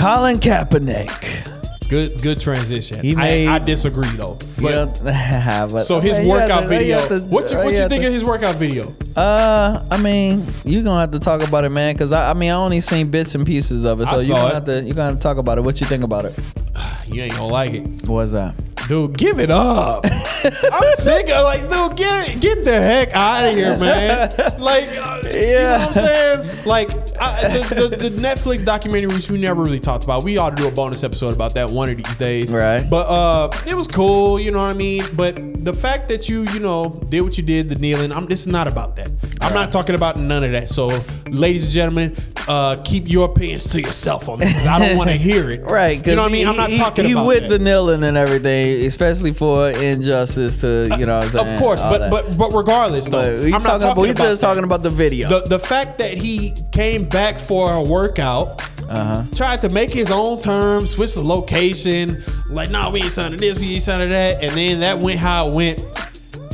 Colin 0.00 0.38
Kaepernick. 0.38 1.46
Good 1.90 2.22
good 2.22 2.40
transition. 2.40 3.00
He 3.00 3.14
made- 3.14 3.48
I, 3.48 3.56
I 3.56 3.58
disagree 3.58 4.08
though. 4.16 4.38
But 4.58 4.98
Yeah, 5.04 5.66
but 5.70 5.80
so 5.82 6.00
his 6.00 6.20
you 6.20 6.30
workout 6.30 6.62
to- 6.62 6.68
video. 6.68 7.02
you 7.02 7.08
to- 7.08 7.24
what's 7.26 7.52
your, 7.52 7.62
what 7.64 7.74
you 7.74 7.86
think 7.88 8.00
to- 8.02 8.06
of 8.06 8.14
his 8.14 8.24
workout 8.24 8.56
video? 8.56 8.94
Uh, 9.14 9.84
I 9.90 9.96
mean, 9.98 10.46
you're 10.64 10.84
gonna 10.84 11.00
have 11.00 11.10
to 11.10 11.18
talk 11.18 11.42
about 11.46 11.64
it, 11.64 11.68
man. 11.68 11.94
Cause 11.98 12.12
I, 12.12 12.30
I 12.30 12.32
mean, 12.34 12.50
I 12.50 12.54
only 12.54 12.80
seen 12.80 13.10
bits 13.10 13.34
and 13.34 13.44
pieces 13.44 13.84
of 13.84 14.00
it, 14.00 14.08
so 14.08 14.20
you 14.20 14.28
gonna 14.28 14.48
it. 14.48 14.54
have 14.54 14.64
to 14.66 14.82
you 14.84 14.94
gonna 14.94 15.10
have 15.10 15.16
to 15.16 15.20
talk 15.20 15.36
about 15.36 15.58
it. 15.58 15.62
What 15.62 15.80
you 15.82 15.86
think 15.86 16.02
about 16.04 16.24
it? 16.24 16.38
You 17.12 17.22
ain't 17.22 17.32
gonna 17.34 17.46
like 17.46 17.72
it. 17.74 17.86
What's 18.06 18.32
that? 18.32 18.54
Dude, 18.88 19.16
give 19.16 19.38
it 19.38 19.50
up. 19.52 20.04
I'm 20.42 20.92
sick 20.94 21.30
of 21.30 21.44
like, 21.44 21.68
dude, 21.68 21.96
get 21.96 22.40
get 22.40 22.64
the 22.64 22.72
heck 22.72 23.10
out 23.14 23.46
of 23.46 23.54
here, 23.54 23.76
man. 23.78 24.30
Like, 24.58 24.84
uh, 24.88 25.20
you 25.24 25.30
know 25.30 25.30
Yeah. 25.30 25.78
what 25.78 25.88
I'm 25.88 25.92
saying? 25.94 26.64
Like, 26.66 26.90
I, 27.20 27.42
the, 27.68 27.88
the, 27.90 28.08
the 28.08 28.16
Netflix 28.20 28.64
documentary, 28.64 29.14
which 29.14 29.30
we 29.30 29.38
never 29.38 29.62
really 29.62 29.78
talked 29.78 30.02
about. 30.04 30.24
We 30.24 30.38
ought 30.38 30.50
to 30.50 30.56
do 30.56 30.66
a 30.66 30.70
bonus 30.72 31.04
episode 31.04 31.34
about 31.34 31.54
that 31.54 31.70
one 31.70 31.88
of 31.90 31.98
these 31.98 32.16
days. 32.16 32.52
Right. 32.52 32.84
But 32.88 33.06
uh, 33.08 33.50
it 33.66 33.74
was 33.74 33.86
cool, 33.86 34.40
you 34.40 34.50
know 34.50 34.58
what 34.58 34.70
I 34.70 34.74
mean. 34.74 35.04
But 35.14 35.64
the 35.64 35.74
fact 35.74 36.08
that 36.08 36.28
you, 36.28 36.42
you 36.48 36.58
know, 36.58 37.00
did 37.10 37.20
what 37.20 37.36
you 37.36 37.44
did, 37.44 37.68
the 37.68 37.76
kneeling. 37.76 38.10
I'm. 38.12 38.26
This 38.26 38.40
is 38.40 38.48
not 38.48 38.66
about 38.66 38.96
that. 38.96 39.08
I'm 39.40 39.54
not 39.54 39.70
talking 39.70 39.94
about 39.94 40.16
none 40.18 40.42
of 40.44 40.52
that. 40.52 40.68
So, 40.68 40.88
ladies 41.28 41.64
and 41.64 41.72
gentlemen, 41.72 42.16
uh, 42.50 42.74
keep 42.82 43.08
your 43.08 43.26
opinions 43.26 43.70
to 43.70 43.80
yourself 43.80 44.28
on 44.28 44.40
this. 44.40 44.66
I 44.66 44.80
don't 44.80 44.98
want 44.98 45.08
to 45.08 45.16
hear 45.16 45.52
it. 45.52 45.60
Right, 45.70 46.04
You 46.04 46.16
know 46.16 46.22
what 46.22 46.30
I 46.30 46.32
mean? 46.32 46.48
I'm 46.48 46.56
not 46.56 46.70
he, 46.70 46.78
talking 46.78 47.04
he 47.04 47.12
about 47.12 47.28
with 47.28 47.42
that. 47.42 47.48
the 47.48 47.58
kneeling 47.60 48.02
and 48.02 48.16
everything, 48.16 48.84
especially 48.86 49.32
for 49.32 49.70
injustice 49.70 50.62
to 50.62 50.96
you 50.98 51.06
know. 51.06 51.18
What 51.18 51.26
I'm 51.26 51.30
saying? 51.30 51.54
Of 51.54 51.60
course, 51.60 51.80
but 51.80 52.10
but 52.10 52.36
but 52.36 52.50
regardless, 52.52 53.08
though, 53.08 53.42
I'm 53.42 53.50
talking, 53.50 53.50
not 53.52 53.62
talking 53.62 53.82
about, 53.82 53.98
about 53.98 54.16
just 54.16 54.40
that. 54.40 54.46
talking 54.46 54.64
about 54.64 54.82
the 54.82 54.90
video. 54.90 55.28
the 55.28 55.46
the 55.46 55.58
fact 55.60 55.98
that 55.98 56.14
he 56.14 56.54
came 56.72 57.08
back 57.08 57.38
for 57.38 57.72
a 57.72 57.82
workout, 57.82 58.60
uh-huh. 58.88 59.24
tried 59.34 59.60
to 59.60 59.68
make 59.68 59.92
his 59.92 60.10
own 60.10 60.40
terms, 60.40 60.90
switch 60.92 61.14
the 61.14 61.22
location, 61.22 62.24
like, 62.48 62.70
nah, 62.70 62.90
we 62.90 63.02
ain't 63.02 63.12
signing 63.12 63.38
this, 63.38 63.58
we 63.60 63.74
ain't 63.74 63.82
signing 63.82 64.08
that, 64.08 64.42
and 64.42 64.56
then 64.56 64.80
that 64.80 64.98
went 64.98 65.20
how 65.20 65.48
it 65.48 65.54
went, 65.54 65.84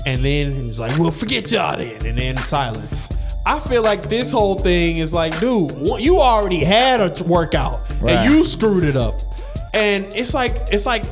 and 0.05 0.23
then 0.23 0.53
he 0.53 0.67
was 0.67 0.79
like, 0.79 0.99
well, 0.99 1.11
forget 1.11 1.51
y'all 1.51 1.79
then, 1.79 2.05
and 2.05 2.19
then 2.19 2.37
silence. 2.37 3.09
I 3.47 3.61
feel 3.61 3.83
like 3.83 4.09
this 4.09 4.33
whole 4.33 4.57
thing 4.57 4.97
is 4.97 5.15
like, 5.15 5.39
dude, 5.41 5.71
you 6.01 6.19
already 6.19 6.65
had 6.65 7.01
a 7.01 7.25
workout 7.25 7.81
Right. 8.03 8.17
and 8.17 8.31
you 8.31 8.45
screwed 8.45 8.85
it 8.85 8.97
up, 8.97 9.15
and 9.73 10.05
it's 10.15 10.35
like 10.35 10.57
it's 10.73 10.85
like 10.85 11.05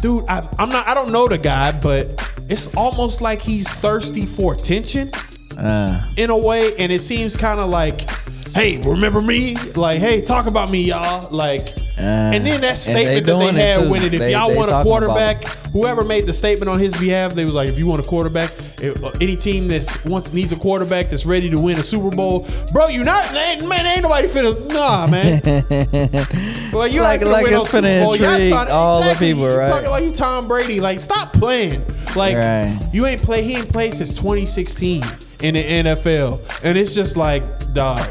dude 0.00 0.24
I, 0.28 0.48
i'm 0.60 0.68
not 0.68 0.86
i 0.86 0.94
don't 0.94 1.10
know 1.10 1.26
the 1.26 1.38
guy 1.38 1.72
but 1.72 2.06
it's 2.48 2.72
almost 2.76 3.20
like 3.20 3.42
he's 3.42 3.68
thirsty 3.72 4.26
for 4.26 4.52
attention 4.54 5.10
Uh, 5.56 6.00
in 6.16 6.30
a 6.30 6.38
way. 6.38 6.72
And 6.78 6.92
it 6.92 7.00
seems 7.00 7.36
kind 7.36 7.58
of 7.58 7.68
like 7.68 8.08
hey 8.54 8.78
remember 8.82 9.20
me? 9.20 9.56
Like 9.74 9.98
hey 9.98 10.20
talk 10.22 10.46
about 10.46 10.70
me 10.70 10.82
y'all. 10.82 11.28
Like 11.32 11.74
and 11.98 12.46
then 12.46 12.60
that 12.60 12.88
and 12.88 12.96
they 12.96 13.02
statement 13.22 13.26
that 13.26 13.52
they 13.54 13.60
had 13.60 13.90
with 13.90 14.04
it 14.04 14.14
if 14.14 14.20
They- 14.20 14.32
y'all 14.32 14.48
they 14.50 14.56
want 14.56 14.70
a 14.70 14.82
quarterback 14.82 15.44
whoever 15.72 16.04
made 16.04 16.26
the 16.26 16.32
statement 16.32 16.68
on 16.70 16.78
his 16.78 16.94
behalf 16.94 17.34
they 17.34 17.44
was 17.44 17.54
like 17.54 17.68
if 17.68 17.78
you 17.78 17.86
want 17.86 18.00
a 18.04 18.08
quarterback 18.08 18.52
if, 18.80 19.02
uh, 19.04 19.10
any 19.20 19.36
team 19.36 19.68
that's 19.68 20.02
wants 20.04 20.32
needs 20.32 20.52
a 20.52 20.56
quarterback 20.56 21.10
that's 21.10 21.26
ready 21.26 21.50
to 21.50 21.58
win 21.58 21.78
a 21.78 21.82
super 21.82 22.10
bowl 22.14 22.46
bro 22.72 22.88
you 22.88 23.04
not 23.04 23.32
man 23.32 23.86
ain't 23.86 24.02
nobody 24.02 24.28
finna 24.28 24.54
nah 24.68 25.06
man 25.06 25.40
like 26.72 26.92
you 26.92 27.00
Like- 27.02 27.20
ain't 27.20 27.28
finna 27.28 27.32
like 27.32 27.44
win 27.44 27.52
no 27.52 27.64
Super 27.64 27.82
Bowl. 27.82 28.16
Y'all 28.16 28.36
trying 28.48 28.66
to- 28.66 28.72
all 28.72 29.02
the 29.02 29.14
people, 29.18 29.46
right? 29.48 29.68
talking 29.68 29.90
like 29.90 30.04
you 30.04 30.12
Tom 30.12 30.48
Brady 30.48 30.80
like 30.80 31.00
stop 31.00 31.32
playing 31.32 31.84
like 32.16 32.36
Right. 32.36 32.78
you 32.92 33.06
ain't 33.06 33.22
play 33.22 33.42
he 33.42 33.54
ain't 33.56 33.68
played 33.68 33.94
since 33.94 34.14
2016 34.14 35.04
in 35.42 35.54
the 35.54 35.62
NFL 35.62 36.40
and 36.62 36.76
it's 36.78 36.94
just 36.94 37.16
like 37.16 37.42
dog 37.74 38.04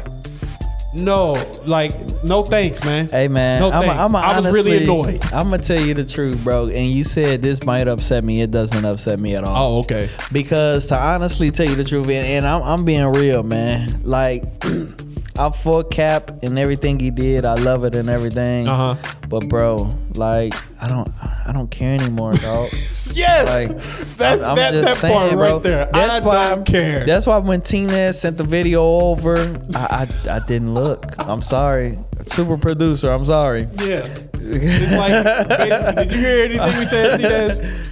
no 0.94 1.34
like 1.66 1.92
no 2.24 2.42
thanks 2.42 2.82
man 2.82 3.08
Hey 3.08 3.28
man, 3.28 3.60
no 3.60 3.70
I'm, 3.70 3.82
thanks. 3.82 3.96
I'm 3.98 4.16
I 4.16 4.36
was 4.36 4.50
really 4.50 4.84
annoyed 4.84 5.22
I'm 5.32 5.50
gonna 5.50 5.58
tell 5.58 5.80
you 5.80 5.92
the 5.94 6.04
truth, 6.04 6.42
bro. 6.42 6.66
And 6.68 6.88
you 6.88 7.04
said 7.04 7.42
this 7.42 7.64
might 7.64 7.88
upset 7.88 8.24
me. 8.24 8.40
It 8.40 8.50
doesn't 8.50 8.84
upset 8.84 9.20
me 9.20 9.36
at 9.36 9.44
all. 9.44 9.76
oh 9.76 9.80
okay 9.80 10.08
Because 10.32 10.86
to 10.86 10.98
honestly 10.98 11.50
tell 11.50 11.66
you 11.66 11.74
the 11.74 11.84
truth, 11.84 12.06
and, 12.06 12.26
and 12.26 12.46
I'm, 12.46 12.62
I'm 12.62 12.84
being 12.84 13.04
real, 13.04 13.42
man. 13.42 14.02
Like, 14.02 14.44
I'm 15.38 15.52
for 15.52 15.84
Cap 15.84 16.42
and 16.42 16.58
everything 16.58 16.98
he 16.98 17.10
did. 17.10 17.44
I 17.44 17.54
love 17.54 17.84
it 17.84 17.94
and 17.94 18.08
everything. 18.10 18.66
Uh 18.68 18.94
huh. 18.94 19.12
But 19.28 19.48
bro, 19.48 19.94
like, 20.14 20.54
I 20.82 20.88
don't, 20.88 21.08
I 21.46 21.52
don't 21.52 21.70
care 21.70 21.94
anymore, 21.94 22.32
dog. 22.32 22.68
yes 23.14 23.46
Like, 23.46 24.16
that's 24.16 24.42
I'm- 24.42 24.50
I'm 24.50 24.56
that, 24.56 24.72
just 24.72 25.00
that 25.02 25.10
part 25.12 25.28
saying, 25.30 25.38
right 25.38 25.62
there 25.62 25.88
That's 25.92 26.20
I 26.20 26.24
why- 26.24 26.48
don't 26.50 26.64
care 26.66 27.04
That's 27.06 27.26
why 27.26 27.38
when 27.38 27.60
Tina 27.60 28.12
sent 28.14 28.38
the 28.38 28.44
video 28.44 28.82
over, 28.82 29.36
I, 29.74 30.06
I, 30.28 30.36
I 30.36 30.40
didn't 30.46 30.72
look. 30.74 31.04
I'm 31.18 31.42
sorry, 31.42 31.98
super 32.26 32.56
producer. 32.56 33.10
I'm 33.12 33.24
sorry. 33.24 33.68
yeah 33.82 34.06
it's 34.50 34.92
like 34.94 35.96
did 36.08 36.12
you 36.12 36.18
hear 36.18 36.44
anything 36.46 36.78
we 36.78 36.84
said 36.86 37.16
T-Des? 37.18 37.60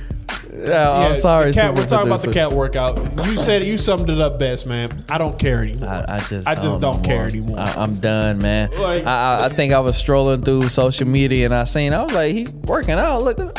Yeah, 0.57 0.91
I'm 0.91 1.15
sorry. 1.17 1.53
cat, 1.53 1.75
we're 1.75 1.87
talking 1.87 2.07
about 2.09 2.23
the 2.23 2.33
cat 2.33 2.53
workout 2.53 2.97
you 3.27 3.37
said 3.37 3.63
you 3.63 3.77
summed 3.79 4.09
it 4.11 4.19
up 4.21 4.39
best 4.39 4.67
man 4.67 4.97
I 5.09 5.19
don't 5.19 5.39
care 5.39 5.63
anymore 5.63 5.89
I, 5.89 6.05
I 6.09 6.21
just 6.21 6.47
I 6.49 6.55
just 6.55 6.81
don't 6.81 7.03
care 7.05 7.27
anymore. 7.27 7.59
I, 7.59 7.73
I'm 7.73 7.97
done, 7.97 8.39
man. 8.39 8.71
Like- 8.71 9.05
I, 9.07 9.41
I, 9.41 9.45
I 9.47 9.49
think 9.51 9.73
I 9.73 9.81
was 9.81 9.97
strolling 9.97 10.43
through 10.43 10.69
social 10.69 11.07
media 11.07 11.45
and 11.47 11.55
I 11.55 11.65
seen 11.65 11.93
I 11.93 12.03
was 12.05 12.13
like, 12.15 12.33
he 12.35 12.47
working 12.65 12.95
out. 12.95 13.23
Look, 13.23 13.39
I'm, 13.39 13.53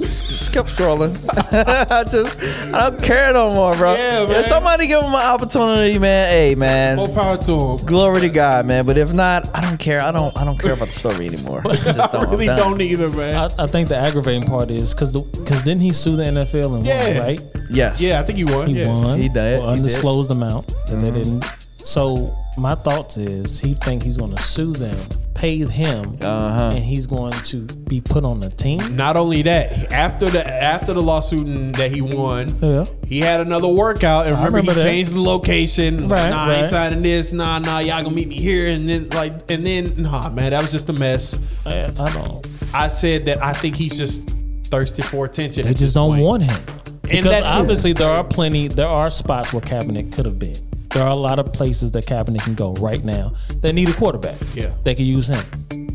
just 0.00 0.52
kept 0.52 0.68
strolling. 0.70 1.16
I 1.52 2.04
just 2.10 2.38
I 2.72 2.90
don't 2.90 3.02
care 3.02 3.32
no 3.32 3.52
more, 3.54 3.74
bro. 3.76 3.94
Yeah, 3.94 4.26
man. 4.26 4.40
If 4.40 4.46
somebody 4.46 4.86
give 4.86 5.00
him 5.00 5.10
an 5.10 5.14
opportunity, 5.14 5.98
man. 5.98 6.28
Hey, 6.30 6.54
man. 6.54 6.96
more 6.96 7.08
power 7.08 7.36
to 7.36 7.52
him 7.52 7.86
Glory 7.86 8.22
to 8.22 8.28
God, 8.28 8.66
man. 8.66 8.86
But 8.86 8.98
if 8.98 9.12
not, 9.12 9.54
I 9.56 9.60
don't 9.60 9.78
care. 9.78 10.00
I 10.00 10.12
don't. 10.12 10.36
I 10.36 10.44
don't 10.44 10.58
care 10.58 10.72
about 10.72 10.88
the 10.88 10.94
story 10.94 11.26
anymore. 11.26 11.62
I 11.64 11.74
just 11.74 12.12
don't. 12.12 12.26
I 12.26 12.30
really 12.30 12.46
don't 12.46 12.80
either 12.80 13.10
man 13.10 13.36
I, 13.36 13.64
I 13.64 13.66
think 13.66 13.88
the 13.88 13.96
aggravating 13.96 14.44
part 14.44 14.70
is 14.70 14.94
because 14.94 15.16
because 15.20 15.62
didn't 15.62 15.82
he 15.82 15.92
sue 15.92 16.16
the 16.16 16.24
NFL 16.24 16.76
and 16.76 16.86
Yeah. 16.86 17.18
won, 17.18 17.22
right? 17.26 17.40
Yes. 17.70 18.02
yeah 18.02 18.20
I 18.20 18.22
think 18.22 18.38
he 18.38 18.44
won 18.44 18.68
He 18.68 18.80
yeah. 18.80 18.88
won. 18.88 19.18
He 19.18 19.28
did. 19.28 19.34
for 19.34 19.40
He 19.40 19.56
did. 19.56 19.64
undisclosed 19.64 20.30
amount 20.30 20.68
that 20.68 20.86
they 20.86 21.10
mm-hmm. 21.10 21.14
didn't. 21.14 21.44
So 21.84 22.36
my 22.58 22.74
thoughts 22.74 23.16
is 23.16 23.60
he 23.60 23.74
think 23.74 24.02
he's 24.02 24.16
going 24.18 24.34
to 24.34 24.42
sue 24.42 24.72
them, 24.72 24.98
pay 25.34 25.58
him, 25.58 26.18
Uh-huh. 26.20 26.70
and 26.74 26.78
he's 26.84 27.06
going 27.06 27.32
to 27.44 27.60
be 27.64 28.00
put 28.00 28.24
on 28.24 28.40
the 28.40 28.50
team. 28.50 28.96
Not 28.96 29.16
only 29.16 29.42
that, 29.42 29.90
after 29.92 30.28
the 30.30 30.46
after 30.46 30.92
the 30.92 31.00
lawsuit 31.02 31.74
that 31.76 31.90
he 31.90 32.02
won, 32.02 32.54
Yeah. 32.60 32.84
he 33.06 33.20
had 33.20 33.40
another 33.40 33.68
workout. 33.68 34.26
And 34.26 34.36
remember, 34.36 34.58
remember 34.58 34.72
he 34.72 34.78
that. 34.78 34.84
changed 34.84 35.14
the 35.14 35.20
location. 35.20 36.02
Like, 36.08 36.10
Right, 36.10 36.30
nah, 36.30 36.44
I 36.46 36.54
ain't 36.56 36.70
signing 36.70 37.02
this. 37.02 37.32
Nah, 37.32 37.58
nah, 37.60 37.78
y'all 37.78 38.02
gonna 38.02 38.14
meet 38.14 38.28
me 38.28 38.34
here. 38.36 38.68
And 38.70 38.88
then 38.88 39.08
like, 39.10 39.50
and 39.50 39.66
then 39.66 39.90
nah, 40.02 40.28
man, 40.30 40.50
that 40.50 40.60
was 40.62 40.72
just 40.72 40.88
a 40.88 40.92
mess. 40.94 41.38
I, 41.64 41.86
I 41.98 42.12
don't. 42.12 42.46
I 42.74 42.88
said 42.88 43.26
that 43.26 43.42
I 43.42 43.52
think 43.54 43.76
he's 43.76 43.96
just 43.96 44.28
thirsty 44.64 45.02
for 45.02 45.24
attention. 45.24 45.64
They 45.64 45.70
at 45.70 45.76
just 45.76 45.94
don't 45.94 46.10
point. 46.12 46.22
want 46.22 46.42
him. 46.44 46.62
Because 47.02 47.24
that 47.24 47.42
obviously 47.42 47.92
there 47.92 48.08
are 48.10 48.22
plenty, 48.22 48.68
there 48.68 48.86
are 48.86 49.10
spots 49.10 49.52
where 49.52 49.60
Kaepernick 49.62 50.12
could 50.12 50.26
have 50.26 50.38
been. 50.38 50.56
There 50.92 51.02
are 51.04 51.10
a 51.10 51.14
lot 51.14 51.38
of 51.38 51.52
places 51.52 51.90
that 51.92 52.06
Kaepernick 52.06 52.42
can 52.42 52.54
go 52.54 52.74
right 52.74 53.02
now. 53.04 53.32
They 53.60 53.72
need 53.72 53.88
a 53.88 53.92
quarterback. 53.92 54.36
Yeah. 54.54 54.72
they 54.84 54.94
could 54.94 55.06
use 55.06 55.28
him, 55.28 55.44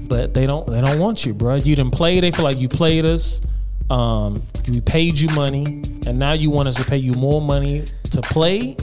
but 0.08 0.34
they 0.34 0.46
don't. 0.46 0.66
They 0.68 0.80
don't 0.82 1.00
want 1.00 1.26
you, 1.26 1.34
bro. 1.34 1.56
You 1.56 1.76
didn't 1.76 1.92
play. 1.92 2.20
They 2.20 2.32
feel 2.32 2.44
like 2.46 2.58
you 2.60 2.70
played 2.70 3.06
us. 3.06 3.42
Um, 3.90 4.42
we 4.70 4.82
paid 4.82 5.20
you 5.20 5.30
money, 5.30 5.66
and 6.08 6.18
now 6.18 6.32
you 6.34 6.50
want 6.50 6.68
us 6.70 6.76
to 6.76 6.84
pay 6.86 6.98
you 6.98 7.14
more 7.14 7.42
money 7.42 7.86
to 8.12 8.22
play. 8.22 8.76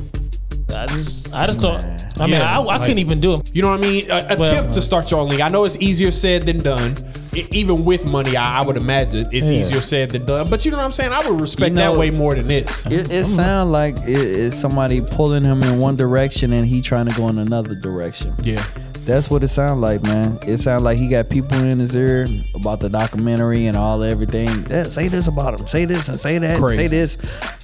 I 0.74 0.86
just, 0.86 1.32
I 1.34 1.46
just 1.46 1.60
don't. 1.60 1.82
I 2.20 2.26
mean, 2.26 2.30
Yeah, 2.36 2.50
I, 2.50 2.54
I 2.56 2.58
like- 2.58 2.82
couldn't 2.82 2.98
even 2.98 3.20
do 3.20 3.34
it. 3.34 3.50
You 3.54 3.62
know 3.62 3.70
what 3.70 3.78
I 3.80 3.82
mean? 3.82 4.10
A, 4.10 4.18
attempt 4.24 4.40
Well, 4.40 4.72
to 4.72 4.80
start 4.82 5.10
your 5.10 5.20
own 5.20 5.28
league. 5.28 5.40
I 5.40 5.48
know 5.48 5.64
it's 5.64 5.76
easier 5.80 6.10
said 6.10 6.42
than 6.44 6.58
done, 6.58 6.96
even 7.32 7.84
with 7.84 8.06
money, 8.10 8.36
I, 8.36 8.58
I 8.58 8.62
would 8.62 8.76
imagine 8.76 9.28
it's 9.32 9.48
Yeah. 9.50 9.58
easier 9.58 9.80
said 9.80 10.10
than 10.10 10.24
done. 10.26 10.48
But 10.50 10.64
you 10.64 10.70
know 10.70 10.76
what 10.76 10.84
I'm 10.84 10.92
saying? 10.92 11.12
I 11.12 11.28
would 11.28 11.40
respect 11.40 11.70
You 11.70 11.76
know- 11.76 11.92
that 11.92 11.98
way 11.98 12.10
more 12.10 12.34
than 12.34 12.46
this. 12.48 12.84
It, 12.86 13.10
it 13.10 13.24
sounds 13.26 13.70
like 13.70 13.96
it, 13.98 14.08
it's 14.10 14.58
somebody 14.60 15.00
pulling 15.00 15.44
him 15.44 15.62
in 15.62 15.78
one 15.78 15.96
direction 15.96 16.52
and 16.52 16.66
he 16.66 16.80
trying 16.80 17.06
to 17.08 17.14
go 17.16 17.28
in 17.28 17.38
another 17.38 17.74
direction. 17.74 18.34
Yeah. 18.42 18.62
That's 19.04 19.28
what 19.28 19.42
it 19.42 19.48
sounds 19.48 19.80
like, 19.80 20.02
man. 20.02 20.38
It 20.46 20.58
sounds 20.58 20.84
like 20.84 20.96
he 20.96 21.08
got 21.08 21.28
people 21.28 21.58
in 21.58 21.78
his 21.80 21.94
ear 21.94 22.26
about 22.54 22.78
the 22.78 22.88
documentary 22.88 23.66
and 23.66 23.76
all 23.76 24.02
everything. 24.02 24.64
Yeah, 24.70 24.84
say 24.84 25.08
this 25.08 25.26
about 25.26 25.58
him. 25.58 25.66
Say 25.66 25.86
this 25.86 26.08
and 26.08 26.20
say 26.20 26.38
that. 26.38 26.60
and 26.62 26.70
Say 26.74 26.86
this, 26.86 27.18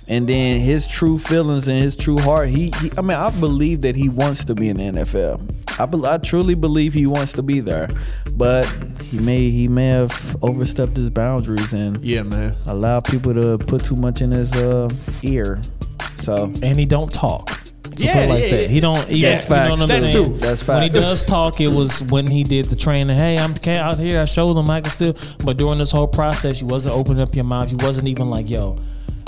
and 0.09 0.29
then 0.29 0.61
his 0.61 0.89
true 0.89 1.17
feelings 1.17 1.69
and 1.69 1.79
his 1.79 1.95
true 1.97 2.19
heart. 2.19 2.49
He, 2.49 2.73
he 2.81 2.91
I 2.99 3.03
mean, 3.03 3.17
I 3.17 3.31
believe 3.31 3.83
that 3.83 3.95
he 3.95 4.09
wants 4.09 4.45
to 4.47 4.55
be 4.57 4.69
in 4.69 4.79
the 4.79 5.01
NFL. 5.01 5.55
I, 5.81 5.87
be, 5.87 6.05
I 6.05 6.19
truly 6.19 6.55
believe 6.55 6.93
he 6.93 7.07
wants 7.07 7.33
to 7.35 7.43
be 7.43 7.61
there, 7.61 7.89
but 8.37 8.65
he 9.05 9.21
may 9.21 9.49
he 9.49 9.69
may 9.69 9.87
have 9.89 10.37
overstepped 10.43 10.97
his 10.97 11.09
boundaries 11.09 11.73
and 11.73 12.03
Yeah, 12.05 12.25
man. 12.25 12.57
allow 12.67 12.99
people 12.99 13.33
to 13.35 13.59
put 13.59 13.85
too 13.85 13.95
much 13.97 14.23
in 14.23 14.33
his 14.33 14.53
uh, 14.55 14.91
ear. 15.23 15.63
So 16.17 16.53
and 16.63 16.77
he 16.77 16.85
don't 16.85 17.13
talk. 17.13 17.61
So 17.99 18.05
Yeah, 18.05 18.13
put 18.15 18.23
it 18.23 18.29
like 18.29 18.43
yeah, 18.43 18.51
that. 18.51 18.63
yeah. 18.63 18.69
He 18.69 18.81
don't. 18.81 19.09
He, 19.09 19.19
Yeah, 19.19 19.43
you 19.43 19.49
know 19.49 19.71
what 19.71 19.81
I'm. 19.83 19.89
That 19.89 20.11
saying? 20.11 20.25
too. 20.25 20.33
That's 20.39 20.67
When 20.67 20.83
he 20.83 20.89
does 20.89 21.25
talk, 21.25 21.61
it 21.61 21.69
was 21.69 22.03
when 22.05 22.27
he 22.27 22.45
did 22.45 22.67
the 22.67 22.77
training. 22.77 23.17
Hey, 23.17 23.39
I'm 23.39 23.55
out 23.69 23.99
here. 23.99 24.21
I 24.21 24.25
showed 24.25 24.57
him 24.57 24.71
I 24.71 24.81
can 24.81 24.91
still. 24.91 25.15
But 25.45 25.57
during 25.57 25.79
this 25.79 25.93
whole 25.93 26.09
process, 26.09 26.61
you 26.61 26.67
wasn't 26.67 26.95
opening 26.95 27.23
up 27.23 27.35
your 27.35 27.45
mouth. 27.45 27.71
You 27.71 27.79
wasn't 27.79 28.09
even 28.09 28.31
like, 28.31 28.49
yo. 28.49 28.79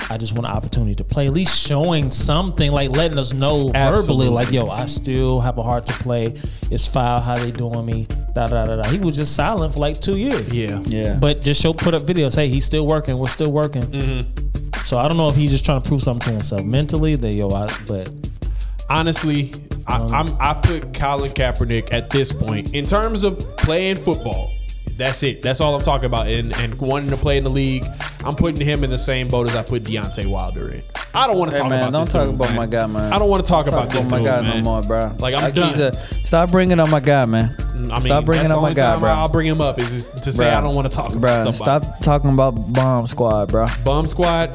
I 0.08 0.16
just 0.16 0.32
want 0.34 0.46
an 0.46 0.52
opportunity 0.52 0.94
to 0.96 1.04
play. 1.04 1.26
At 1.26 1.34
least 1.34 1.60
showing 1.66 2.10
something, 2.10 2.72
like 2.72 2.90
letting 2.90 3.18
us 3.18 3.32
know 3.34 3.68
verbally, 3.68 4.28
like, 4.28 4.50
yo, 4.50 4.68
I 4.68 4.86
still 4.86 5.40
have 5.40 5.58
a 5.58 5.62
heart 5.62 5.86
to 5.86 5.92
play. 5.92 6.34
It's 6.70 6.86
foul. 6.88 7.20
How 7.20 7.36
they 7.36 7.50
doing 7.50 7.84
me? 7.84 8.06
Da 8.34 8.46
da 8.48 8.64
da 8.64 8.76
da. 8.76 8.84
He 8.88 8.98
was 8.98 9.14
just 9.16 9.34
silent 9.36 9.74
for 9.74 9.80
like 9.80 10.00
two 10.00 10.16
years. 10.16 10.52
Yeah. 10.52 10.80
yeah, 10.86 11.18
But 11.20 11.42
just 11.42 11.60
show 11.60 11.72
put 11.74 11.94
up 11.94 12.02
videos. 12.02 12.34
Hey, 12.34 12.48
he's 12.48 12.64
still 12.64 12.86
working. 12.86 13.18
We're 13.18 13.28
still 13.28 13.52
working. 13.52 13.82
Mm-hmm. 13.82 14.80
So 14.84 14.98
I 14.98 15.06
don't 15.06 15.16
know 15.18 15.28
if 15.28 15.36
he's 15.36 15.50
just 15.50 15.64
trying 15.64 15.82
to 15.82 15.88
prove 15.88 16.02
something 16.02 16.24
to 16.28 16.32
himself 16.32 16.64
mentally. 16.64 17.14
That 17.16 17.34
yo, 17.34 17.50
I, 17.50 17.66
but 17.86 18.10
honestly, 18.90 19.52
I, 19.86 19.96
um, 19.96 20.12
I'm 20.12 20.36
I 20.40 20.54
put 20.54 20.92
Colin 20.92 21.32
Kaepernick 21.32 21.92
at 21.92 22.10
this 22.10 22.32
point 22.32 22.74
in 22.74 22.84
terms 22.86 23.24
of 23.24 23.38
playing 23.56 23.96
football. 23.96 24.52
That's 24.98 25.22
it. 25.22 25.40
That's 25.40 25.62
all 25.62 25.74
I'm 25.74 25.80
talking 25.80 26.04
about. 26.04 26.26
And 26.28 26.54
and 26.56 26.78
wanting 26.78 27.08
to 27.10 27.16
play 27.16 27.38
in 27.38 27.44
the 27.44 27.48
league, 27.50 27.86
I'm 28.24 28.36
putting 28.36 28.60
him 28.60 28.84
in 28.84 28.90
the 28.90 28.98
same 28.98 29.28
boat 29.28 29.48
as 29.48 29.56
I 29.56 29.62
put 29.62 29.84
Deontay 29.84 30.26
Wilder 30.26 30.68
in. 30.74 30.82
I 31.14 31.26
don't 31.26 31.38
want 31.38 31.50
to 31.50 31.56
Hey, 31.56 31.62
talk 31.62 31.70
man, 31.70 31.80
about 31.80 31.92
don't 31.92 32.04
this 32.04 32.12
talk 32.12 32.26
dude, 32.26 32.34
about 32.34 32.48
man. 32.48 32.56
my 32.56 32.66
guy, 32.66 32.86
man. 32.86 33.12
I 33.12 33.18
don't 33.18 33.28
want 33.30 33.44
to 33.44 33.50
talk 33.50 33.66
about 33.66 33.84
Talk 33.84 33.92
this 33.94 34.06
about 34.06 34.10
my 34.10 34.18
dude, 34.18 34.26
guy 34.26 34.40
man. 34.42 34.56
no 34.58 34.62
more, 34.62 34.82
bro. 34.82 35.12
Like, 35.18 35.34
I'm 35.34 35.50
done. 35.52 35.94
stop 36.24 36.50
bringing 36.52 36.78
up 36.78 36.88
my 36.90 37.00
guy, 37.00 37.24
man. 37.24 37.48
Mm, 37.58 37.86
I 37.86 37.94
mean, 37.94 38.00
stop 38.02 38.24
bringing 38.26 38.52
up 38.52 38.60
my 38.62 38.72
guy, 38.74 38.96
bro. 38.98 39.08
I'll 39.08 39.28
bring 39.28 39.46
him 39.48 39.60
up 39.60 39.78
is 39.80 40.06
to 40.08 40.32
say 40.32 40.44
Bruh. 40.44 40.54
I 40.54 40.60
don't 40.60 40.74
want 40.76 40.88
to 40.90 40.94
talk 40.96 41.10
Bruh, 41.12 41.16
about 41.16 41.54
somebody. 41.54 41.84
stop 41.86 42.00
talking 42.00 42.30
about 42.30 42.72
Bomb 42.72 43.06
Squad, 43.08 43.48
bro. 43.50 43.66
Bomb 43.84 44.06
Squad, 44.06 44.50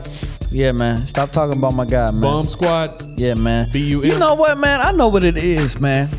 Yeah, 0.51 0.71
man. 0.71 1.05
Stop 1.07 1.31
talking 1.31 1.57
about 1.57 1.73
my 1.73 1.85
guy, 1.85 2.11
man. 2.11 2.21
Bum 2.21 2.45
Squad. 2.47 3.19
Yeah, 3.19 3.33
man. 3.33 3.69
B-U-M. 3.71 4.09
You 4.09 4.17
know 4.19 4.35
what, 4.35 4.57
man? 4.57 4.79
I 4.81 4.91
know 4.91 5.07
what 5.09 5.23
it 5.23 5.37
is, 5.37 5.79
man. 5.81 6.09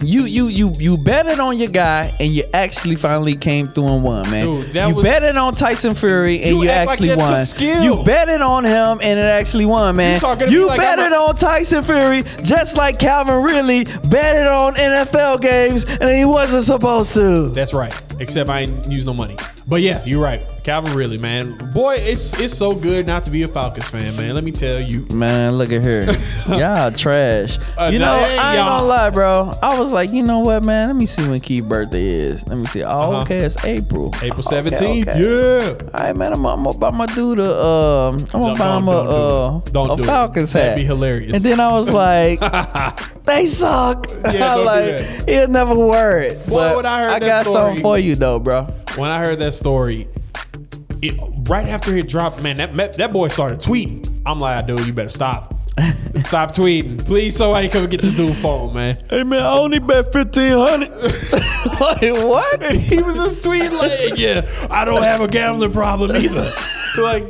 You 0.00 0.24
you 0.24 0.46
you 0.48 0.72
you 0.78 0.98
betted 0.98 1.38
on 1.38 1.58
your 1.58 1.68
guy 1.68 2.12
and 2.18 2.28
you 2.32 2.42
actually 2.52 2.96
finally 2.96 3.36
came 3.36 3.68
through 3.68 3.86
and 3.86 4.02
won, 4.02 4.28
man. 4.30 4.46
Dude, 4.46 4.74
you 4.74 4.94
was- 4.96 5.04
betted 5.04 5.36
on 5.36 5.54
Tyson 5.54 5.94
Fury 5.94 6.42
and 6.42 6.56
You 6.56 6.64
you, 6.64 6.70
act 6.70 6.86
like 6.88 6.92
actually 6.94 7.08
took 7.10 7.18
won. 7.18 7.84
You 7.84 8.02
betted 8.04 8.40
on 8.40 8.64
him 8.64 8.98
and 9.00 9.18
it 9.18 9.22
actually 9.22 9.64
won, 9.66 9.94
man. 9.94 10.14
You 10.14 10.20
talking 10.20 10.46
to 10.46 10.52
me 10.52 10.52
You 10.52 10.66
like 10.66 10.78
betted 10.80 11.12
a- 11.12 11.16
on 11.16 11.36
Tyson 11.36 11.84
Fury 11.84 12.24
just 12.42 12.76
like 12.76 12.98
Calvin 12.98 13.42
Ridley 13.44 13.84
betted 14.08 14.48
on 14.48 14.74
NFL 14.74 15.40
games 15.40 15.84
and 15.84 16.10
he 16.10 16.24
wasn't 16.24 16.64
supposed 16.64 17.14
to. 17.14 17.50
That's 17.50 17.72
right. 17.74 17.92
Except 18.20 18.48
I 18.50 18.60
ain't 18.60 18.90
use 18.90 19.06
no 19.06 19.12
money. 19.14 19.36
But 19.66 19.80
yeah, 19.82 20.04
you're 20.04 20.22
right. 20.22 20.42
Calvin 20.64 20.94
Ridley, 20.94 21.18
man. 21.18 21.72
Boy, 21.72 21.96
it's 21.98 22.38
it's 22.38 22.56
so 22.56 22.74
good 22.74 23.06
not 23.06 23.24
to 23.24 23.30
be 23.30 23.42
a 23.42 23.48
Falcons 23.48 23.88
fan, 23.88 24.14
man. 24.16 24.34
Let 24.34 24.44
me 24.44 24.52
tell 24.52 24.80
you. 24.80 25.06
Man, 25.06 25.52
look 25.58 25.72
at 25.72 25.82
her. 25.82 26.02
y'all 26.58 26.90
trash. 26.92 27.58
Uh, 27.78 27.90
you 27.92 27.98
know, 27.98 28.06
nah, 28.06 28.12
I 28.22 28.26
ain't 28.28 28.36
y'all. 28.58 28.78
gonna 28.80 28.86
lie, 28.86 29.10
bro. 29.10 29.52
I 29.62 29.78
was 29.78 29.92
like, 29.92 30.12
you 30.12 30.22
know 30.22 30.40
what, 30.40 30.62
man? 30.64 30.88
Let 30.88 30.96
me 30.96 31.06
see 31.06 31.26
when 31.28 31.40
Key 31.40 31.60
birthday 31.60 32.04
is. 32.04 32.46
Let 32.46 32.58
me 32.58 32.66
see. 32.66 32.82
Oh, 32.84 32.88
Uh-huh. 32.88 33.20
okay, 33.22 33.38
it's 33.38 33.62
April. 33.64 34.12
April 34.22 34.42
17th. 34.42 35.08
okay. 35.08 35.20
Yeah. 35.20 35.88
All 35.94 36.00
right, 36.04 36.16
man. 36.16 36.32
I'm, 36.32 36.44
I'm 36.46 36.62
gonna 36.64 36.78
buy 36.78 36.90
my 36.90 37.06
dude 37.06 37.38
a, 37.38 37.56
um, 37.64 38.14
I'm 38.18 38.26
gonna 38.26 38.52
No, 38.52 38.56
buy 38.56 38.76
him 38.78 38.88
a, 38.88 39.62
do 39.72 39.78
uh, 39.80 39.86
a 39.96 40.00
it. 40.02 40.04
Falcons 40.06 40.52
That'd 40.52 40.68
hat. 40.70 40.76
be 40.76 40.84
hilarious. 40.84 41.34
And 41.34 41.42
then 41.44 41.60
I 41.60 41.70
was 41.72 41.92
like, 41.92 42.40
they 43.24 43.46
suck. 43.46 44.06
Yeah, 44.10 44.32
don't 44.32 44.58
do 44.58 44.64
that. 44.64 45.28
he'll 45.28 45.48
never 45.48 45.74
wear 45.74 46.20
it. 46.22 46.46
Boy, 46.48 46.72
but 46.74 46.86
I 46.86 47.02
heard 47.04 47.22
that 47.22 47.22
I 47.22 47.26
got 47.26 47.46
story- 47.46 47.54
something 47.76 47.82
for 47.82 47.98
you 47.98 48.01
though, 48.10 48.38
bro. 48.38 48.64
When 48.96 49.10
I 49.10 49.18
heard 49.18 49.38
that 49.38 49.52
story, 49.52 50.08
it, 51.00 51.18
right 51.48 51.66
after 51.66 51.94
it 51.96 52.08
dropped, 52.08 52.40
man, 52.40 52.56
that 52.56 52.94
that 52.94 53.12
boy 53.12 53.28
started 53.28 53.58
tweeting. 53.58 54.22
I'm 54.26 54.40
like, 54.40 54.56
ah, 54.56 54.66
dude, 54.66 54.86
you 54.86 54.92
better 54.92 55.10
stop. 55.10 55.54
stop 56.24 56.50
tweeting. 56.50 57.04
Please 57.06 57.36
So 57.36 57.44
somebody 57.44 57.68
come 57.68 57.82
and 57.82 57.90
get 57.90 58.02
this 58.02 58.12
dude 58.12 58.36
phone, 58.36 58.74
man. 58.74 59.02
Hey 59.08 59.22
man, 59.22 59.42
I 59.42 59.52
only 59.54 59.78
bet 59.78 60.12
fifteen 60.12 60.52
hundred. 60.52 60.90
like 61.80 62.24
what? 62.24 62.62
And 62.62 62.76
he 62.76 63.02
was 63.02 63.16
just 63.16 63.44
tweeting 63.44 63.78
like, 63.78 64.18
yeah, 64.18 64.42
I 64.70 64.84
don't 64.84 65.02
have 65.02 65.20
a 65.20 65.28
gambling 65.28 65.72
problem 65.72 66.14
either. 66.14 66.52
like, 66.98 67.24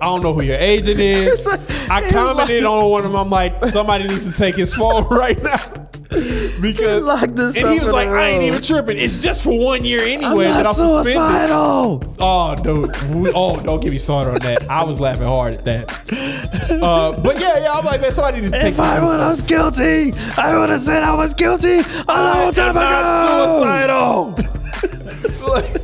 I 0.00 0.06
don't 0.06 0.22
know 0.22 0.32
who 0.32 0.42
your 0.42 0.58
agent 0.58 1.00
is. 1.00 1.46
I 1.46 2.08
commented 2.10 2.64
on 2.64 2.90
one 2.90 3.04
of 3.04 3.12
them. 3.12 3.20
I'm 3.20 3.30
like, 3.30 3.64
somebody 3.66 4.06
needs 4.06 4.30
to 4.30 4.38
take 4.38 4.54
his 4.54 4.72
phone 4.72 5.04
right 5.10 5.40
now. 5.42 5.88
Because 6.60 7.06
and 7.56 7.68
he 7.68 7.80
was 7.80 7.92
like, 7.92 8.08
I 8.08 8.28
ain't 8.28 8.42
even 8.44 8.62
tripping. 8.62 8.96
It's 8.98 9.22
just 9.22 9.42
for 9.44 9.52
one 9.62 9.84
year 9.84 10.00
anyway 10.02 10.46
I'm 10.46 10.54
that 10.54 10.64
not 10.64 10.66
I'm 10.66 10.74
suspended. 10.74 11.12
suicidal. 11.12 12.14
Oh, 12.20 12.54
dude. 12.62 13.14
We- 13.14 13.32
Oh, 13.34 13.60
don't 13.60 13.80
get 13.80 13.90
me 13.90 13.98
started 13.98 14.30
on 14.30 14.38
that. 14.40 14.68
I 14.70 14.84
was 14.84 15.00
laughing 15.00 15.26
hard 15.26 15.54
at 15.54 15.64
that. 15.64 15.90
Uh, 16.82 17.12
but 17.22 17.40
yeah, 17.40 17.58
yeah, 17.60 17.72
I'm 17.72 17.84
like, 17.84 18.00
man, 18.00 18.12
somebody 18.12 18.40
need 18.42 18.52
to 18.52 18.58
take 18.60 18.74
If 18.74 18.80
I 18.80 18.98
would 19.00 19.18
was 19.18 19.42
guilty, 19.42 20.12
I 20.36 20.56
would 20.56 20.70
have 20.70 20.80
said 20.80 21.02
I 21.02 21.14
was 21.14 21.34
guilty 21.34 21.78
a 21.78 21.82
long 22.08 22.52
time 22.54 22.76
I'm 22.76 22.76
ago. 22.76 24.34
not 24.36 24.36
suicidal. 24.38 25.80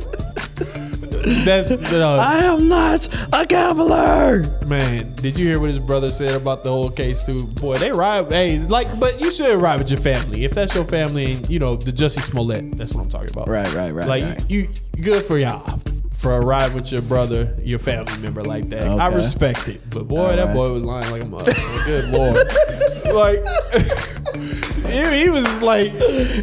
That's 1.45 1.71
no, 1.71 2.17
I 2.19 2.39
am 2.39 2.67
not 2.67 3.07
a 3.33 3.45
gambler. 3.45 4.43
man. 4.65 5.13
Did 5.15 5.37
you 5.37 5.47
hear 5.47 5.59
what 5.59 5.67
his 5.67 5.79
brother 5.79 6.11
said 6.11 6.33
about 6.33 6.63
the 6.63 6.69
whole 6.69 6.89
case 6.89 7.23
too? 7.25 7.45
Boy, 7.45 7.77
they 7.77 7.91
ride. 7.91 8.31
Hey, 8.31 8.59
like, 8.59 8.87
but 8.99 9.19
you 9.21 9.31
should 9.31 9.61
ride 9.61 9.79
with 9.79 9.91
your 9.91 9.99
family 9.99 10.45
if 10.45 10.51
that's 10.51 10.73
your 10.73 10.85
family. 10.85 11.33
And 11.33 11.49
you 11.49 11.59
know 11.59 11.75
the 11.75 11.91
Jussie 11.91 12.21
Smollett. 12.21 12.77
That's 12.77 12.93
what 12.93 13.03
I'm 13.03 13.09
talking 13.09 13.29
about. 13.31 13.47
Right, 13.47 13.71
right, 13.73 13.91
right, 13.91 14.07
Like 14.07 14.23
right. 14.23 14.49
you, 14.49 14.67
you, 14.95 15.03
good 15.03 15.25
for 15.25 15.37
y'all 15.37 15.79
for 16.21 16.37
a 16.37 16.39
ride 16.39 16.73
with 16.75 16.91
your 16.91 17.01
brother, 17.01 17.55
your 17.63 17.79
family 17.79 18.15
member 18.19 18.43
like 18.43 18.69
that. 18.69 18.87
I 18.87 19.07
respect 19.07 19.67
it. 19.67 19.81
But 19.89 20.07
boy, 20.07 20.19
All 20.19 20.27
that 20.29 20.45
right. 20.45 20.53
boy 20.53 20.71
was 20.71 20.83
lying 20.83 21.09
like 21.11 21.23
a 21.23 21.25
mother. 21.25 21.51
Good 21.85 22.09
lord. 22.09 22.35
like 23.05 23.39
he, 24.85 25.23
he 25.23 25.29
was 25.29 25.61
like. 25.61 25.91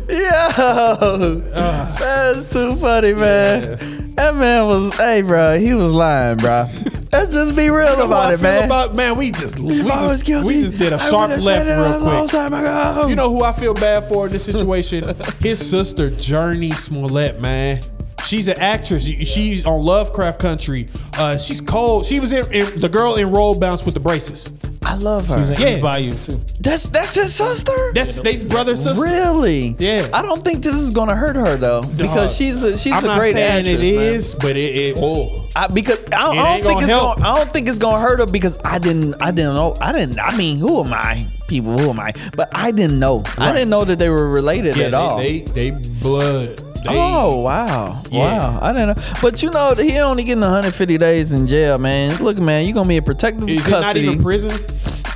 Yo, 0.08 1.42
ah. 1.54 1.96
that's 1.98 2.52
too 2.52 2.74
funny, 2.76 3.14
man. 3.14 4.07
That 4.18 4.34
man 4.34 4.66
was, 4.66 4.92
hey, 4.96 5.22
bro, 5.22 5.60
he 5.60 5.74
was 5.74 5.92
lying, 5.92 6.38
bro. 6.38 6.66
Let's 7.12 7.32
just 7.32 7.54
be 7.54 7.70
real 7.70 7.88
You 7.90 7.98
know 7.98 8.06
about 8.06 8.34
it, 8.34 8.42
man. 8.42 8.64
About, 8.64 8.92
man, 8.92 9.16
we 9.16 9.30
just 9.30 9.60
we 9.60 9.80
I 9.80 10.16
just, 10.16 10.26
we 10.26 10.62
just 10.62 10.76
did 10.76 10.92
a 10.92 10.98
sharp 10.98 11.30
left 11.30 11.42
said 11.44 11.68
it 11.68 11.70
a 11.70 12.00
real 12.00 12.26
quick. 12.26 13.10
You 13.10 13.14
know 13.14 13.30
who 13.30 13.44
I 13.44 13.52
feel 13.52 13.74
bad 13.74 14.08
for 14.08 14.26
in 14.26 14.32
this 14.32 14.44
situation? 14.44 15.04
His 15.38 15.70
sister, 15.70 16.10
Jurnee 16.10 16.74
Smollett, 16.74 17.40
man. 17.40 17.80
She's 18.24 18.48
an 18.48 18.56
actress. 18.58 19.04
She's 19.04 19.64
on 19.66 19.82
Lovecraft 19.82 20.38
Country. 20.40 20.88
Uh, 21.14 21.38
she's 21.38 21.60
cold. 21.60 22.04
She 22.06 22.20
was 22.20 22.32
in, 22.32 22.50
in 22.52 22.80
the 22.80 22.88
girl 22.88 23.16
in 23.16 23.30
Roll 23.30 23.58
Bounce 23.58 23.84
with 23.84 23.94
the 23.94 24.00
braces. 24.00 24.56
I 24.84 24.94
love 24.94 25.26
her. 25.28 25.38
He's 25.38 25.50
in 25.50 25.60
Yeah. 25.60 25.68
Eve's 25.72 25.82
Bayou 25.82 26.14
too. 26.14 26.40
That's 26.60 26.88
that's 26.88 27.14
his 27.14 27.34
sister. 27.34 27.72
That's 27.92 28.18
they 28.20 28.42
brother 28.44 28.74
sister. 28.76 29.02
Really? 29.04 29.76
Yeah. 29.78 30.08
I 30.14 30.22
don't 30.22 30.42
think 30.42 30.62
this 30.62 30.74
is 30.74 30.90
gonna 30.90 31.14
hurt 31.14 31.36
her 31.36 31.56
though, 31.56 31.82
because 31.82 32.34
she's 32.34 32.62
a 32.62 32.78
she's 32.78 32.92
I'm 32.92 33.04
a 33.04 33.08
not 33.08 33.18
great 33.18 33.32
saying 33.34 33.66
actress. 33.66 33.86
it 33.86 33.94
man. 33.96 34.14
is, 34.14 34.34
but 34.34 34.56
it, 34.56 34.76
it 34.76 34.96
oh 34.98 35.46
I, 35.54 35.66
because 35.66 36.00
I, 36.12 36.32
It 36.32 36.38
I 36.38 36.58
don't 36.58 36.62
think 36.62 36.80
it's 36.82 36.90
help. 36.90 37.18
gonna, 37.18 37.28
I 37.28 37.38
don't 37.38 37.52
think 37.52 37.68
it's 37.68 37.78
gonna 37.78 38.00
hurt 38.00 38.20
her 38.20 38.26
because 38.26 38.56
I 38.64 38.78
didn't 38.78 39.14
I 39.20 39.30
didn't 39.30 39.54
know 39.54 39.76
I 39.80 39.92
didn't 39.92 40.18
I 40.20 40.34
mean 40.36 40.56
who 40.58 40.82
am 40.82 40.92
I 40.92 41.26
people 41.48 41.76
who 41.78 41.90
am 41.90 42.00
I 42.00 42.12
but 42.34 42.48
I 42.52 42.70
didn't 42.70 42.98
know 42.98 43.24
I 43.36 43.52
didn't 43.52 43.70
know 43.70 43.84
that 43.84 43.98
they 43.98 44.08
were 44.08 44.28
related 44.30 44.76
yeah, 44.76 44.86
at 44.86 44.94
all. 44.94 45.18
they, 45.18 45.40
they 45.40 45.70
they 45.70 45.88
blood. 46.00 46.64
They, 46.84 46.90
Oh 46.90 47.40
wow, 47.40 48.02
Yeah. 48.10 48.18
wow! 48.52 48.58
I 48.62 48.72
didn't 48.72 48.96
know, 48.96 49.04
but 49.20 49.42
you 49.42 49.50
know 49.50 49.74
he 49.74 49.98
only 49.98 50.22
getting 50.24 50.40
150 50.42 50.96
days 50.98 51.32
in 51.32 51.46
jail, 51.46 51.76
man. 51.78 52.22
Look, 52.22 52.38
man, 52.38 52.66
you 52.66 52.72
gonna 52.74 52.88
be 52.88 52.96
in 52.96 53.04
protective 53.04 53.48
is 53.48 53.66
it 53.66 53.70
not 53.70 53.82
custody, 53.82 54.00
even 54.06 54.22
prison? 54.22 54.58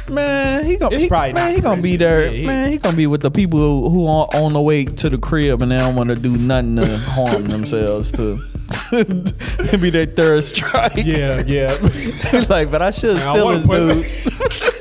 man. 0.09 0.65
He 0.65 0.77
gonna 0.77 0.93
It's 0.95 1.05
he, 1.05 1.09
probably 1.09 1.33
man, 1.35 1.47
not 1.51 1.55
he 1.55 1.61
gonna 1.61 1.83
be 1.83 1.97
there, 1.97 2.25
Yeah, 2.25 2.31
he- 2.31 2.47
man. 2.47 2.71
He 2.73 2.79
gonna 2.79 2.97
be 2.97 3.07
with 3.07 3.23
the 3.23 3.31
people 3.31 3.59
who, 3.61 3.89
who 3.91 4.07
are 4.09 4.29
on 4.35 4.53
the 4.53 4.61
way 4.61 4.85
to 4.85 5.09
the 5.09 5.19
crib 5.19 5.63
and 5.63 5.71
they 5.71 5.79
don't 5.79 5.95
want 5.95 6.09
to 6.11 6.17
do 6.17 6.37
nothing 6.37 6.77
to 6.77 6.99
harm 6.99 7.45
themselves 7.47 8.11
to 8.13 8.39
be 9.81 9.91
their 9.91 10.07
third 10.07 10.45
strike. 10.45 10.93
Yeah, 10.97 11.43
yeah. 11.47 11.77
like, 12.49 12.71
but 12.71 12.83
I 12.83 12.91
should 12.91 13.21
still 13.21 13.51
his 13.51 13.67
dude. 13.67 14.72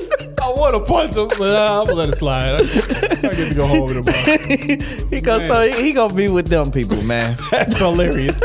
I 0.61 0.69
want 0.71 0.85
to 0.85 0.93
punch 0.93 1.15
him, 1.15 1.27
but 1.39 1.55
uh, 1.55 1.81
I'm 1.81 1.87
gonna 1.87 1.97
let 1.97 2.09
it 2.09 2.17
slide. 2.17 2.53
I, 2.53 3.33
get 3.33 3.49
to 3.49 3.55
go 3.55 3.65
home 3.65 3.93
tomorrow. 3.95 5.07
he 5.09 5.19
go 5.19 5.39
so 5.39 5.67
he, 5.67 5.87
he 5.87 5.91
gonna 5.91 6.13
be 6.13 6.27
with 6.27 6.49
them 6.49 6.71
people, 6.71 7.01
man. 7.01 7.35
That's 7.51 7.79
hilarious. 7.79 8.39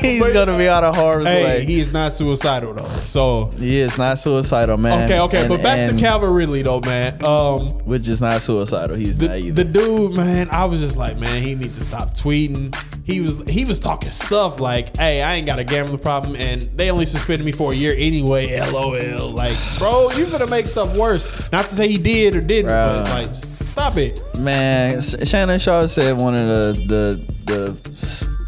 He's 0.00 0.32
gonna 0.32 0.56
be 0.56 0.68
out 0.68 0.84
of 0.84 0.94
harm's 0.94 1.26
hey, 1.26 1.44
way. 1.44 1.64
he 1.64 1.80
is 1.80 1.92
not 1.92 2.12
suicidal 2.12 2.74
though. 2.74 2.84
So 3.04 3.50
He 3.58 3.78
is 3.80 3.96
not 3.98 4.18
suicidal, 4.18 4.76
man. 4.76 5.04
okay, 5.04 5.20
okay, 5.20 5.40
And- 5.40 5.48
but 5.48 5.62
back 5.62 5.88
to 5.90 5.96
Calvin 5.96 6.30
Ridley 6.30 6.62
though, 6.62 6.80
man. 6.80 7.24
Um, 7.24 7.78
which 7.84 8.08
is 8.08 8.20
not 8.20 8.42
suicidal. 8.42 8.96
He's 8.96 9.18
not 9.20 9.30
the, 9.30 9.36
either. 9.38 9.64
the 9.64 9.64
dude, 9.64 10.14
man, 10.14 10.48
I 10.50 10.64
was 10.64 10.80
just 10.80 10.96
like, 10.96 11.18
man, 11.18 11.42
he 11.42 11.54
need 11.54 11.74
to 11.74 11.84
stop 11.84 12.14
tweeting. 12.14 12.74
He 13.04 13.20
was 13.20 13.42
he 13.48 13.64
was 13.64 13.80
talking 13.80 14.10
stuff 14.10 14.60
like, 14.60 14.96
hey, 14.96 15.22
I 15.22 15.34
ain't 15.34 15.46
got 15.46 15.58
a 15.58 15.64
gambling 15.64 15.98
problem, 15.98 16.36
and 16.36 16.62
they 16.76 16.90
only 16.90 17.06
suspended 17.06 17.44
me 17.44 17.52
for 17.52 17.72
a 17.72 17.74
year 17.74 17.94
anyway. 17.96 18.58
LOL. 18.60 19.30
Like, 19.30 19.56
bro, 19.78 20.10
you 20.12 20.26
gonna 20.30 20.46
make 20.46 20.66
stuff 20.66 20.96
worse. 20.96 21.50
Not 21.50 21.68
to 21.68 21.74
say 21.74 21.88
he 21.88 21.98
did 21.98 22.36
or 22.36 22.40
didn't, 22.40 22.70
Bruh. 22.70 23.04
but 23.04 23.10
like, 23.10 23.34
stop 23.34 23.96
it. 23.96 24.22
Man, 24.38 25.00
Shannon 25.00 25.58
Sharpe 25.58 25.90
said 25.90 26.16
one 26.16 26.36
of 26.36 26.46
the 26.46 27.24
the 27.46 27.72
the 27.74 28.39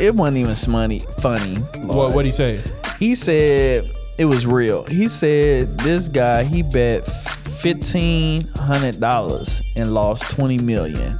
it 0.00 0.14
wasn't 0.14 0.38
even 0.38 0.56
funny. 0.56 1.00
Funny. 1.20 1.56
What 1.86 2.14
what 2.14 2.24
he 2.24 2.30
say? 2.30 2.60
he 2.98 3.14
said 3.14 3.90
it 4.18 4.24
was 4.26 4.46
real. 4.46 4.84
He 4.84 5.08
said 5.08 5.78
this 5.78 6.08
guy 6.08 6.44
he 6.44 6.62
bet 6.62 7.06
fifteen 7.06 8.46
hundred 8.48 9.00
dollars 9.00 9.62
and 9.76 9.92
lost 9.94 10.30
twenty 10.30 10.58
million. 10.58 11.18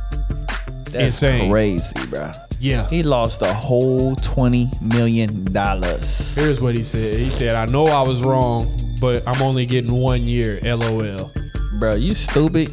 That's 0.86 1.22
Insane. 1.22 1.50
crazy, 1.50 2.06
bro. 2.06 2.32
Yeah. 2.60 2.88
He 2.88 3.02
lost 3.02 3.42
a 3.42 3.52
whole 3.52 4.14
twenty 4.16 4.70
million 4.80 5.44
dollars. 5.52 6.34
Here's 6.36 6.62
what 6.62 6.74
he 6.74 6.84
said. 6.84 7.18
He 7.18 7.28
said, 7.30 7.56
I 7.56 7.66
know 7.66 7.86
I 7.86 8.02
was 8.02 8.22
wrong, 8.22 8.96
but 9.00 9.26
I'm 9.26 9.42
only 9.42 9.66
getting 9.66 9.92
one 9.92 10.26
year. 10.28 10.60
LOL. 10.62 11.30
Bro, 11.78 11.96
you 11.96 12.14
stupid. 12.14 12.72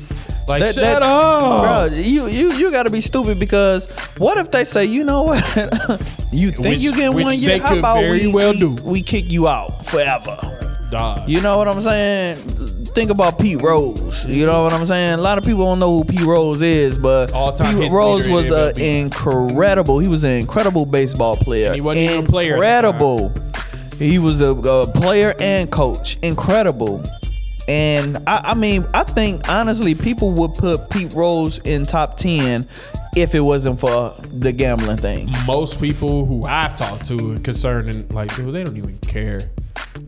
Like, 0.51 0.63
That- 0.63 0.75
shut 0.75 0.83
that- 0.83 1.01
up. 1.01 1.89
Bro, 1.91 1.97
you 1.97 2.27
you 2.27 2.51
you 2.53 2.71
gotta 2.71 2.89
be 2.89 2.99
stupid 3.01 3.39
because 3.39 3.87
what 4.17 4.37
if 4.37 4.51
they 4.51 4.63
say, 4.65 4.83
you 4.85 5.03
know 5.03 5.23
what? 5.23 5.37
you 6.31 6.51
think 6.51 6.65
Which- 6.67 6.81
you 6.83 6.91
which 7.13 7.23
one 7.25 7.39
year? 7.39 7.59
How 7.59 7.77
about 7.77 8.01
very 8.01 8.27
we, 8.27 8.33
well 8.33 8.51
we, 8.51 8.59
do. 8.59 8.75
we 8.83 9.01
kick 9.01 9.31
you 9.31 9.47
out 9.47 9.85
forever? 9.85 10.37
Dog. 10.91 11.29
You 11.29 11.39
know 11.39 11.57
what 11.57 11.69
I'm 11.69 11.79
saying? 11.79 12.37
Think 12.93 13.11
about 13.11 13.39
Pete 13.39 13.61
Rose. 13.61 14.25
You 14.27 14.45
know 14.45 14.63
what 14.63 14.73
I'm 14.73 14.85
saying? 14.85 15.13
A 15.19 15.21
lot 15.21 15.37
of 15.37 15.45
people 15.45 15.63
don't 15.63 15.79
know 15.79 15.95
who 15.99 16.03
Pete 16.03 16.19
Rose 16.19 16.61
is, 16.61 16.97
but 16.97 17.31
All-time 17.31 17.79
Pete 17.79 17.89
Rose 17.93 18.27
was 18.27 18.49
an 18.49 18.77
incredible. 18.77 19.99
He 19.99 20.09
was 20.09 20.25
an 20.25 20.31
incredible 20.31 20.85
baseball 20.85 21.37
player. 21.37 21.73
he 21.73 21.79
wasn't 21.79 22.09
even 22.11 22.25
a 22.25 22.27
player 22.27 22.61
at 22.61 22.81
the 22.81 22.91
time. 22.91 22.99
Incredible. 22.99 23.33
He 23.97 24.19
was 24.19 24.41
a, 24.41 24.47
a 24.53 24.87
player 24.91 25.33
and 25.39 25.71
coach. 25.71 26.17
Incredible. 26.23 27.01
And 27.67 28.17
I, 28.27 28.51
I 28.51 28.53
mean, 28.53 28.85
I 28.93 29.03
think 29.03 29.47
honestly, 29.49 29.95
people 29.95 30.31
would 30.33 30.55
put 30.55 30.89
Pete 30.89 31.13
Rose 31.13 31.59
in 31.59 31.85
top 31.85 32.17
ten 32.17 32.67
if 33.15 33.35
it 33.35 33.41
wasn't 33.41 33.79
for 33.79 34.13
the 34.33 34.51
gambling 34.51 34.97
thing. 34.97 35.29
Most 35.45 35.79
people 35.79 36.25
who 36.25 36.45
I've 36.45 36.75
talked 36.75 37.05
to 37.07 37.39
concerning, 37.39 38.07
like, 38.09 38.35
dude, 38.35 38.53
they 38.53 38.63
don't 38.63 38.77
even 38.77 38.97
care. 38.99 39.41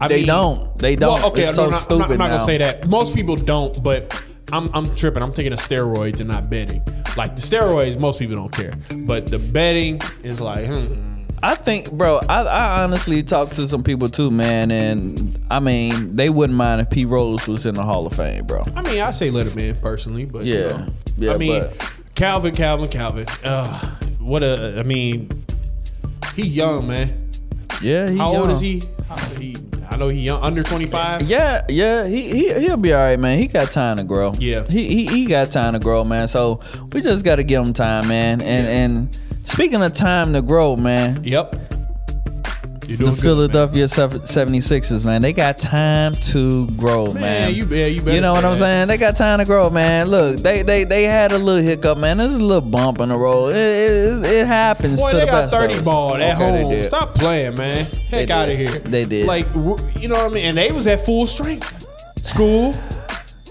I 0.01 0.07
They 0.07 0.25
don't. 0.25 0.77
They 0.79 0.95
don't. 0.95 1.13
Well, 1.13 1.31
okay, 1.31 1.43
It's 1.43 1.57
no, 1.57 1.69
so 1.69 1.69
no, 1.69 1.77
I'm 1.95 1.99
not, 1.99 2.11
I'm 2.11 2.17
not 2.17 2.29
gonna 2.29 2.39
say 2.41 2.57
that. 2.57 2.87
Most 2.87 3.15
people 3.15 3.35
don't, 3.35 3.81
but 3.83 4.23
I'm 4.51 4.69
I'm 4.73 4.85
tripping. 4.95 5.23
I'm 5.23 5.33
thinking 5.33 5.53
of 5.53 5.59
steroids 5.59 6.19
and 6.19 6.29
not 6.29 6.49
betting. 6.49 6.81
Like 7.15 7.35
the 7.35 7.41
steroids, 7.41 7.99
most 7.99 8.19
people 8.19 8.35
don't 8.35 8.51
care, 8.51 8.73
but 9.05 9.27
the 9.27 9.39
betting 9.39 10.01
is 10.23 10.41
like, 10.41 10.65
hmm. 10.65 11.12
I 11.43 11.55
think, 11.55 11.91
bro, 11.91 12.19
I, 12.29 12.43
I 12.43 12.83
honestly 12.83 13.21
talked 13.21 13.55
to 13.55 13.67
some 13.67 13.83
people 13.83 14.07
too, 14.07 14.31
man, 14.31 14.71
and 14.71 15.37
I 15.51 15.59
mean, 15.59 16.15
they 16.15 16.29
wouldn't 16.29 16.55
mind 16.57 16.79
if 16.81 16.89
P. 16.89 17.03
Rose 17.05 17.47
was 17.47 17.65
in 17.65 17.75
the 17.75 17.83
Hall 17.83 18.07
of 18.07 18.13
Fame, 18.13 18.45
bro. 18.45 18.63
I 18.75 18.81
mean, 18.81 19.01
I 19.01 19.11
say 19.11 19.29
let 19.29 19.47
him 19.47 19.59
in 19.59 19.75
personally, 19.81 20.23
but 20.25 20.45
you 20.45 20.55
Yeah. 20.55 20.67
know. 20.69 20.87
Yeah, 21.17 21.33
I 21.33 21.37
mean, 21.37 21.63
but- 21.63 21.91
Calvin, 22.15 22.55
Calvin, 22.55 22.87
Calvin. 22.89 23.25
Uh, 23.43 23.77
what 24.19 24.41
a, 24.41 24.79
I 24.79 24.83
mean, 24.83 25.43
he's 26.35 26.55
young, 26.55 26.87
man. 26.87 27.29
Yeah, 27.81 28.09
he 28.09 28.17
How 28.17 28.33
old 28.35 28.49
is 28.49 28.61
he? 28.61 28.81
How- 29.09 29.17
he? 29.35 29.57
I 29.89 29.97
know 29.97 30.07
he 30.09 30.21
young, 30.21 30.41
under 30.41 30.63
25. 30.63 31.23
Yeah, 31.23 31.65
yeah, 31.69 32.07
he, 32.07 32.29
he 32.29 32.53
he'll 32.61 32.77
be 32.77 32.93
all 32.93 33.01
right, 33.01 33.19
man. 33.19 33.37
He 33.37 33.47
got 33.47 33.71
time 33.71 33.97
to 33.97 34.03
grow. 34.03 34.33
Yeah. 34.39 34.63
he 34.67 34.87
he, 34.87 35.05
he 35.07 35.25
got 35.25 35.51
time 35.51 35.73
to 35.73 35.79
grow, 35.79 36.03
man. 36.03 36.27
So 36.29 36.61
we 36.93 37.01
just 37.01 37.23
got 37.25 37.35
to 37.35 37.43
give 37.43 37.63
him 37.63 37.73
time, 37.73 38.07
man. 38.07 38.41
And 38.41 38.67
and 38.67 39.19
speaking 39.43 39.81
of 39.81 39.93
time 39.93 40.33
to 40.33 40.41
grow, 40.41 40.75
man, 40.75 41.21
Yep. 41.23 41.59
You're 42.85 42.97
the 42.97 43.03
doing 43.05 43.15
good, 43.15 43.21
Philadelphia 43.21 43.85
76ers, 43.85 45.05
man, 45.05 45.21
they 45.21 45.31
got 45.31 45.57
time 45.57 46.13
to 46.15 46.67
grow, 46.71 47.13
man. 47.13 47.21
Man, 47.21 47.55
you- 47.55 47.65
yeah, 47.71 47.85
you 47.85 48.01
You 48.11 48.19
know 48.19 48.33
what 48.33 48.43
I'm 48.43 48.51
that. 48.55 48.59
saying? 48.59 48.87
They 48.89 48.97
got 48.97 49.15
time 49.15 49.39
to 49.39 49.45
grow, 49.45 49.69
man. 49.69 50.09
Look, 50.09 50.39
they 50.39 50.63
they 50.63 50.83
they 50.83 51.03
had 51.03 51.31
a 51.31 51.37
little 51.37 51.63
hiccup, 51.63 51.97
man. 51.97 52.17
There's 52.17 52.35
a 52.35 52.43
little 52.43 52.59
bump 52.59 52.99
in 52.99 53.07
the 53.07 53.15
road. 53.15 53.55
It, 53.55 53.55
it, 53.55 54.25
it 54.41 54.47
happens. 54.47 54.99
Boy, 54.99 55.13
they 55.13 55.21
the 55.21 55.25
got 55.27 55.49
best 55.49 55.55
30 55.55 55.73
us. 55.75 55.81
ball 55.81 56.15
at 56.15 56.35
Okay, 56.35 56.63
home. 56.63 56.83
Stop 56.83 57.15
playing, 57.15 57.55
man. 57.55 57.85
Heck 58.09 58.29
out 58.29 58.49
of 58.49 58.57
here. 58.57 58.79
They 58.79 59.05
did. 59.05 59.27
Like, 59.27 59.45
you 59.55 60.09
know 60.09 60.15
what 60.17 60.31
I 60.31 60.33
mean? 60.33 60.43
And 60.45 60.57
they 60.57 60.73
was 60.73 60.85
at 60.85 61.05
full 61.05 61.25
strength. 61.25 61.85
School. 62.25 62.75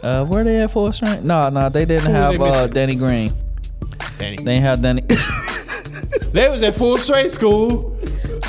Uh, 0.03 0.27
where 0.27 0.45
they 0.45 0.59
at 0.61 0.71
full 0.71 0.93
strength? 0.93 1.23
No, 1.25 1.49
no, 1.49 1.71
they 1.71 1.87
didn't 1.87 2.07
Who 2.07 2.13
have 2.13 2.39
they 2.39 2.49
uh. 2.51 2.67
Danny 2.67 2.97
Green. 2.97 3.33
Danny. 4.19 4.37
They 4.37 4.53
ain't 4.57 4.65
have 4.65 4.83
Danny. 4.83 5.03
They 6.33 6.49
was 6.49 6.63
at 6.63 6.75
full 6.75 6.99
strength 6.99 7.31
school. 7.33 7.91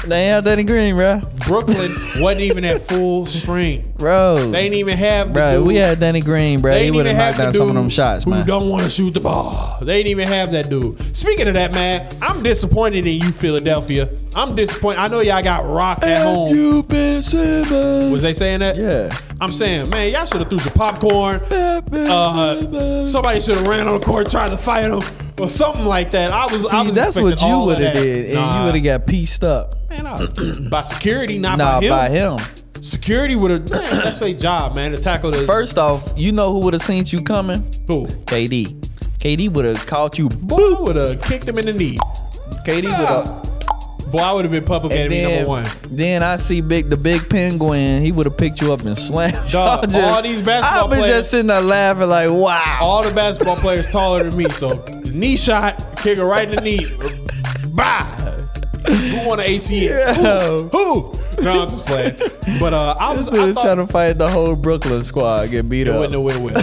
they 0.07 0.23
ain't 0.25 0.31
have 0.33 0.43
Danny 0.45 0.63
Green, 0.63 0.95
bro. 0.95 1.21
Brooklyn 1.47 1.91
wasn't 2.19 2.41
even 2.41 2.63
at 2.65 2.81
full 2.81 3.25
strength. 3.25 3.97
Bro, 3.97 4.51
They 4.51 4.63
didn't 4.63 4.75
even 4.75 4.97
have 4.97 5.27
the 5.27 5.33
bro, 5.33 5.57
dude. 5.57 5.67
we 5.67 5.75
had 5.75 5.99
Danny 5.99 6.21
Green, 6.21 6.61
bro. 6.61 6.71
They 6.73 6.85
He 6.85 6.91
would 6.91 7.05
even 7.05 7.15
have 7.15 7.37
knocked 7.37 7.43
down 7.43 7.53
some 7.53 7.69
of 7.69 7.75
them 7.75 7.89
shots, 7.89 8.23
who 8.25 8.31
man. 8.31 8.45
don't 8.45 8.69
want 8.69 8.83
to 8.83 8.89
shoot 8.89 9.13
the 9.13 9.19
ball. 9.19 9.79
They 9.81 9.97
ain't 9.99 10.07
even 10.07 10.27
have 10.27 10.51
that 10.53 10.69
dude. 10.69 10.99
Speaking 11.15 11.47
of 11.47 11.53
that, 11.55 11.73
man, 11.73 12.07
I'm 12.21 12.41
disappointed 12.43 13.05
in 13.07 13.21
you, 13.21 13.31
Philadelphia. 13.31 14.09
I'm 14.35 14.55
disappointed. 14.55 14.99
I 14.99 15.07
know 15.09 15.19
y'all 15.21 15.43
got 15.43 15.65
rocked 15.65 16.03
at 16.03 16.23
home. 16.23 16.53
you 16.55 16.83
Ben 16.83 17.21
Simmons? 17.21 18.11
Was 18.11 18.23
they 18.23 18.33
saying 18.33 18.59
that? 18.61 18.77
Yeah. 18.77 19.15
I'm 19.39 19.51
saying, 19.51 19.89
man, 19.89 20.11
y'all 20.11 20.25
should 20.25 20.39
have 20.41 20.49
threw 20.49 20.59
some 20.59 20.73
popcorn. 20.73 21.39
Uh, 21.51 23.05
somebody 23.07 23.41
should 23.41 23.57
have 23.57 23.67
ran 23.67 23.87
on 23.87 23.99
the 23.99 24.05
court, 24.05 24.29
tried 24.29 24.49
to 24.49 24.57
fight 24.57 24.89
him, 24.89 25.01
or 25.39 25.49
something 25.49 25.85
like 25.85 26.11
that. 26.11 26.31
I 26.31 26.45
was, 26.51 26.65
I 26.73 26.81
See, 26.81 26.87
was 26.87 26.95
that's 26.95 27.15
what 27.19 27.41
you 27.41 27.59
would 27.65 27.79
have 27.79 27.93
did, 27.93 28.25
and 28.27 28.33
Nah, 28.35 28.59
you 28.59 28.65
would 28.65 28.75
have 28.75 28.83
got 29.01 29.07
pieced 29.07 29.43
up. 29.43 29.75
man, 29.89 30.05
I- 30.05 30.27
by 30.69 30.81
security, 30.81 31.37
not 31.39 31.57
Nah, 31.57 31.79
by 31.79 31.85
him. 31.85 31.89
by 31.89 32.09
him. 32.09 32.39
Security 32.81 33.35
would 33.35 33.51
have. 33.51 33.65
That's 33.69 34.21
a 34.21 34.33
job, 34.33 34.75
man, 34.75 34.91
to 34.91 34.97
tackle 34.99 35.31
the 35.31 35.45
First 35.45 35.77
off, 35.77 36.13
you 36.17 36.31
know 36.33 36.51
who 36.51 36.59
would 36.59 36.73
have 36.73 36.81
seen 36.83 37.05
you 37.07 37.21
coming? 37.21 37.63
Who? 37.87 38.07
KD. 38.25 38.75
KD 39.19 39.49
would 39.49 39.63
have 39.63 39.85
caught 39.85 40.17
you. 40.17 40.27
Boy, 40.27 40.57
I 40.57 40.81
would 40.81 40.95
have 40.97 41.21
kicked 41.21 41.47
him 41.47 41.57
in 41.59 41.65
the 41.65 41.73
knee. 41.73 41.97
KD 42.65 42.83
would 42.83 42.85
have. 42.87 43.42
Boy, 44.13 44.19
I 44.19 44.31
would 44.31 44.45
have 44.45 44.51
been 44.51 44.63
public 44.63 44.91
And 44.93 45.11
enemy 45.11 45.15
then, 45.21 45.35
number 45.47 45.49
one. 45.49 45.65
then 45.89 46.21
I 46.21 46.37
see 46.37 46.61
big 46.61 46.89
the 46.91 46.95
big 46.97 47.27
penguin. 47.31 48.03
He 48.03 48.11
would 48.11 48.27
have 48.27 48.37
picked 48.37 48.61
you 48.61 48.71
up 48.71 48.81
and 48.81 48.95
slammed. 48.95 49.33
Dog, 49.51 49.91
y'all 49.91 50.01
all 50.03 50.21
these 50.21 50.39
basketball 50.43 50.83
I've 50.83 50.89
been 50.91 50.99
players- 50.99 51.17
just 51.17 51.31
sitting 51.31 51.47
there 51.47 51.59
laughing 51.61 52.07
like, 52.09 52.29
wow. 52.29 52.77
All 52.79 53.01
the 53.03 53.11
basketball 53.11 53.55
players 53.55 53.89
taller 53.89 54.23
than 54.23 54.37
me, 54.37 54.47
so 54.49 54.75
the 54.75 55.11
knee 55.11 55.35
shot, 55.35 55.97
kick 55.97 56.19
her 56.19 56.25
right 56.25 56.47
in 56.47 56.55
the 56.55 56.61
knee. 56.61 56.95
Bye. 57.69 58.05
Who 58.87 59.27
won 59.27 59.39
the 59.39 59.45
ACL? 59.45 60.69
Who? 60.69 60.77
Who? 60.77 61.13
No, 61.43 61.61
I'm 61.63 61.67
just 61.69 61.85
playing. 61.87 62.15
But 62.59 62.73
uh, 62.75 62.93
I 62.99 63.15
was, 63.15 63.29
I 63.29 63.51
thought 63.53 63.63
trying 63.63 63.77
to 63.77 63.87
fight 63.87 64.19
the 64.19 64.29
whole 64.29 64.55
Brooklyn 64.55 65.03
squad, 65.03 65.49
get 65.49 65.67
beat 65.67 65.87
it 65.87 65.89
up. 65.89 65.95
wasn't 65.95 66.13
no 66.13 66.21
win-win. 66.21 66.53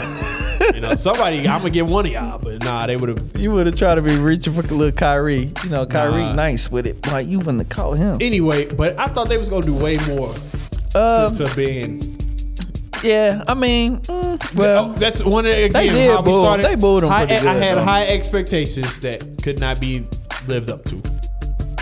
You 0.74 0.80
know, 0.80 0.94
somebody, 0.96 1.40
I'm 1.40 1.58
gonna 1.60 1.70
get 1.70 1.86
one 1.86 2.06
of 2.06 2.12
y'all, 2.12 2.38
but 2.38 2.62
nah, 2.64 2.86
they 2.86 2.96
would 2.96 3.08
have. 3.10 3.36
You 3.38 3.50
would 3.52 3.66
have 3.66 3.76
tried 3.76 3.96
to 3.96 4.02
be 4.02 4.16
reaching 4.16 4.52
for 4.52 4.62
little 4.62 4.92
Kyrie. 4.92 5.52
You 5.64 5.70
know, 5.70 5.86
Kyrie 5.86 6.22
Nah. 6.22 6.34
nice 6.34 6.70
with 6.70 6.86
it. 6.86 7.06
Like 7.06 7.26
you 7.28 7.38
wouldn't 7.38 7.58
have 7.58 7.68
caught 7.68 7.98
him. 7.98 8.18
Anyway, 8.20 8.66
but 8.66 8.98
I 8.98 9.06
thought 9.08 9.28
they 9.28 9.38
was 9.38 9.50
gonna 9.50 9.66
do 9.66 9.74
way 9.74 9.96
more 10.08 10.28
Um, 10.94 11.32
to, 11.34 11.46
to 11.46 11.54
being. 11.56 12.16
yeah, 13.02 13.42
I 13.48 13.54
mean, 13.54 13.98
mm, 14.00 14.54
well, 14.56 14.90
Oh, 14.90 14.98
that's 14.98 15.24
one 15.24 15.46
of 15.46 15.52
the, 15.52 15.64
again 15.64 15.72
They 15.72 15.88
did 15.88 16.10
how 16.14 16.22
we 16.22 16.32
started. 16.32 16.66
they 16.66 16.74
booed 16.74 17.02
him 17.04 17.08
high, 17.10 17.26
pretty 17.26 17.46
I 17.46 17.54
had 17.54 17.78
though. 17.78 17.84
high 17.84 18.06
expectations 18.06 19.00
that 19.00 19.42
could 19.42 19.58
not 19.60 19.80
be 19.80 20.06
lived 20.46 20.68
up 20.70 20.84
to, 20.86 21.02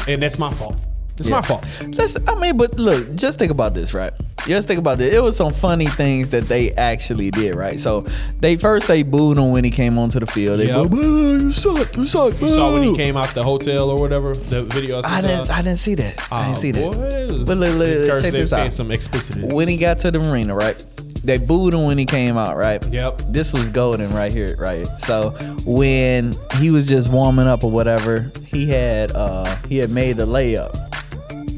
and 0.08 0.22
that's 0.22 0.38
my 0.38 0.52
fault. 0.52 0.76
It's 1.18 1.28
Yeah. 1.28 1.36
my 1.36 1.42
fault. 1.42 1.64
Let's, 1.96 2.16
I 2.26 2.34
mean, 2.40 2.56
but 2.56 2.78
look, 2.78 3.14
just 3.14 3.38
think 3.38 3.50
about 3.50 3.74
this, 3.74 3.92
right? 3.94 4.12
Just 4.46 4.68
think 4.68 4.78
about 4.78 4.98
this. 4.98 5.12
It 5.12 5.22
was 5.22 5.36
some 5.36 5.52
funny 5.52 5.86
things 5.86 6.30
that 6.30 6.48
they 6.48 6.72
actually 6.72 7.30
did, 7.30 7.54
right? 7.56 7.78
So 7.78 8.06
they 8.38 8.56
first 8.56 8.86
they 8.88 9.02
booed 9.02 9.36
him 9.36 9.50
when 9.50 9.64
he 9.64 9.70
came 9.70 9.98
onto 9.98 10.20
the 10.20 10.26
field. 10.26 10.60
They 10.60 10.66
Yep. 10.68 10.76
booed, 10.88 10.90
"Boo, 10.90 11.38
you 11.46 11.52
suck, 11.52 11.96
you 11.96 12.04
suck. 12.04 12.40
You 12.40 12.48
saw 12.48 12.72
when 12.72 12.82
he 12.84 12.96
came 12.96 13.16
out 13.16 13.34
the 13.34 13.42
hotel 13.42 13.90
or 13.90 13.98
whatever. 13.98 14.34
The 14.34 14.62
video 14.62 15.00
I, 15.04 15.18
I 15.18 15.20
didn't. 15.20 15.50
I 15.50 15.62
didn't 15.62 15.78
see 15.78 15.94
that. 15.96 16.22
I 16.30 16.46
didn't 16.46 16.58
see 16.58 16.70
that. 16.72 16.92
Boy, 16.92 17.02
it 17.02 17.30
was- 17.30 17.48
But 17.48 17.58
look, 17.58 17.74
look, 17.76 18.22
check 18.22 18.32
this 18.32 18.52
out. 18.52 18.72
some 18.72 18.90
explicit. 18.90 19.36
When 19.42 19.66
he 19.68 19.76
got 19.76 19.98
to 20.00 20.10
the 20.10 20.20
arena, 20.20 20.54
right? 20.54 20.82
They 21.24 21.36
booed 21.36 21.74
him 21.74 21.84
when 21.84 21.98
he 21.98 22.06
came 22.06 22.38
out, 22.38 22.56
right? 22.56 22.82
Yep. 22.90 23.22
This 23.30 23.52
was 23.52 23.70
golden 23.70 24.14
right 24.14 24.32
here, 24.32 24.54
right? 24.58 24.86
So 24.98 25.30
when 25.64 26.36
he 26.58 26.70
was 26.70 26.86
just 26.88 27.10
warming 27.10 27.48
up 27.48 27.64
or 27.64 27.70
whatever, 27.70 28.30
he 28.46 28.66
had 28.68 29.10
uh 29.12 29.56
he 29.68 29.78
had 29.78 29.90
made 29.90 30.16
the 30.16 30.26
layup. 30.26 30.74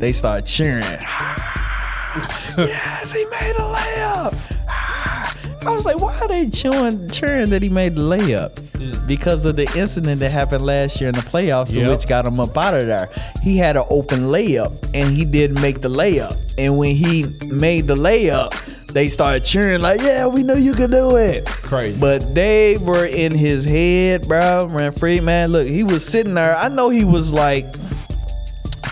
They 0.01 0.12
start 0.12 0.46
cheering. 0.46 0.82
yes, 2.57 3.12
he 3.12 3.24
made 3.26 3.55
a 3.57 3.61
layup. 3.61 4.34
I 5.66 5.74
was 5.74 5.84
like, 5.84 6.01
why 6.01 6.18
are 6.22 6.26
they 6.28 6.48
cheering 6.48 7.07
cheering 7.11 7.51
that 7.51 7.62
he 7.62 7.68
made 7.68 7.96
the 7.96 8.03
layup? 8.03 8.66
because 9.07 9.44
of 9.44 9.57
the 9.57 9.70
incident 9.76 10.20
that 10.20 10.30
happened 10.30 10.64
last 10.64 11.01
year 11.01 11.11
in 11.11 11.14
the 11.14 11.20
playoffs, 11.20 11.74
Yep. 11.74 11.90
which 11.90 12.07
got 12.09 12.24
him 12.24 12.40
up 12.40 12.57
out 12.57 12.72
of 12.72 12.86
there. 12.86 13.11
He 13.42 13.59
had 13.59 13.76
an 13.76 13.84
open 13.90 14.28
layup, 14.28 14.88
and 14.94 15.11
he 15.14 15.26
didn't 15.26 15.61
make 15.61 15.82
the 15.82 15.90
layup. 15.90 16.38
And 16.57 16.78
when 16.78 16.94
he 16.96 17.26
made 17.46 17.86
the 17.88 17.94
layup, 17.96 18.55
they 18.86 19.09
started 19.09 19.44
cheering 19.44 19.82
like, 19.82 20.01
"Yeah, 20.01 20.26
we 20.28 20.42
knew 20.44 20.55
you 20.57 20.72
could 20.72 20.90
do 20.92 21.16
it." 21.16 21.44
Crazy. 21.44 22.01
But 22.01 22.34
they 22.34 22.78
were 22.78 23.05
in 23.05 23.32
his 23.32 23.66
head, 23.66 24.26
bro. 24.26 24.70
Renfree, 24.72 25.22
man, 25.22 25.53
look, 25.53 25.66
he 25.68 25.82
was 25.84 26.03
sitting 26.03 26.32
there. 26.34 26.57
I 26.57 26.68
know 26.70 26.88
he 26.88 27.05
was 27.05 27.32
like 27.34 27.66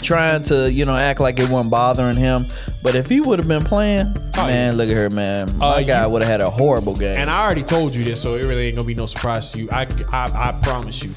trying 0.03 0.42
to, 0.44 0.70
you 0.72 0.84
know, 0.84 0.96
act 0.96 1.20
like 1.20 1.38
it 1.40 1.49
wasn't 1.49 1.70
bothering 1.70 2.16
him. 2.16 2.46
But 2.82 2.94
if 2.94 3.09
he 3.09 3.20
would 3.20 3.38
have 3.38 3.49
been 3.49 3.62
playing, 3.64 4.14
Oh, 4.36 4.46
man, 4.46 4.72
yeah. 4.72 4.76
look 4.78 4.88
at 4.88 4.94
her, 4.96 5.11
man. 5.11 5.57
My 5.59 5.66
Uh, 5.66 5.82
guy 5.82 6.07
would 6.07 6.22
have 6.22 6.30
had 6.30 6.40
a 6.40 6.51
horrible 6.51 6.94
game. 6.94 7.16
And 7.16 7.28
I 7.30 7.44
already 7.44 7.62
told 7.62 7.94
you 7.94 8.05
this, 8.05 8.20
so 8.20 8.34
it 8.34 8.44
really 8.44 8.66
ain't 8.68 8.76
gonna 8.76 8.86
be 8.86 8.94
no 8.94 9.07
surprise 9.07 9.51
to 9.53 9.59
you. 9.59 9.68
I, 9.72 9.86
I, 10.12 10.49
I 10.51 10.53
promise 10.62 11.03
you. 11.03 11.14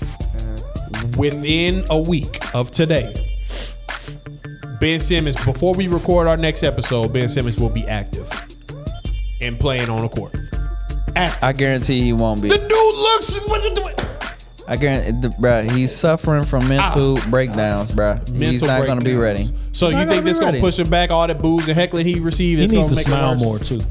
Within 1.17 1.85
a 1.89 1.99
week 1.99 2.39
of 2.55 2.71
today, 2.71 3.13
Ben 4.79 4.99
Simmons, 4.99 5.35
before 5.45 5.73
we 5.73 5.87
record 5.87 6.27
our 6.27 6.37
next 6.37 6.63
episode, 6.63 7.13
Ben 7.13 7.29
Simmons 7.29 7.59
will 7.59 7.69
be 7.69 7.85
active 7.87 8.29
and 9.41 9.59
playing 9.59 9.89
on 9.89 10.01
the 10.03 10.09
court. 10.09 10.35
Active. 11.15 11.43
I 11.43 11.53
guarantee 11.53 12.01
he 12.01 12.13
won't 12.13 12.41
be. 12.41 12.49
the 12.49 12.57
dude 12.57 12.69
looks. 12.69 13.31
What 14.65 14.81
you 14.81 14.87
doing? 14.89 14.97
I 14.97 14.99
guarantee, 15.01 15.29
bro, 15.39 15.61
he's 15.63 15.95
suffering 15.95 16.43
from 16.43 16.67
mental 16.67 17.17
breakdowns, 17.29 17.91
bro. 17.91 18.15
he's 18.15 18.29
Ah. 18.29 18.33
Mental 18.33 18.67
not 18.67 18.85
going 18.85 18.99
to 18.99 19.05
be 19.05 19.15
ready. 19.15 19.43
So 19.73 19.89
He's 19.89 19.99
you 19.99 20.05
think 20.05 20.23
be 20.23 20.29
this 20.31 20.39
gonna 20.39 20.59
push 20.59 20.77
him 20.79 20.89
back? 20.89 21.11
All 21.11 21.25
that 21.27 21.41
booze 21.41 21.67
and 21.67 21.77
heckling 21.77 22.05
he 22.05 22.19
received. 22.19 22.59
He 22.61 22.67
needs 22.67 22.89
to 22.89 22.95
gonna 23.09 23.23
make 23.23 23.37
smile 23.39 23.49
more 23.49 23.59
too. 23.59 23.81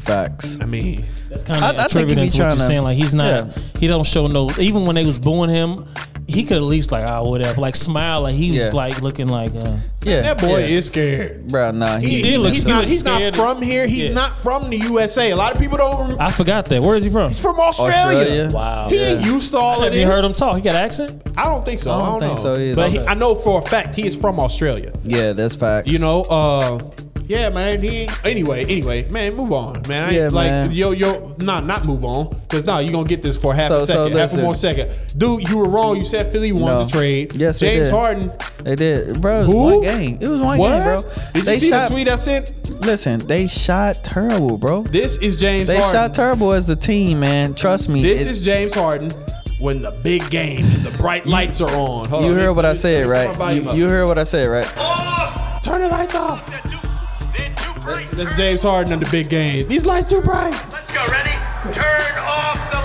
Facts. 0.00 0.58
I 0.60 0.66
mean, 0.66 1.04
That's 1.30 1.44
kind 1.44 1.64
of 1.64 1.76
I 1.78 1.86
think 1.88 2.08
he 2.08 2.14
be 2.14 2.22
attributing 2.22 2.28
to 2.30 2.38
what 2.42 2.48
you're 2.50 2.56
to- 2.56 2.62
saying. 2.62 2.82
Like 2.82 2.96
he's 2.96 3.14
not, 3.14 3.26
Yeah. 3.46 3.52
he 3.80 3.86
don't 3.86 4.04
show 4.06 4.26
no. 4.26 4.50
Even 4.58 4.84
when 4.86 4.96
they 4.96 5.04
was 5.04 5.18
booing 5.18 5.50
him, 5.50 5.86
he 6.34 6.44
could 6.44 6.56
at 6.58 6.62
least 6.62 6.92
like 6.92 7.06
ah 7.06 7.22
whatever, 7.22 7.60
like 7.60 7.74
smile. 7.76 8.22
Like 8.22 8.34
he 8.34 8.50
was 8.50 8.66
Yeah. 8.72 8.76
like 8.76 9.00
looking 9.02 9.28
like. 9.28 9.52
Uh, 9.54 9.76
Yeah, 10.02 10.20
that 10.20 10.38
boy 10.38 10.58
yeah. 10.58 10.76
is 10.78 10.86
scared. 10.88 11.48
bro. 11.48 11.70
Nah, 11.70 11.96
he, 11.96 12.08
He, 12.08 12.22
did 12.22 12.40
look- 12.40 12.50
he's 12.52 12.64
he 12.64 12.68
not. 12.68 12.78
looked 12.80 12.90
He's 12.90 13.04
not 13.04 13.14
scared. 13.16 13.34
from 13.36 13.62
here. 13.62 13.86
He's 13.86 14.08
Yeah. 14.08 14.12
not 14.14 14.36
from 14.36 14.68
the 14.68 14.76
USA. 14.76 15.30
A 15.30 15.36
lot 15.36 15.54
of 15.54 15.58
people 15.60 15.78
don't. 15.78 16.20
I 16.20 16.30
forgot 16.30 16.66
that. 16.66 16.82
Where 16.82 16.94
is 16.96 17.04
he 17.04 17.10
from? 17.10 17.28
He's 17.28 17.40
from 17.40 17.58
Australia. 17.58 18.18
Australia. 18.18 18.50
Wow. 18.52 18.88
He 18.90 18.98
ain't 18.98 19.24
used 19.24 19.52
to 19.52 19.58
all 19.58 19.78
of 19.78 19.84
Have 19.84 19.92
this. 19.94 20.02
you 20.02 20.06
heard 20.06 20.22
him 20.24 20.34
talk? 20.34 20.56
He 20.56 20.62
got 20.62 20.74
an 20.74 20.82
accent. 20.84 21.22
I 21.38 21.44
don't 21.46 21.64
think 21.64 21.80
so. 21.80 21.90
I 21.90 21.94
I 21.94 21.98
don't 21.98 22.06
don't, 22.06 22.20
think 22.20 22.36
know. 22.36 22.42
so 22.42 22.56
either. 22.58 22.76
But 22.76 22.90
he, 22.90 22.98
I 23.00 23.14
know 23.14 23.34
for 23.34 23.62
a 23.62 23.64
fact 23.64 23.94
he 23.94 24.06
is 24.06 24.14
from 24.16 24.38
Australia. 24.38 24.92
Yeah, 25.04 25.32
that's 25.32 25.56
facts. 25.56 25.88
You 25.88 25.98
know. 25.98 26.22
uh 26.24 26.78
yeah, 27.26 27.50
man. 27.50 27.82
He 27.82 27.88
ain't- 28.02 28.10
anyway, 28.24 28.64
anyway, 28.64 29.06
man. 29.10 29.34
Move 29.34 29.52
on, 29.52 29.82
man. 29.88 30.04
I 30.04 30.06
ain't 30.08 30.14
Yeah, 30.16 30.28
like 30.30 30.50
man. 30.50 30.72
yo, 30.72 30.90
yo. 30.92 31.34
Nah, 31.38 31.60
not 31.60 31.84
move 31.84 32.04
on, 32.04 32.34
cause 32.48 32.64
nah, 32.66 32.78
you 32.78 32.90
gonna 32.92 33.04
get 33.08 33.22
this 33.22 33.36
for 33.36 33.54
half 33.54 33.68
So- 33.68 33.76
a 33.78 33.80
so 33.80 33.86
second, 33.86 34.02
half 34.18 34.30
a 34.30 34.32
listen. 34.34 34.42
more 34.42 34.54
second, 34.54 34.88
dude. 35.16 35.48
You 35.48 35.58
were 35.58 35.68
wrong. 35.68 35.96
You 35.96 36.04
said 36.04 36.30
Philly 36.30 36.52
won 36.52 36.62
No. 36.64 36.84
the 36.84 36.90
trade. 36.90 37.34
Yes, 37.36 37.58
they 37.60 37.76
James 37.76 37.88
did. 37.88 37.94
Harden. 37.94 38.32
they 38.62 38.76
did, 38.76 39.20
bro. 39.20 39.36
It 39.36 39.38
was 39.40 39.48
Who? 39.48 39.54
one 39.56 39.80
game. 39.82 40.18
It 40.20 40.28
was 40.28 40.40
one 40.40 40.58
What? 40.58 40.70
game, 40.70 40.82
bro. 40.84 41.04
Did 41.34 41.44
they 41.44 41.54
you 41.54 41.60
see 41.60 41.68
shot, 41.70 41.88
the 41.88 41.94
tweet 41.94 42.08
I 42.08 42.16
sent? 42.16 42.52
Listen, 42.84 43.18
they 43.26 43.46
shot 43.46 44.02
terrible, 44.04 44.56
bro. 44.58 44.82
This 44.90 45.18
is 45.18 45.36
James 45.38 45.68
They 45.68 45.76
Harden. 45.76 45.92
shot 45.94 46.14
terrible 46.14 46.52
as 46.52 46.68
a 46.68 46.76
team, 46.76 47.20
man. 47.20 47.54
Trust 47.54 47.88
me. 47.88 48.02
This 48.02 48.22
It- 48.22 48.30
is 48.30 48.40
James 48.40 48.74
Harden 48.74 49.12
when 49.60 49.82
the 49.82 49.92
big 50.02 50.28
game 50.30 50.64
and 50.74 50.84
the 50.84 50.90
bright 50.98 51.26
lights 51.26 51.60
are 51.60 51.70
on. 51.70 52.06
Hold 52.08 52.24
You 52.24 52.30
on, 52.30 52.34
heard 52.36 52.46
let 52.48 52.56
what 52.56 52.64
me- 52.64 52.70
I 52.70 52.74
said, 52.74 53.00
turn 53.02 53.08
right? 53.08 53.36
volume 53.36 53.64
You, 53.64 53.70
up. 53.70 53.76
you 53.76 53.88
heard 53.88 54.06
what 54.06 54.18
I 54.18 54.24
said, 54.24 54.48
right? 54.48 54.66
Turn 55.62 55.80
the 55.82 55.88
lights 55.88 56.14
off. 56.14 56.42
That's 57.84 58.36
James 58.36 58.62
Harden 58.62 58.92
in 58.94 59.00
the 59.00 59.08
big 59.10 59.28
game. 59.28 59.68
These 59.68 59.84
lights 59.86 60.08
too 60.08 60.22
bright. 60.22 60.52
Let's 60.72 60.90
go. 60.92 61.04
Ready? 61.10 61.30
Turn 61.74 62.18
off 62.18 62.70
the 62.70 62.80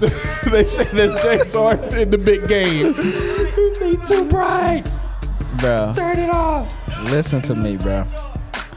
lights. 0.00 0.50
they 0.50 0.64
say 0.64 0.84
that's 0.96 1.22
James 1.24 1.54
Harden 1.54 1.98
in 1.98 2.10
the 2.10 2.18
big 2.18 2.46
game. 2.48 2.92
they 3.80 3.96
too 4.04 4.24
bright. 4.28 4.84
Bro, 5.58 5.92
Turn 5.96 6.18
it 6.18 6.30
off. 6.30 6.74
listen 7.04 7.40
to 7.42 7.54
me, 7.54 7.76
bro. 7.78 8.04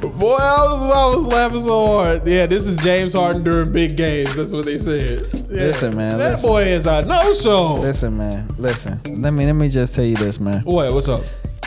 Boy, 0.00 0.34
I 0.34 0.64
was 0.68 0.90
I 0.92 1.06
was 1.16 1.26
laughing 1.26 1.60
so 1.60 1.86
hard. 1.86 2.26
Yeah, 2.26 2.46
this 2.46 2.66
is 2.66 2.76
James 2.78 3.14
Harden 3.14 3.44
during 3.44 3.70
big 3.70 3.96
games. 3.96 4.34
That's 4.34 4.52
what 4.52 4.64
they 4.64 4.78
said. 4.78 5.22
Yeah. 5.32 5.38
Listen, 5.48 5.96
man, 5.96 6.18
That 6.18 6.32
listen. 6.32 6.48
boy 6.50 6.62
is 6.64 6.86
a 6.86 7.04
no 7.04 7.32
show. 7.34 7.76
Listen, 7.80 8.16
man. 8.18 8.48
Listen. 8.58 9.00
Let 9.22 9.32
me 9.32 9.46
let 9.46 9.52
me 9.52 9.68
just 9.68 9.94
tell 9.94 10.04
you 10.04 10.16
this, 10.16 10.40
man. 10.40 10.62
What? 10.62 10.92
What's 10.92 11.08
up? 11.08 11.22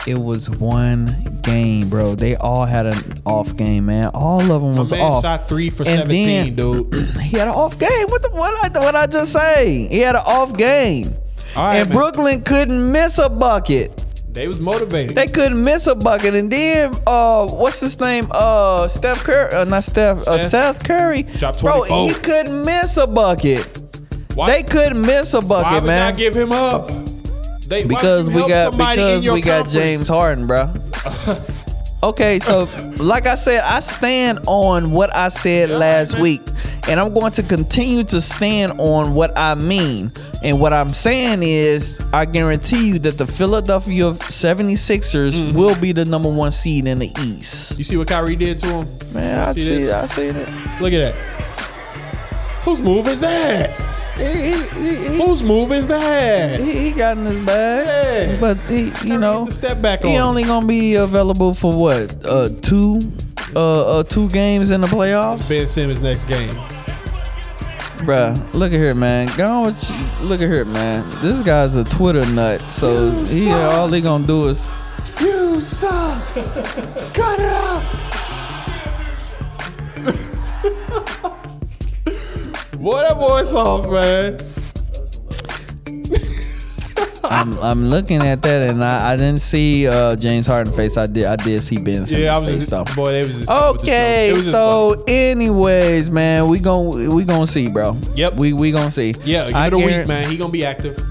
It 0.06 0.16
was 0.18 0.50
one 0.50 1.38
game, 1.42 1.88
bro. 1.88 2.16
They 2.16 2.34
all 2.36 2.64
had 2.64 2.86
an 2.86 3.22
off 3.24 3.56
game, 3.56 3.86
man. 3.86 4.10
All 4.14 4.40
of 4.40 4.60
them 4.62 4.74
My 4.74 4.80
was 4.80 4.90
man 4.90 5.00
off. 5.00 5.22
shot 5.22 5.48
three 5.48 5.70
for 5.70 5.82
And 5.84 6.00
seventeen, 6.00 6.56
then- 6.56 6.56
dude. 6.56 6.94
He 7.22 7.38
had 7.38 7.48
an 7.48 7.54
off 7.54 7.78
game. 7.78 8.08
What 8.08 8.22
the 8.22 8.30
what 8.30 8.52
I 8.76 8.78
what 8.80 8.94
I 8.96 9.06
just 9.06 9.32
say? 9.32 9.86
He 9.88 10.00
had 10.00 10.16
an 10.16 10.22
off 10.26 10.56
game. 10.56 11.14
Right, 11.56 11.76
and 11.76 11.88
man. 11.88 11.96
Brooklyn 11.96 12.42
couldn't 12.42 12.90
miss 12.92 13.18
a 13.18 13.28
bucket. 13.30 14.04
They 14.32 14.48
was 14.48 14.60
motivated. 14.60 15.14
They 15.14 15.28
couldn't 15.28 15.62
miss 15.62 15.86
a 15.86 15.94
bucket. 15.94 16.34
And 16.34 16.50
then 16.50 16.94
uh 17.06 17.46
what's 17.46 17.80
his 17.80 18.00
name? 18.00 18.26
Uh 18.32 18.88
Steph 18.88 19.22
Curry 19.24 19.52
uh, 19.54 19.64
not 19.64 19.84
Steph, 19.84 20.18
uh, 20.18 20.38
Seth. 20.38 20.50
Seth 20.50 20.84
Curry. 20.84 21.22
Dropped 21.22 21.60
Bro, 21.62 21.82
he 21.84 22.12
couldn't 22.14 22.64
miss 22.64 22.96
a 22.96 23.06
bucket. 23.06 23.66
Why, 24.34 24.50
They 24.50 24.62
couldn't 24.62 25.00
miss 25.00 25.32
a 25.34 25.40
why 25.40 25.46
bucket, 25.62 25.82
would 25.82 25.86
man. 25.88 26.08
y'all 26.12 26.18
give 26.18 26.34
him 26.34 26.52
up? 26.52 26.90
They, 27.72 27.86
because 27.86 28.28
we 28.28 28.46
got 28.46 28.72
because 28.72 29.26
we 29.26 29.40
got 29.40 29.64
conference? 29.64 29.72
James 29.72 30.08
Harden, 30.08 30.46
bro. 30.46 30.72
okay, 32.02 32.38
so 32.38 32.68
like 32.98 33.26
I 33.26 33.34
said, 33.34 33.62
I 33.64 33.80
stand 33.80 34.40
on 34.46 34.90
what 34.90 35.14
I 35.16 35.30
said 35.30 35.70
last 35.70 36.12
man. 36.14 36.22
week, 36.22 36.42
and 36.86 37.00
I'm 37.00 37.14
going 37.14 37.32
to 37.32 37.42
continue 37.42 38.04
to 38.04 38.20
stand 38.20 38.74
on 38.78 39.14
what 39.14 39.32
I 39.38 39.54
mean. 39.54 40.12
And 40.42 40.60
what 40.60 40.74
I'm 40.74 40.90
saying 40.90 41.38
is, 41.42 41.98
I 42.12 42.26
guarantee 42.26 42.88
you 42.88 42.98
that 42.98 43.16
the 43.16 43.26
Philadelphia 43.26 44.12
76ers 44.12 45.32
Mm-hmm. 45.40 45.56
will 45.56 45.74
be 45.80 45.92
the 45.92 46.04
number 46.04 46.28
one 46.28 46.52
seed 46.52 46.86
in 46.86 46.98
the 46.98 47.10
East. 47.20 47.78
You 47.78 47.84
see 47.84 47.96
what 47.96 48.08
Kyrie 48.08 48.36
did 48.36 48.58
to 48.58 48.66
him? 48.66 48.88
Man, 49.14 49.38
I 49.48 49.52
See 49.52 49.60
see? 49.60 49.90
I 49.90 50.04
see 50.06 50.26
it. 50.26 50.48
Look 50.80 50.92
at 50.92 51.14
that. 51.14 51.14
Whose 52.64 52.80
move 52.80 53.08
is 53.08 53.20
that? 53.20 53.70
He, 54.22 54.52
he, 54.54 55.16
Whose 55.22 55.42
move 55.42 55.72
is 55.72 55.88
that? 55.88 56.60
he, 56.60 56.72
he 56.88 56.90
got 56.92 57.16
in 57.18 57.24
his 57.24 57.38
bag, 57.44 58.30
Yeah. 58.30 58.40
but 58.40 58.60
he, 58.62 58.92
you 59.04 59.18
know, 59.18 59.46
step 59.48 59.80
back 59.82 60.02
He 60.04 60.16
on. 60.16 60.28
only 60.30 60.44
gonna 60.44 60.66
be 60.66 60.94
available 60.94 61.54
for 61.54 61.72
what? 61.72 62.14
Uh, 62.24 62.50
two, 62.60 63.00
uh, 63.56 63.98
uh, 63.98 64.02
two 64.04 64.28
games 64.30 64.70
in 64.70 64.80
the 64.80 64.86
playoffs, 64.86 65.48
Ben 65.48 65.66
Simmons 65.66 66.00
next 66.00 66.26
game. 66.26 66.54
Bruh, 68.04 68.36
Look 68.52 68.72
at 68.72 68.78
here, 68.78 68.94
man. 68.94 69.30
Go 69.36 69.48
on 69.48 69.66
with 69.66 69.90
you. 69.90 70.26
Look 70.26 70.40
at 70.40 70.48
here, 70.48 70.64
man. 70.64 71.04
This 71.22 71.40
guy's 71.42 71.76
a 71.76 71.84
Twitter 71.84 72.24
nut, 72.26 72.60
so 72.62 73.06
You 73.06 73.20
he 73.22 73.26
suck. 73.44 73.74
all 73.74 73.88
he 73.88 74.00
gonna 74.00 74.26
do 74.26 74.48
is 74.48 74.68
You 75.20 75.60
suck. 75.60 76.24
Cut 76.34 77.38
it 77.38 77.46
out. 77.46 77.82
Boy, 82.82 83.00
that 83.00 83.16
boy 83.16 83.42
soft, 83.44 83.88
man. 83.90 84.38
I'm, 87.24 87.58
I'm 87.60 87.88
looking 87.88 88.20
at 88.20 88.42
that, 88.42 88.68
and 88.68 88.84
I, 88.84 89.12
I 89.12 89.16
didn't 89.16 89.40
see 89.40 89.88
uh, 89.88 90.16
James 90.16 90.46
Harden 90.46 90.72
face. 90.72 90.96
I 90.98 91.06
did 91.06 91.24
I 91.24 91.36
did 91.36 91.62
see 91.62 91.76
Ben 91.78 92.06
Simmons 92.06 92.12
Yeah, 92.12 92.34
I 92.36 92.38
was 92.38 92.48
face 92.48 92.58
just 92.58 92.70
though. 92.70 92.84
boy. 92.94 93.06
They 93.06 93.22
was 93.24 93.38
just 93.38 93.50
with 93.50 93.58
the 93.58 93.72
jokes. 93.72 93.82
Okay, 93.84 94.32
was 94.34 94.44
just 94.44 94.54
so 94.56 95.02
anyways, 95.08 96.10
man, 96.10 96.48
we 96.48 96.58
gon' 96.58 97.14
we 97.14 97.24
gonna 97.24 97.46
see, 97.46 97.70
bro. 97.70 97.96
Yep. 98.16 98.34
we 98.34 98.52
we 98.52 98.70
gonna 98.70 98.90
see. 98.90 99.14
yeah, 99.24 99.46
give 99.46 99.56
I 99.56 99.66
it 99.68 99.72
a 99.72 99.78
week, 99.78 100.06
man. 100.06 100.30
He 100.30 100.36
gonna 100.36 100.52
be 100.52 100.64
active 100.64 101.02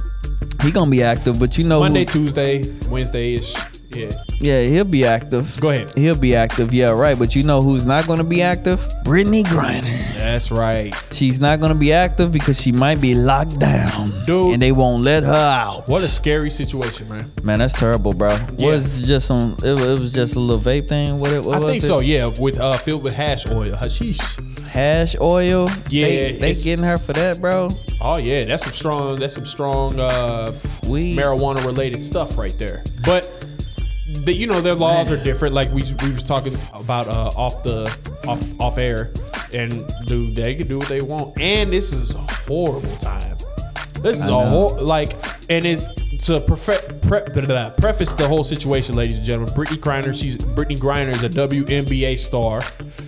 He 0.61 0.71
gonna 0.71 0.91
be 0.91 1.01
active, 1.01 1.39
but 1.39 1.57
you 1.57 1.63
know 1.63 1.77
who- 1.77 1.85
Monday, 1.85 2.05
Tuesday, 2.05 2.71
Wednesday 2.87 3.33
ish. 3.35 3.55
Yeah, 3.95 4.11
Yeah, 4.39 4.63
he'll 4.63 4.83
be 4.85 5.05
active. 5.05 5.59
Go 5.59 5.69
ahead. 5.69 5.97
He'll 5.97 6.17
be 6.17 6.35
active. 6.35 6.73
Yeah, 6.73 6.89
right. 6.91 7.17
But 7.17 7.35
you 7.35 7.43
know 7.43 7.61
who's 7.61 7.85
not 7.85 8.07
going 8.07 8.19
to 8.19 8.23
be 8.25 8.41
active? 8.41 8.79
Brittney 9.03 9.43
Griner. 9.43 9.81
that's 10.15 10.51
right. 10.51 10.93
She's 11.11 11.39
not 11.39 11.59
going 11.59 11.73
to 11.73 11.77
be 11.77 11.91
active 11.93 12.31
because 12.31 12.59
she 12.61 12.71
might 12.71 13.01
be 13.01 13.13
locked 13.15 13.59
down, 13.59 14.11
Dude. 14.25 14.53
and 14.53 14.61
they 14.61 14.71
won't 14.71 15.03
let 15.03 15.23
her 15.23 15.33
out. 15.33 15.87
What 15.87 16.01
a 16.03 16.07
scary 16.07 16.49
situation, 16.49 17.09
man. 17.09 17.31
man, 17.43 17.59
that's 17.59 17.73
terrible, 17.73 18.13
bro. 18.13 18.37
Yeah. 18.57 18.71
Was 18.71 19.05
just 19.07 19.27
some? 19.27 19.57
It, 19.63 19.73
was- 19.73 19.83
it 19.83 19.99
was 19.99 20.13
just 20.13 20.35
a 20.35 20.39
little 20.39 20.61
vape 20.63 20.87
thing. 20.87 21.19
What? 21.19 21.31
It, 21.33 21.43
what 21.43 21.61
I 21.63 21.67
think 21.67 21.83
it? 21.83 21.87
so. 21.87 21.99
Yeah, 21.99 22.27
with 22.27 22.59
uh, 22.59 22.77
filled 22.77 23.03
with 23.03 23.13
hash 23.13 23.45
oil, 23.47 23.75
hashish. 23.75 24.37
Hash 24.67 25.15
oil. 25.19 25.69
Yeah, 25.89 26.05
they, 26.05 26.37
they 26.39 26.53
getting 26.53 26.85
her 26.85 26.97
for 26.97 27.13
that, 27.13 27.41
bro. 27.41 27.69
Oh 27.99 28.17
yeah, 28.17 28.45
that's 28.45 28.63
some 28.63 28.73
strong. 28.73 29.19
That's 29.19 29.35
some 29.35 29.45
strong 29.45 29.99
uh, 29.99 30.53
Weed. 30.87 31.17
marijuana 31.17 31.63
related 31.65 32.01
stuff 32.01 32.37
right 32.37 32.57
there. 32.57 32.83
But 33.03 33.29
the, 34.13 34.33
you 34.33 34.47
know 34.47 34.61
their 34.61 34.75
laws 34.75 35.11
are 35.11 35.21
different. 35.23 35.53
Like 35.53 35.71
we 35.71 35.83
we 36.03 36.11
was 36.11 36.23
talking 36.23 36.57
about 36.73 37.07
uh, 37.07 37.31
off 37.35 37.63
the 37.63 37.95
off 38.27 38.59
off 38.59 38.77
air, 38.77 39.13
and 39.53 39.91
dude, 40.05 40.35
they 40.35 40.55
can 40.55 40.67
do 40.67 40.79
what 40.79 40.87
they 40.87 41.01
want. 41.01 41.39
And 41.39 41.71
this 41.71 41.91
is 41.91 42.13
a 42.13 42.19
horrible 42.19 42.95
time. 42.97 43.37
This 44.01 44.19
is 44.21 44.27
a 44.27 44.49
whole 44.49 44.81
like, 44.81 45.13
and 45.49 45.65
it's 45.65 45.85
to 46.25 46.39
prefe- 46.41 47.01
pre- 47.01 47.45
blah, 47.45 47.69
preface 47.71 48.13
the 48.15 48.27
whole 48.27 48.43
situation, 48.43 48.95
ladies 48.95 49.17
and 49.17 49.25
gentlemen. 49.25 49.53
Brittney 49.53 49.77
Griner, 49.77 50.19
she's 50.19 50.37
Brittney 50.37 50.77
Griner 50.77 51.11
is 51.11 51.23
a 51.23 51.29
WNBA 51.29 52.17
star. 52.17 52.61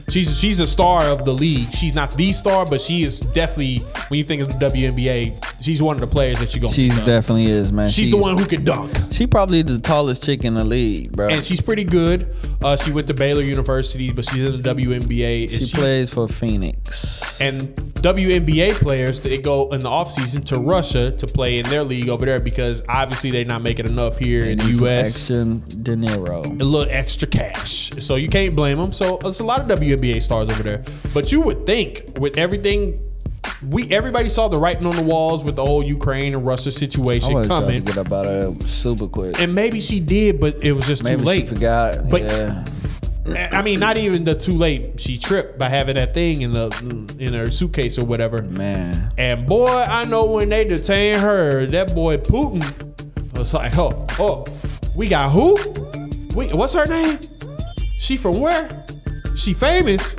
She's 0.10 0.40
she's 0.40 0.60
a 0.60 0.68
star 0.68 1.06
of 1.06 1.24
the 1.26 1.34
league. 1.34 1.74
She's 1.74 1.94
not 1.96 2.12
the 2.18 2.32
star, 2.34 2.66
but 2.66 2.82
she 2.82 3.04
is 3.04 3.20
definitely 3.20 3.80
when 4.10 4.18
you 4.18 4.24
think 4.24 4.42
of 4.42 4.48
the 4.50 4.66
WNBA, 4.66 5.62
she's 5.62 5.82
one 5.82 5.96
of 5.96 6.02
the 6.02 6.08
players 6.08 6.40
that 6.40 6.54
you're 6.54 6.62
gonna. 6.62 6.74
She 6.74 6.90
definitely 6.90 7.46
is, 7.48 7.72
man. 7.72 7.90
She's 7.90 8.06
She- 8.06 8.12
the 8.12 8.18
one 8.18 8.38
who 8.38 8.46
can 8.46 8.64
dunk. 8.64 8.92
She 9.12 9.28
probably 9.28 9.62
the 9.62 9.80
tallest 9.80 10.24
chick 10.24 10.44
in 10.44 10.56
the 10.56 10.64
league, 10.66 11.12
bro. 11.14 11.30
and 11.30 11.44
she's 11.44 11.62
pretty 11.62 11.84
good. 11.84 12.28
Uh, 12.62 12.76
she 12.76 12.92
went 12.92 13.08
to 13.08 13.14
Baylor 13.14 13.42
University, 13.44 14.12
but 14.12 14.26
she's 14.26 14.44
in 14.44 14.62
the 14.62 14.74
WNBA. 14.76 15.50
she 15.50 15.74
plays 15.76 16.14
for 16.14 16.28
Phoenix. 16.28 17.40
And 17.42 17.93
WNBA 18.04 18.74
players 18.74 19.22
they 19.22 19.38
go 19.42 19.70
in 19.72 19.80
the 19.80 19.90
offseason 19.90 20.44
to 20.44 20.58
Russia 20.58 21.12
to 21.14 21.26
play 21.26 21.60
in 21.60 21.66
their 21.70 21.84
league 21.86 22.10
over 22.10 22.26
there 22.26 22.42
because 22.42 22.84
obviously 22.90 23.32
they're 23.32 23.46
not 23.46 23.62
making 23.62 23.88
enough 23.88 24.18
here 24.18 24.44
in 24.44 24.58
the 24.58 24.72
U.S. 24.82 25.30
Extra 25.32 25.46
De 25.82 25.96
Niro. 25.96 26.44
a 26.46 26.64
little 26.66 26.92
extra 26.94 27.26
cash. 27.28 27.92
So 28.00 28.16
you 28.16 28.28
can't 28.28 28.58
blame 28.58 28.78
them. 28.78 28.92
So 28.92 29.20
there's 29.22 29.40
a 29.40 29.46
lot 29.46 29.62
of 29.62 29.80
WNBA 29.80 30.22
stars 30.22 30.50
over 30.50 30.62
there. 30.64 30.84
But 31.14 31.32
you 31.32 31.40
would 31.42 31.66
think 31.66 32.18
with 32.20 32.38
everything 32.38 33.00
we 33.70 33.90
everybody 33.90 34.28
saw 34.28 34.50
the 34.50 34.58
writing 34.58 34.86
on 34.86 34.98
the 34.98 35.02
walls 35.04 35.46
with 35.46 35.56
the 35.56 35.66
whole 35.66 35.82
Ukraine 35.84 36.34
and 36.34 36.46
Russia 36.46 36.70
I 36.70 36.72
situation 36.72 37.42
to 37.42 37.48
coming. 37.48 37.86
get 37.86 37.98
up 37.98 38.12
out 38.12 38.26
of 38.26 38.60
there 38.60 38.68
super 38.68 39.08
quick. 39.08 39.40
And 39.40 39.56
maybe 39.56 39.80
she 39.80 40.02
did, 40.02 40.42
but 40.42 40.56
it 40.62 40.74
was 40.74 40.86
just 40.88 41.06
Maybe 41.06 41.20
too 41.20 41.24
late. 41.24 41.42
she 41.48 41.56
forgot. 41.56 42.10
But- 42.12 42.22
yeah. 42.22 42.66
I 43.26 43.62
mean, 43.62 43.80
not 43.80 43.96
even 43.98 44.26
the 44.26 44.36
too 44.36 44.52
late. 44.52 45.00
She 45.00 45.18
tripped 45.18 45.58
by 45.58 45.70
having 45.70 45.96
that 45.96 46.14
thing 46.14 46.42
in 46.42 46.52
the 46.52 47.16
in 47.20 47.34
her 47.34 47.50
suitcase 47.50 47.98
or 47.98 48.04
whatever. 48.04 48.42
Man. 48.42 49.12
And 49.18 49.48
boy, 49.48 49.68
I 49.68 50.04
know 50.06 50.26
when 50.26 50.50
they 50.50 50.66
detain 50.66 51.20
her, 51.20 51.66
that 51.68 51.96
boy 51.96 52.18
Putin 52.18 52.64
was 53.38 53.54
like, 53.54 53.78
oh, 53.78 54.06
oh, 54.20 54.46
we 54.96 55.08
got 55.08 55.32
who? 55.32 55.56
We, 56.36 56.48
what's 56.50 56.74
her 56.74 56.86
name? 56.86 57.20
She 57.98 58.18
from 58.18 58.42
where? 58.42 58.86
She 59.36 59.54
famous. 59.54 60.16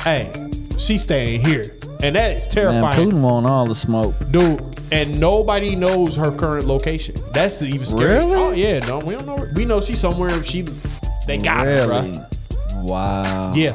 Hey, 0.00 0.30
she 0.78 0.98
staying 0.98 1.40
here, 1.40 1.74
and 2.02 2.14
that 2.14 2.32
is 2.36 2.46
Man, 2.54 2.82
terrifying, 2.82 3.10
Putin 3.10 3.20
want 3.22 3.46
all 3.46 3.66
the 3.66 3.74
smoke. 3.74 4.14
dude. 4.30 4.62
And 4.92 5.18
nobody 5.18 5.74
knows 5.74 6.14
her 6.14 6.30
current 6.30 6.66
location. 6.68 7.16
That's 7.32 7.56
the 7.56 7.66
even 7.66 7.84
scary. 7.84 8.18
Really? 8.18 8.34
Oh 8.36 8.52
yeah, 8.52 8.78
no, 8.80 9.00
we 9.00 9.16
don't 9.16 9.26
know. 9.26 9.48
We 9.56 9.64
know 9.64 9.80
she's 9.80 9.98
somewhere. 9.98 10.40
She, 10.44 10.66
they 11.26 11.38
got 11.38 11.66
her, 11.66 11.86
really? 11.88 12.12
bro. 12.12 12.82
Wow. 12.82 13.54
Yeah, 13.54 13.72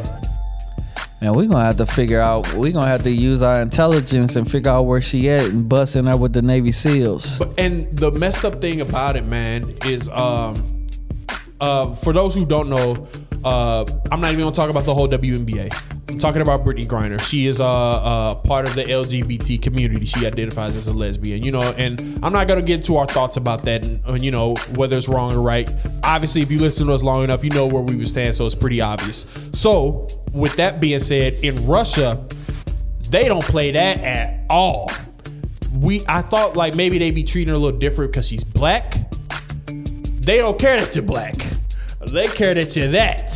Man, 1.22 1.34
we're 1.34 1.47
gonna 1.47 1.66
have 1.66 1.78
to 1.78 1.86
figure 1.86 2.22
out. 2.22 2.54
we're 2.54 2.72
gonna 2.72 2.88
have 2.88 3.04
to 3.04 3.12
use 3.12 3.41
our 3.41 3.62
intelligence 3.62 4.36
and 4.38 4.50
figure 4.50 4.72
out 4.72 4.84
where 4.84 5.02
she 5.02 5.30
at 5.30 5.45
and 5.45 5.68
busting 5.68 6.06
her 6.06 6.16
with 6.16 6.32
the 6.34 6.41
Navy 6.41 6.72
SEALs. 6.72 7.39
But 7.39 7.60
and 7.60 7.97
the 7.97 8.12
messed 8.12 8.45
up 8.45 8.62
thing 8.62 8.80
about 8.82 9.16
it, 9.18 9.26
man, 9.26 9.74
is 9.86 10.08
um 10.10 10.86
uh 11.60 11.93
for 11.95 12.14
those 12.14 12.36
who 12.36 12.45
don't 12.45 12.70
know, 12.70 13.08
uh 13.43 13.85
I'm 14.11 14.21
not 14.21 14.31
even 14.31 14.39
gonna 14.39 14.55
talk 14.55 14.69
about 14.69 14.85
the 14.85 14.93
whole 14.93 15.07
WNBA. 15.07 15.73
I'm 16.09 16.17
talking 16.17 16.41
about 16.41 16.65
Brittney 16.65 16.87
Griner. 16.87 17.21
She 17.21 17.45
is 17.45 17.59
a 17.59 17.63
uh, 17.63 17.67
uh, 17.67 18.35
part 18.35 18.65
of 18.65 18.73
the 18.73 18.83
LGBT 18.83 19.61
community. 19.61 20.05
She 20.05 20.25
identifies 20.25 20.75
as 20.75 20.87
a 20.87 20.93
lesbian, 20.93 21.43
you 21.43 21.51
know, 21.51 21.61
and 21.61 22.01
I'm 22.23 22.33
not 22.33 22.47
gonna 22.47 22.63
get 22.63 22.77
into 22.77 22.97
our 22.97 23.05
thoughts 23.05 23.37
about 23.37 23.63
that, 23.65 23.85
and, 23.85 24.01
uh, 24.07 24.13
you 24.13 24.31
know, 24.31 24.55
whether 24.75 24.97
it's 24.97 25.07
wrong 25.07 25.33
or 25.33 25.41
right. 25.41 25.71
Obviously, 26.03 26.41
if 26.41 26.51
you 26.51 26.59
listen 26.59 26.87
to 26.87 26.93
us 26.93 27.03
long 27.03 27.23
enough, 27.23 27.43
you 27.43 27.51
know 27.51 27.67
where 27.67 27.83
we 27.83 27.95
would 27.95 28.09
stand, 28.09 28.35
so 28.35 28.45
it's 28.45 28.55
pretty 28.55 28.81
obvious. 28.81 29.27
So, 29.53 30.07
with 30.33 30.55
that 30.55 30.81
being 30.81 30.99
said, 30.99 31.33
in 31.43 31.65
Russia, 31.67 32.25
they 33.09 33.27
don't 33.27 33.45
play 33.45 33.71
that 33.71 34.03
at 34.03 34.45
all. 34.49 34.91
We 35.73 36.03
I 36.07 36.21
thought 36.21 36.55
like 36.55 36.75
maybe 36.75 36.97
they'd 36.97 37.15
be 37.15 37.23
treating 37.23 37.49
her 37.49 37.55
a 37.55 37.59
little 37.59 37.79
different 37.79 38.11
because 38.11 38.27
she's 38.27 38.43
black. 38.43 38.95
They 39.67 40.37
don't 40.37 40.59
care 40.59 40.79
that 40.79 40.95
you're 40.95 41.05
black. 41.05 41.35
They 42.12 42.28
care 42.28 42.53
that 42.53 42.76
you're 42.76 42.88
that. 42.91 43.28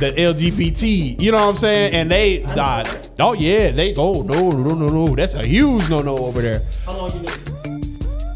The 0.00 0.12
LGBT, 0.12 1.18
you 1.20 1.32
know 1.32 1.38
what 1.38 1.48
I'm 1.48 1.54
saying? 1.54 1.94
And 1.94 2.10
they 2.10 2.42
died. 2.54 2.86
Oh 3.18 3.32
yeah, 3.32 3.70
they 3.70 3.94
oh 3.96 4.20
no 4.22 4.50
no 4.50 4.74
no 4.74 4.88
no. 4.90 5.16
That's 5.16 5.32
a 5.34 5.46
huge 5.46 5.88
no 5.88 6.02
no 6.02 6.18
over 6.18 6.42
there. 6.42 6.62
How 6.84 6.98
long 6.98 7.12
you 7.12 7.22
know? 7.22 7.32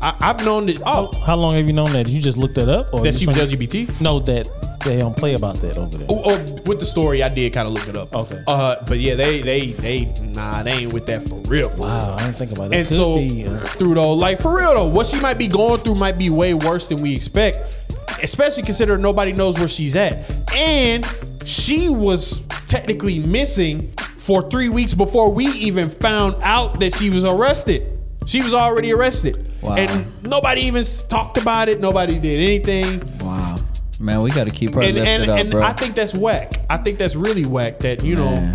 I, 0.02 0.16
I've 0.20 0.42
known 0.44 0.64
that. 0.66 0.80
Oh, 0.86 1.10
How 1.26 1.36
long 1.36 1.54
have 1.54 1.66
you 1.66 1.74
known 1.74 1.92
that? 1.92 2.08
You 2.08 2.22
just 2.22 2.38
looked 2.38 2.54
that 2.54 2.70
up, 2.70 2.88
or 2.94 3.00
that 3.00 3.12
you 3.12 3.20
she 3.20 3.26
was 3.26 3.36
LGBT. 3.36 4.00
No, 4.00 4.18
that 4.20 4.48
they 4.82 4.96
don't 4.96 5.14
play 5.14 5.34
about 5.34 5.56
that 5.56 5.76
over 5.76 5.98
there. 5.98 6.06
Oh, 6.08 6.22
oh, 6.24 6.38
with 6.64 6.80
the 6.80 6.86
story, 6.86 7.22
I 7.22 7.28
did 7.28 7.52
kind 7.52 7.68
of 7.68 7.74
look 7.74 7.86
it 7.86 7.94
up. 7.96 8.14
Okay. 8.14 8.42
Uh, 8.46 8.76
but 8.86 8.98
yeah, 8.98 9.14
they 9.14 9.42
they 9.42 9.72
they 9.72 10.06
nah, 10.22 10.62
they 10.62 10.72
ain't 10.72 10.94
with 10.94 11.04
that 11.08 11.22
for 11.22 11.34
real. 11.40 11.68
For 11.68 11.82
Wow, 11.82 12.06
real. 12.06 12.14
I 12.14 12.22
didn't 12.24 12.38
think 12.38 12.52
about 12.52 12.70
that. 12.70 12.76
And 12.76 12.88
Could 12.88 12.96
so 12.96 13.18
be, 13.18 13.46
uh, 13.46 13.58
through 13.60 13.96
though, 13.96 14.14
like 14.14 14.38
for 14.40 14.56
real 14.56 14.74
though, 14.74 14.88
what 14.88 15.06
she 15.06 15.20
might 15.20 15.36
be 15.36 15.46
going 15.48 15.80
through 15.82 15.96
might 15.96 16.16
be 16.16 16.30
way 16.30 16.54
worse 16.54 16.88
than 16.88 17.02
we 17.02 17.14
expect. 17.14 17.79
Especially 18.22 18.62
considering 18.62 19.02
nobody 19.02 19.32
knows 19.32 19.58
where 19.58 19.68
she's 19.68 19.96
at. 19.96 20.30
And 20.54 21.06
she 21.44 21.88
was 21.90 22.40
technically 22.66 23.18
missing 23.18 23.92
for 24.16 24.48
three 24.48 24.68
weeks 24.68 24.94
before 24.94 25.32
we 25.32 25.46
even 25.46 25.88
found 25.88 26.36
out 26.42 26.80
that 26.80 26.94
she 26.94 27.10
was 27.10 27.24
arrested. 27.24 27.98
She 28.26 28.42
was 28.42 28.54
already 28.54 28.92
arrested. 28.92 29.52
Wow. 29.62 29.76
And 29.76 30.22
nobody 30.22 30.62
even 30.62 30.84
talked 31.08 31.38
about 31.38 31.68
it. 31.68 31.80
Nobody 31.80 32.18
did 32.18 32.40
anything. 32.40 33.18
Wow. 33.18 33.58
Man, 33.98 34.22
we 34.22 34.30
gotta 34.30 34.50
keep 34.50 34.74
her 34.74 34.82
And 34.82 34.94
lifted 34.94 35.08
and, 35.08 35.30
up, 35.30 35.40
and 35.40 35.50
bro. 35.50 35.62
I 35.62 35.72
think 35.72 35.94
that's 35.94 36.14
whack. 36.14 36.52
I 36.70 36.78
think 36.78 36.98
that's 36.98 37.16
really 37.16 37.44
whack 37.44 37.80
that, 37.80 38.02
you 38.02 38.16
know, 38.16 38.54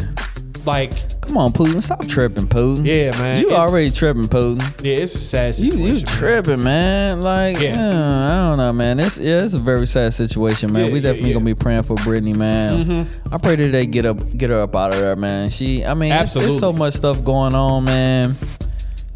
like, 0.66 0.94
Come 1.28 1.38
on, 1.38 1.52
Putin. 1.52 1.82
Stop 1.84 2.08
tripping, 2.08 2.48
Putin. 2.48 2.86
Yeah, 2.86 3.12
man, 3.18 3.42
You 3.42 3.48
it's- 3.48 3.60
already 3.62 3.92
tripping, 3.92 4.28
Putin. 4.28 4.60
yeah, 4.84 4.98
it's 4.98 5.16
a 5.16 5.18
sad 5.18 5.48
You 5.48 5.72
situation. 5.72 5.82
you 5.82 5.94
man. 5.94 6.06
tripping, 6.06 6.64
man. 6.64 7.22
Like, 7.22 7.60
Yeah. 7.60 7.76
yeah. 7.76 8.28
I 8.46 8.50
don't 8.50 8.58
know, 8.58 8.74
man. 8.74 9.00
It's 9.00 9.18
yeah, 9.18 9.44
it's 9.44 9.54
a 9.54 9.60
very 9.60 9.88
sad 9.88 10.14
situation, 10.14 10.72
man. 10.72 10.86
Yeah, 10.88 10.94
we 10.94 11.02
definitely 11.02 11.30
yeah. 11.30 11.34
gonna 11.36 11.46
be 11.46 11.56
praying 11.56 11.84
for 11.84 11.96
Brittney, 11.98 12.36
man. 12.36 12.86
Mm-hmm. 12.86 13.34
I 13.34 13.38
pray 13.38 13.56
that 13.56 13.72
they 13.72 13.86
get 13.88 14.06
up, 14.06 14.38
get 14.38 14.50
her 14.50 14.62
up 14.62 14.76
out 14.76 14.94
of 14.94 15.00
there, 15.00 15.16
man. 15.16 15.50
She, 15.50 15.84
I 15.86 15.94
mean, 15.94 16.12
it's, 16.12 16.22
Absolutely. 16.22 16.52
it's 16.54 16.60
so 16.62 16.72
much 16.74 16.94
stuff 16.94 17.24
going 17.24 17.56
on, 17.56 17.84
man. 17.84 18.36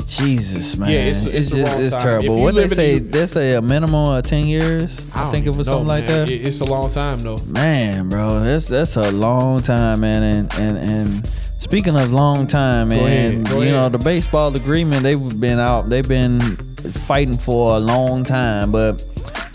Jesus, 0.07 0.75
man. 0.75 0.89
Yeah, 0.89 0.97
it's- 1.01 1.25
it's 1.25 1.49
the 1.51 1.57
just 1.57 1.79
it's 1.79 1.95
time. 1.95 2.03
terrible. 2.03 2.39
What 2.41 2.55
they 2.55 2.67
say? 2.67 2.97
the- 2.97 3.09
They 3.19 3.27
say 3.27 3.53
a 3.53 3.61
minimum 3.61 3.93
of 4.17 4.23
ten 4.23 4.47
years. 4.47 5.05
I, 5.13 5.21
don't 5.23 5.31
think 5.31 5.45
it 5.45 5.55
was 5.55 5.67
know, 5.67 5.73
something 5.73 5.87
like 5.87 6.07
that. 6.07 6.27
It's 6.29 6.61
a 6.61 6.65
long 6.65 6.89
time 6.89 7.19
though. 7.19 7.37
Man, 7.45 8.09
bro, 8.09 8.39
that's 8.43 8.67
that's 8.67 8.95
a 8.95 9.11
long 9.11 9.61
time, 9.61 9.99
man. 10.01 10.23
And 10.23 10.53
and 10.55 10.77
and 10.77 11.29
speaking 11.59 11.95
of 11.95 12.11
long 12.11 12.47
time, 12.47 12.89
man, 12.89 12.99
ahead, 13.05 13.45
go 13.47 13.61
you 13.61 13.71
know 13.71 13.89
the 13.89 13.99
baseball 13.99 14.55
agreement 14.55 15.03
they've 15.03 15.39
been 15.39 15.59
out, 15.59 15.89
they've 15.89 16.07
been 16.07 16.41
fighting 16.77 17.37
for 17.37 17.75
a 17.75 17.79
long 17.79 18.23
time, 18.23 18.71
but 18.71 19.05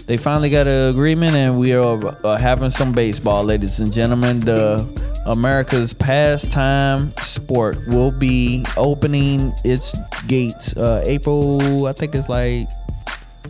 they 0.07 0.17
finally 0.17 0.51
got 0.51 0.67
an 0.67 0.91
agreement, 0.91 1.35
and 1.35 1.59
we 1.59 1.73
are 1.73 1.99
uh, 2.25 2.37
having 2.37 2.71
some 2.71 2.93
baseball, 2.93 3.43
ladies 3.43 3.81
and 3.81 3.93
gentlemen. 3.93 4.41
The 4.41 4.87
America's 5.25 5.95
pastime 5.95 7.11
sport 7.23 7.79
will 7.89 8.11
be 8.11 8.67
opening 8.77 9.53
its 9.65 9.97
gates 10.27 10.77
uh, 10.77 11.03
April. 11.07 11.87
I 11.87 11.93
think 11.93 12.15
it's 12.15 12.29
like 12.29 12.69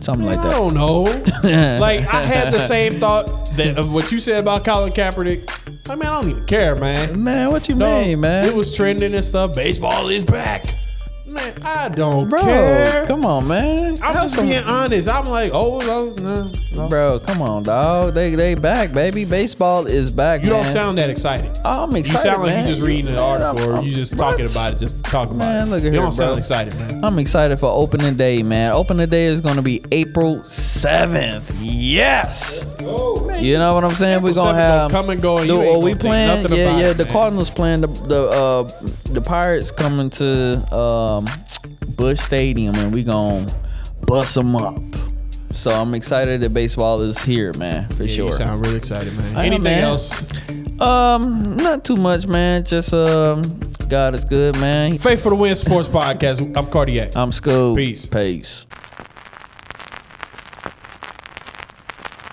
something 0.01 0.25
like 0.25 0.37
that. 0.41 0.47
I 0.47 0.51
don't 0.51 0.73
know. 0.73 1.01
like 1.79 2.01
I 2.13 2.21
had 2.21 2.53
the 2.53 2.59
same 2.59 2.99
thought 2.99 3.55
that 3.55 3.77
of 3.77 3.91
what 3.91 4.11
you 4.11 4.19
said 4.19 4.39
about 4.39 4.65
Colin 4.65 4.91
Kaepernick. 4.93 5.49
I 5.89 5.95
mean, 5.95 6.03
I 6.07 6.21
don't 6.21 6.29
even 6.29 6.45
care, 6.45 6.75
man. 6.75 7.23
Man, 7.23 7.51
what 7.51 7.69
you 7.69 7.75
No, 7.75 8.01
mean, 8.01 8.19
man? 8.19 8.45
It 8.45 8.55
was 8.55 8.75
trending 8.75 9.13
and 9.13 9.23
stuff. 9.23 9.55
Baseball 9.55 10.09
is 10.09 10.23
back. 10.23 10.65
Man, 11.35 11.53
I 11.63 11.89
don't 11.89 12.29
Bro, 12.29 12.41
care. 12.43 13.05
come 13.07 13.25
on, 13.25 13.45
man. 13.47 13.93
I'm 13.95 14.13
Have 14.13 14.23
just 14.23 14.35
some- 14.35 14.45
being 14.47 14.63
honest. 14.63 15.07
I'm 15.09 15.27
like, 15.27 15.51
oh, 15.53 15.79
no, 15.79 16.11
no, 16.23 16.51
no. 16.73 16.87
Bro, 16.87 17.19
come 17.19 17.41
on, 17.41 17.63
dog. 17.63 18.13
They 18.13 18.35
they 18.35 18.55
back, 18.55 18.93
baby. 18.93 19.25
Baseball 19.25 19.85
is 19.85 20.11
back. 20.11 20.43
You 20.43 20.49
don't 20.49 20.63
man. 20.63 20.71
sound 20.71 20.97
that 20.97 21.09
excited. 21.09 21.51
Oh, 21.65 21.83
I'm 21.83 21.95
excited. 21.95 21.95
You 21.95 21.99
excited. 21.99 22.29
sound 22.29 22.41
like 22.43 22.51
man. 22.55 22.65
you 22.65 22.71
just 22.73 22.81
reading 22.81 23.07
an 23.07 23.15
Man, 23.15 23.23
article 23.41 23.59
I'm- 23.59 23.69
or 23.69 23.75
I'm- 23.75 23.83
you 23.85 23.91
just 23.93 24.13
what? 24.15 24.31
talking 24.31 24.45
about 24.45 24.73
it, 24.73 24.79
just 24.79 25.03
talking 25.03 25.35
about 25.35 25.45
Man, 25.49 25.67
it. 25.67 25.71
look 25.71 25.79
at 25.79 25.83
you 25.85 25.91
here, 25.91 26.01
don't 26.01 26.11
sound 26.13 26.29
bro. 26.31 26.37
excited, 26.37 26.73
man. 26.79 27.03
I'm 27.03 27.19
excited 27.19 27.59
for 27.59 27.67
opening 27.69 28.15
day, 28.15 28.41
man. 28.41 28.71
Opening 28.71 29.09
day 29.09 29.25
is 29.25 29.41
gonna 29.41 29.61
be 29.61 29.83
April 29.91 30.41
seventh. 30.45 31.51
Yes. 31.61 32.65
You 33.39 33.57
know 33.57 33.73
what 33.75 33.83
I'm 33.83 33.91
saying? 33.95 34.21
We're 34.23 34.33
gonna 34.33 34.57
have 34.57 34.91
gonna 34.91 35.01
come 35.01 35.09
and 35.11 35.21
go 35.21 35.37
and 35.39 35.49
the- 35.49 35.53
you 35.53 35.61
ain't 35.61 35.73
gonna 35.73 35.79
we 35.85 35.95
playing. 35.95 36.41
nothing 36.43 36.57
Yeah, 36.57 36.77
yeah. 36.79 36.85
it, 36.91 36.97
the 36.97 37.03
man. 37.05 37.13
Cardinals 37.13 37.49
playing 37.49 37.81
the 37.81 37.87
the 37.87 38.21
uh, 38.29 38.63
the 39.11 39.21
Pirates 39.21 39.71
coming 39.71 40.09
to 40.11 40.75
um, 40.75 41.27
Busch 41.95 42.19
Stadium, 42.19 42.75
and 42.75 42.93
we 42.93 43.03
gonna 43.03 43.53
bust 44.05 44.35
them 44.35 44.55
up. 44.55 44.81
So 45.51 45.71
I'm 45.71 45.93
excited 45.93 46.41
that 46.41 46.53
baseball 46.53 47.01
is 47.01 47.21
here, 47.21 47.53
man, 47.53 47.87
for 47.89 48.03
Yeah, 48.03 48.15
sure. 48.15 48.27
You 48.27 48.33
sound 48.33 48.61
really 48.61 48.75
excited, 48.77 49.15
man. 49.15 49.37
Anything 49.37 49.63
man. 49.63 49.83
else? 49.83 50.11
Um, 50.81 51.55
not 51.55 51.85
too 51.85 51.95
much, 51.95 52.27
man. 52.27 52.65
Just 52.65 52.93
um, 52.93 53.61
God 53.87 54.15
is 54.15 54.25
good, 54.25 54.57
man. 54.59 54.97
Faith 54.97 55.23
for 55.23 55.29
the 55.29 55.35
Win 55.35 55.55
Sports 55.55 55.87
Podcast. 55.87 56.55
I'm 56.57 56.67
Cardiac. 56.67 57.15
I'm 57.15 57.31
school. 57.31 57.75
Peace. 57.75 58.05
Peace. 58.05 58.65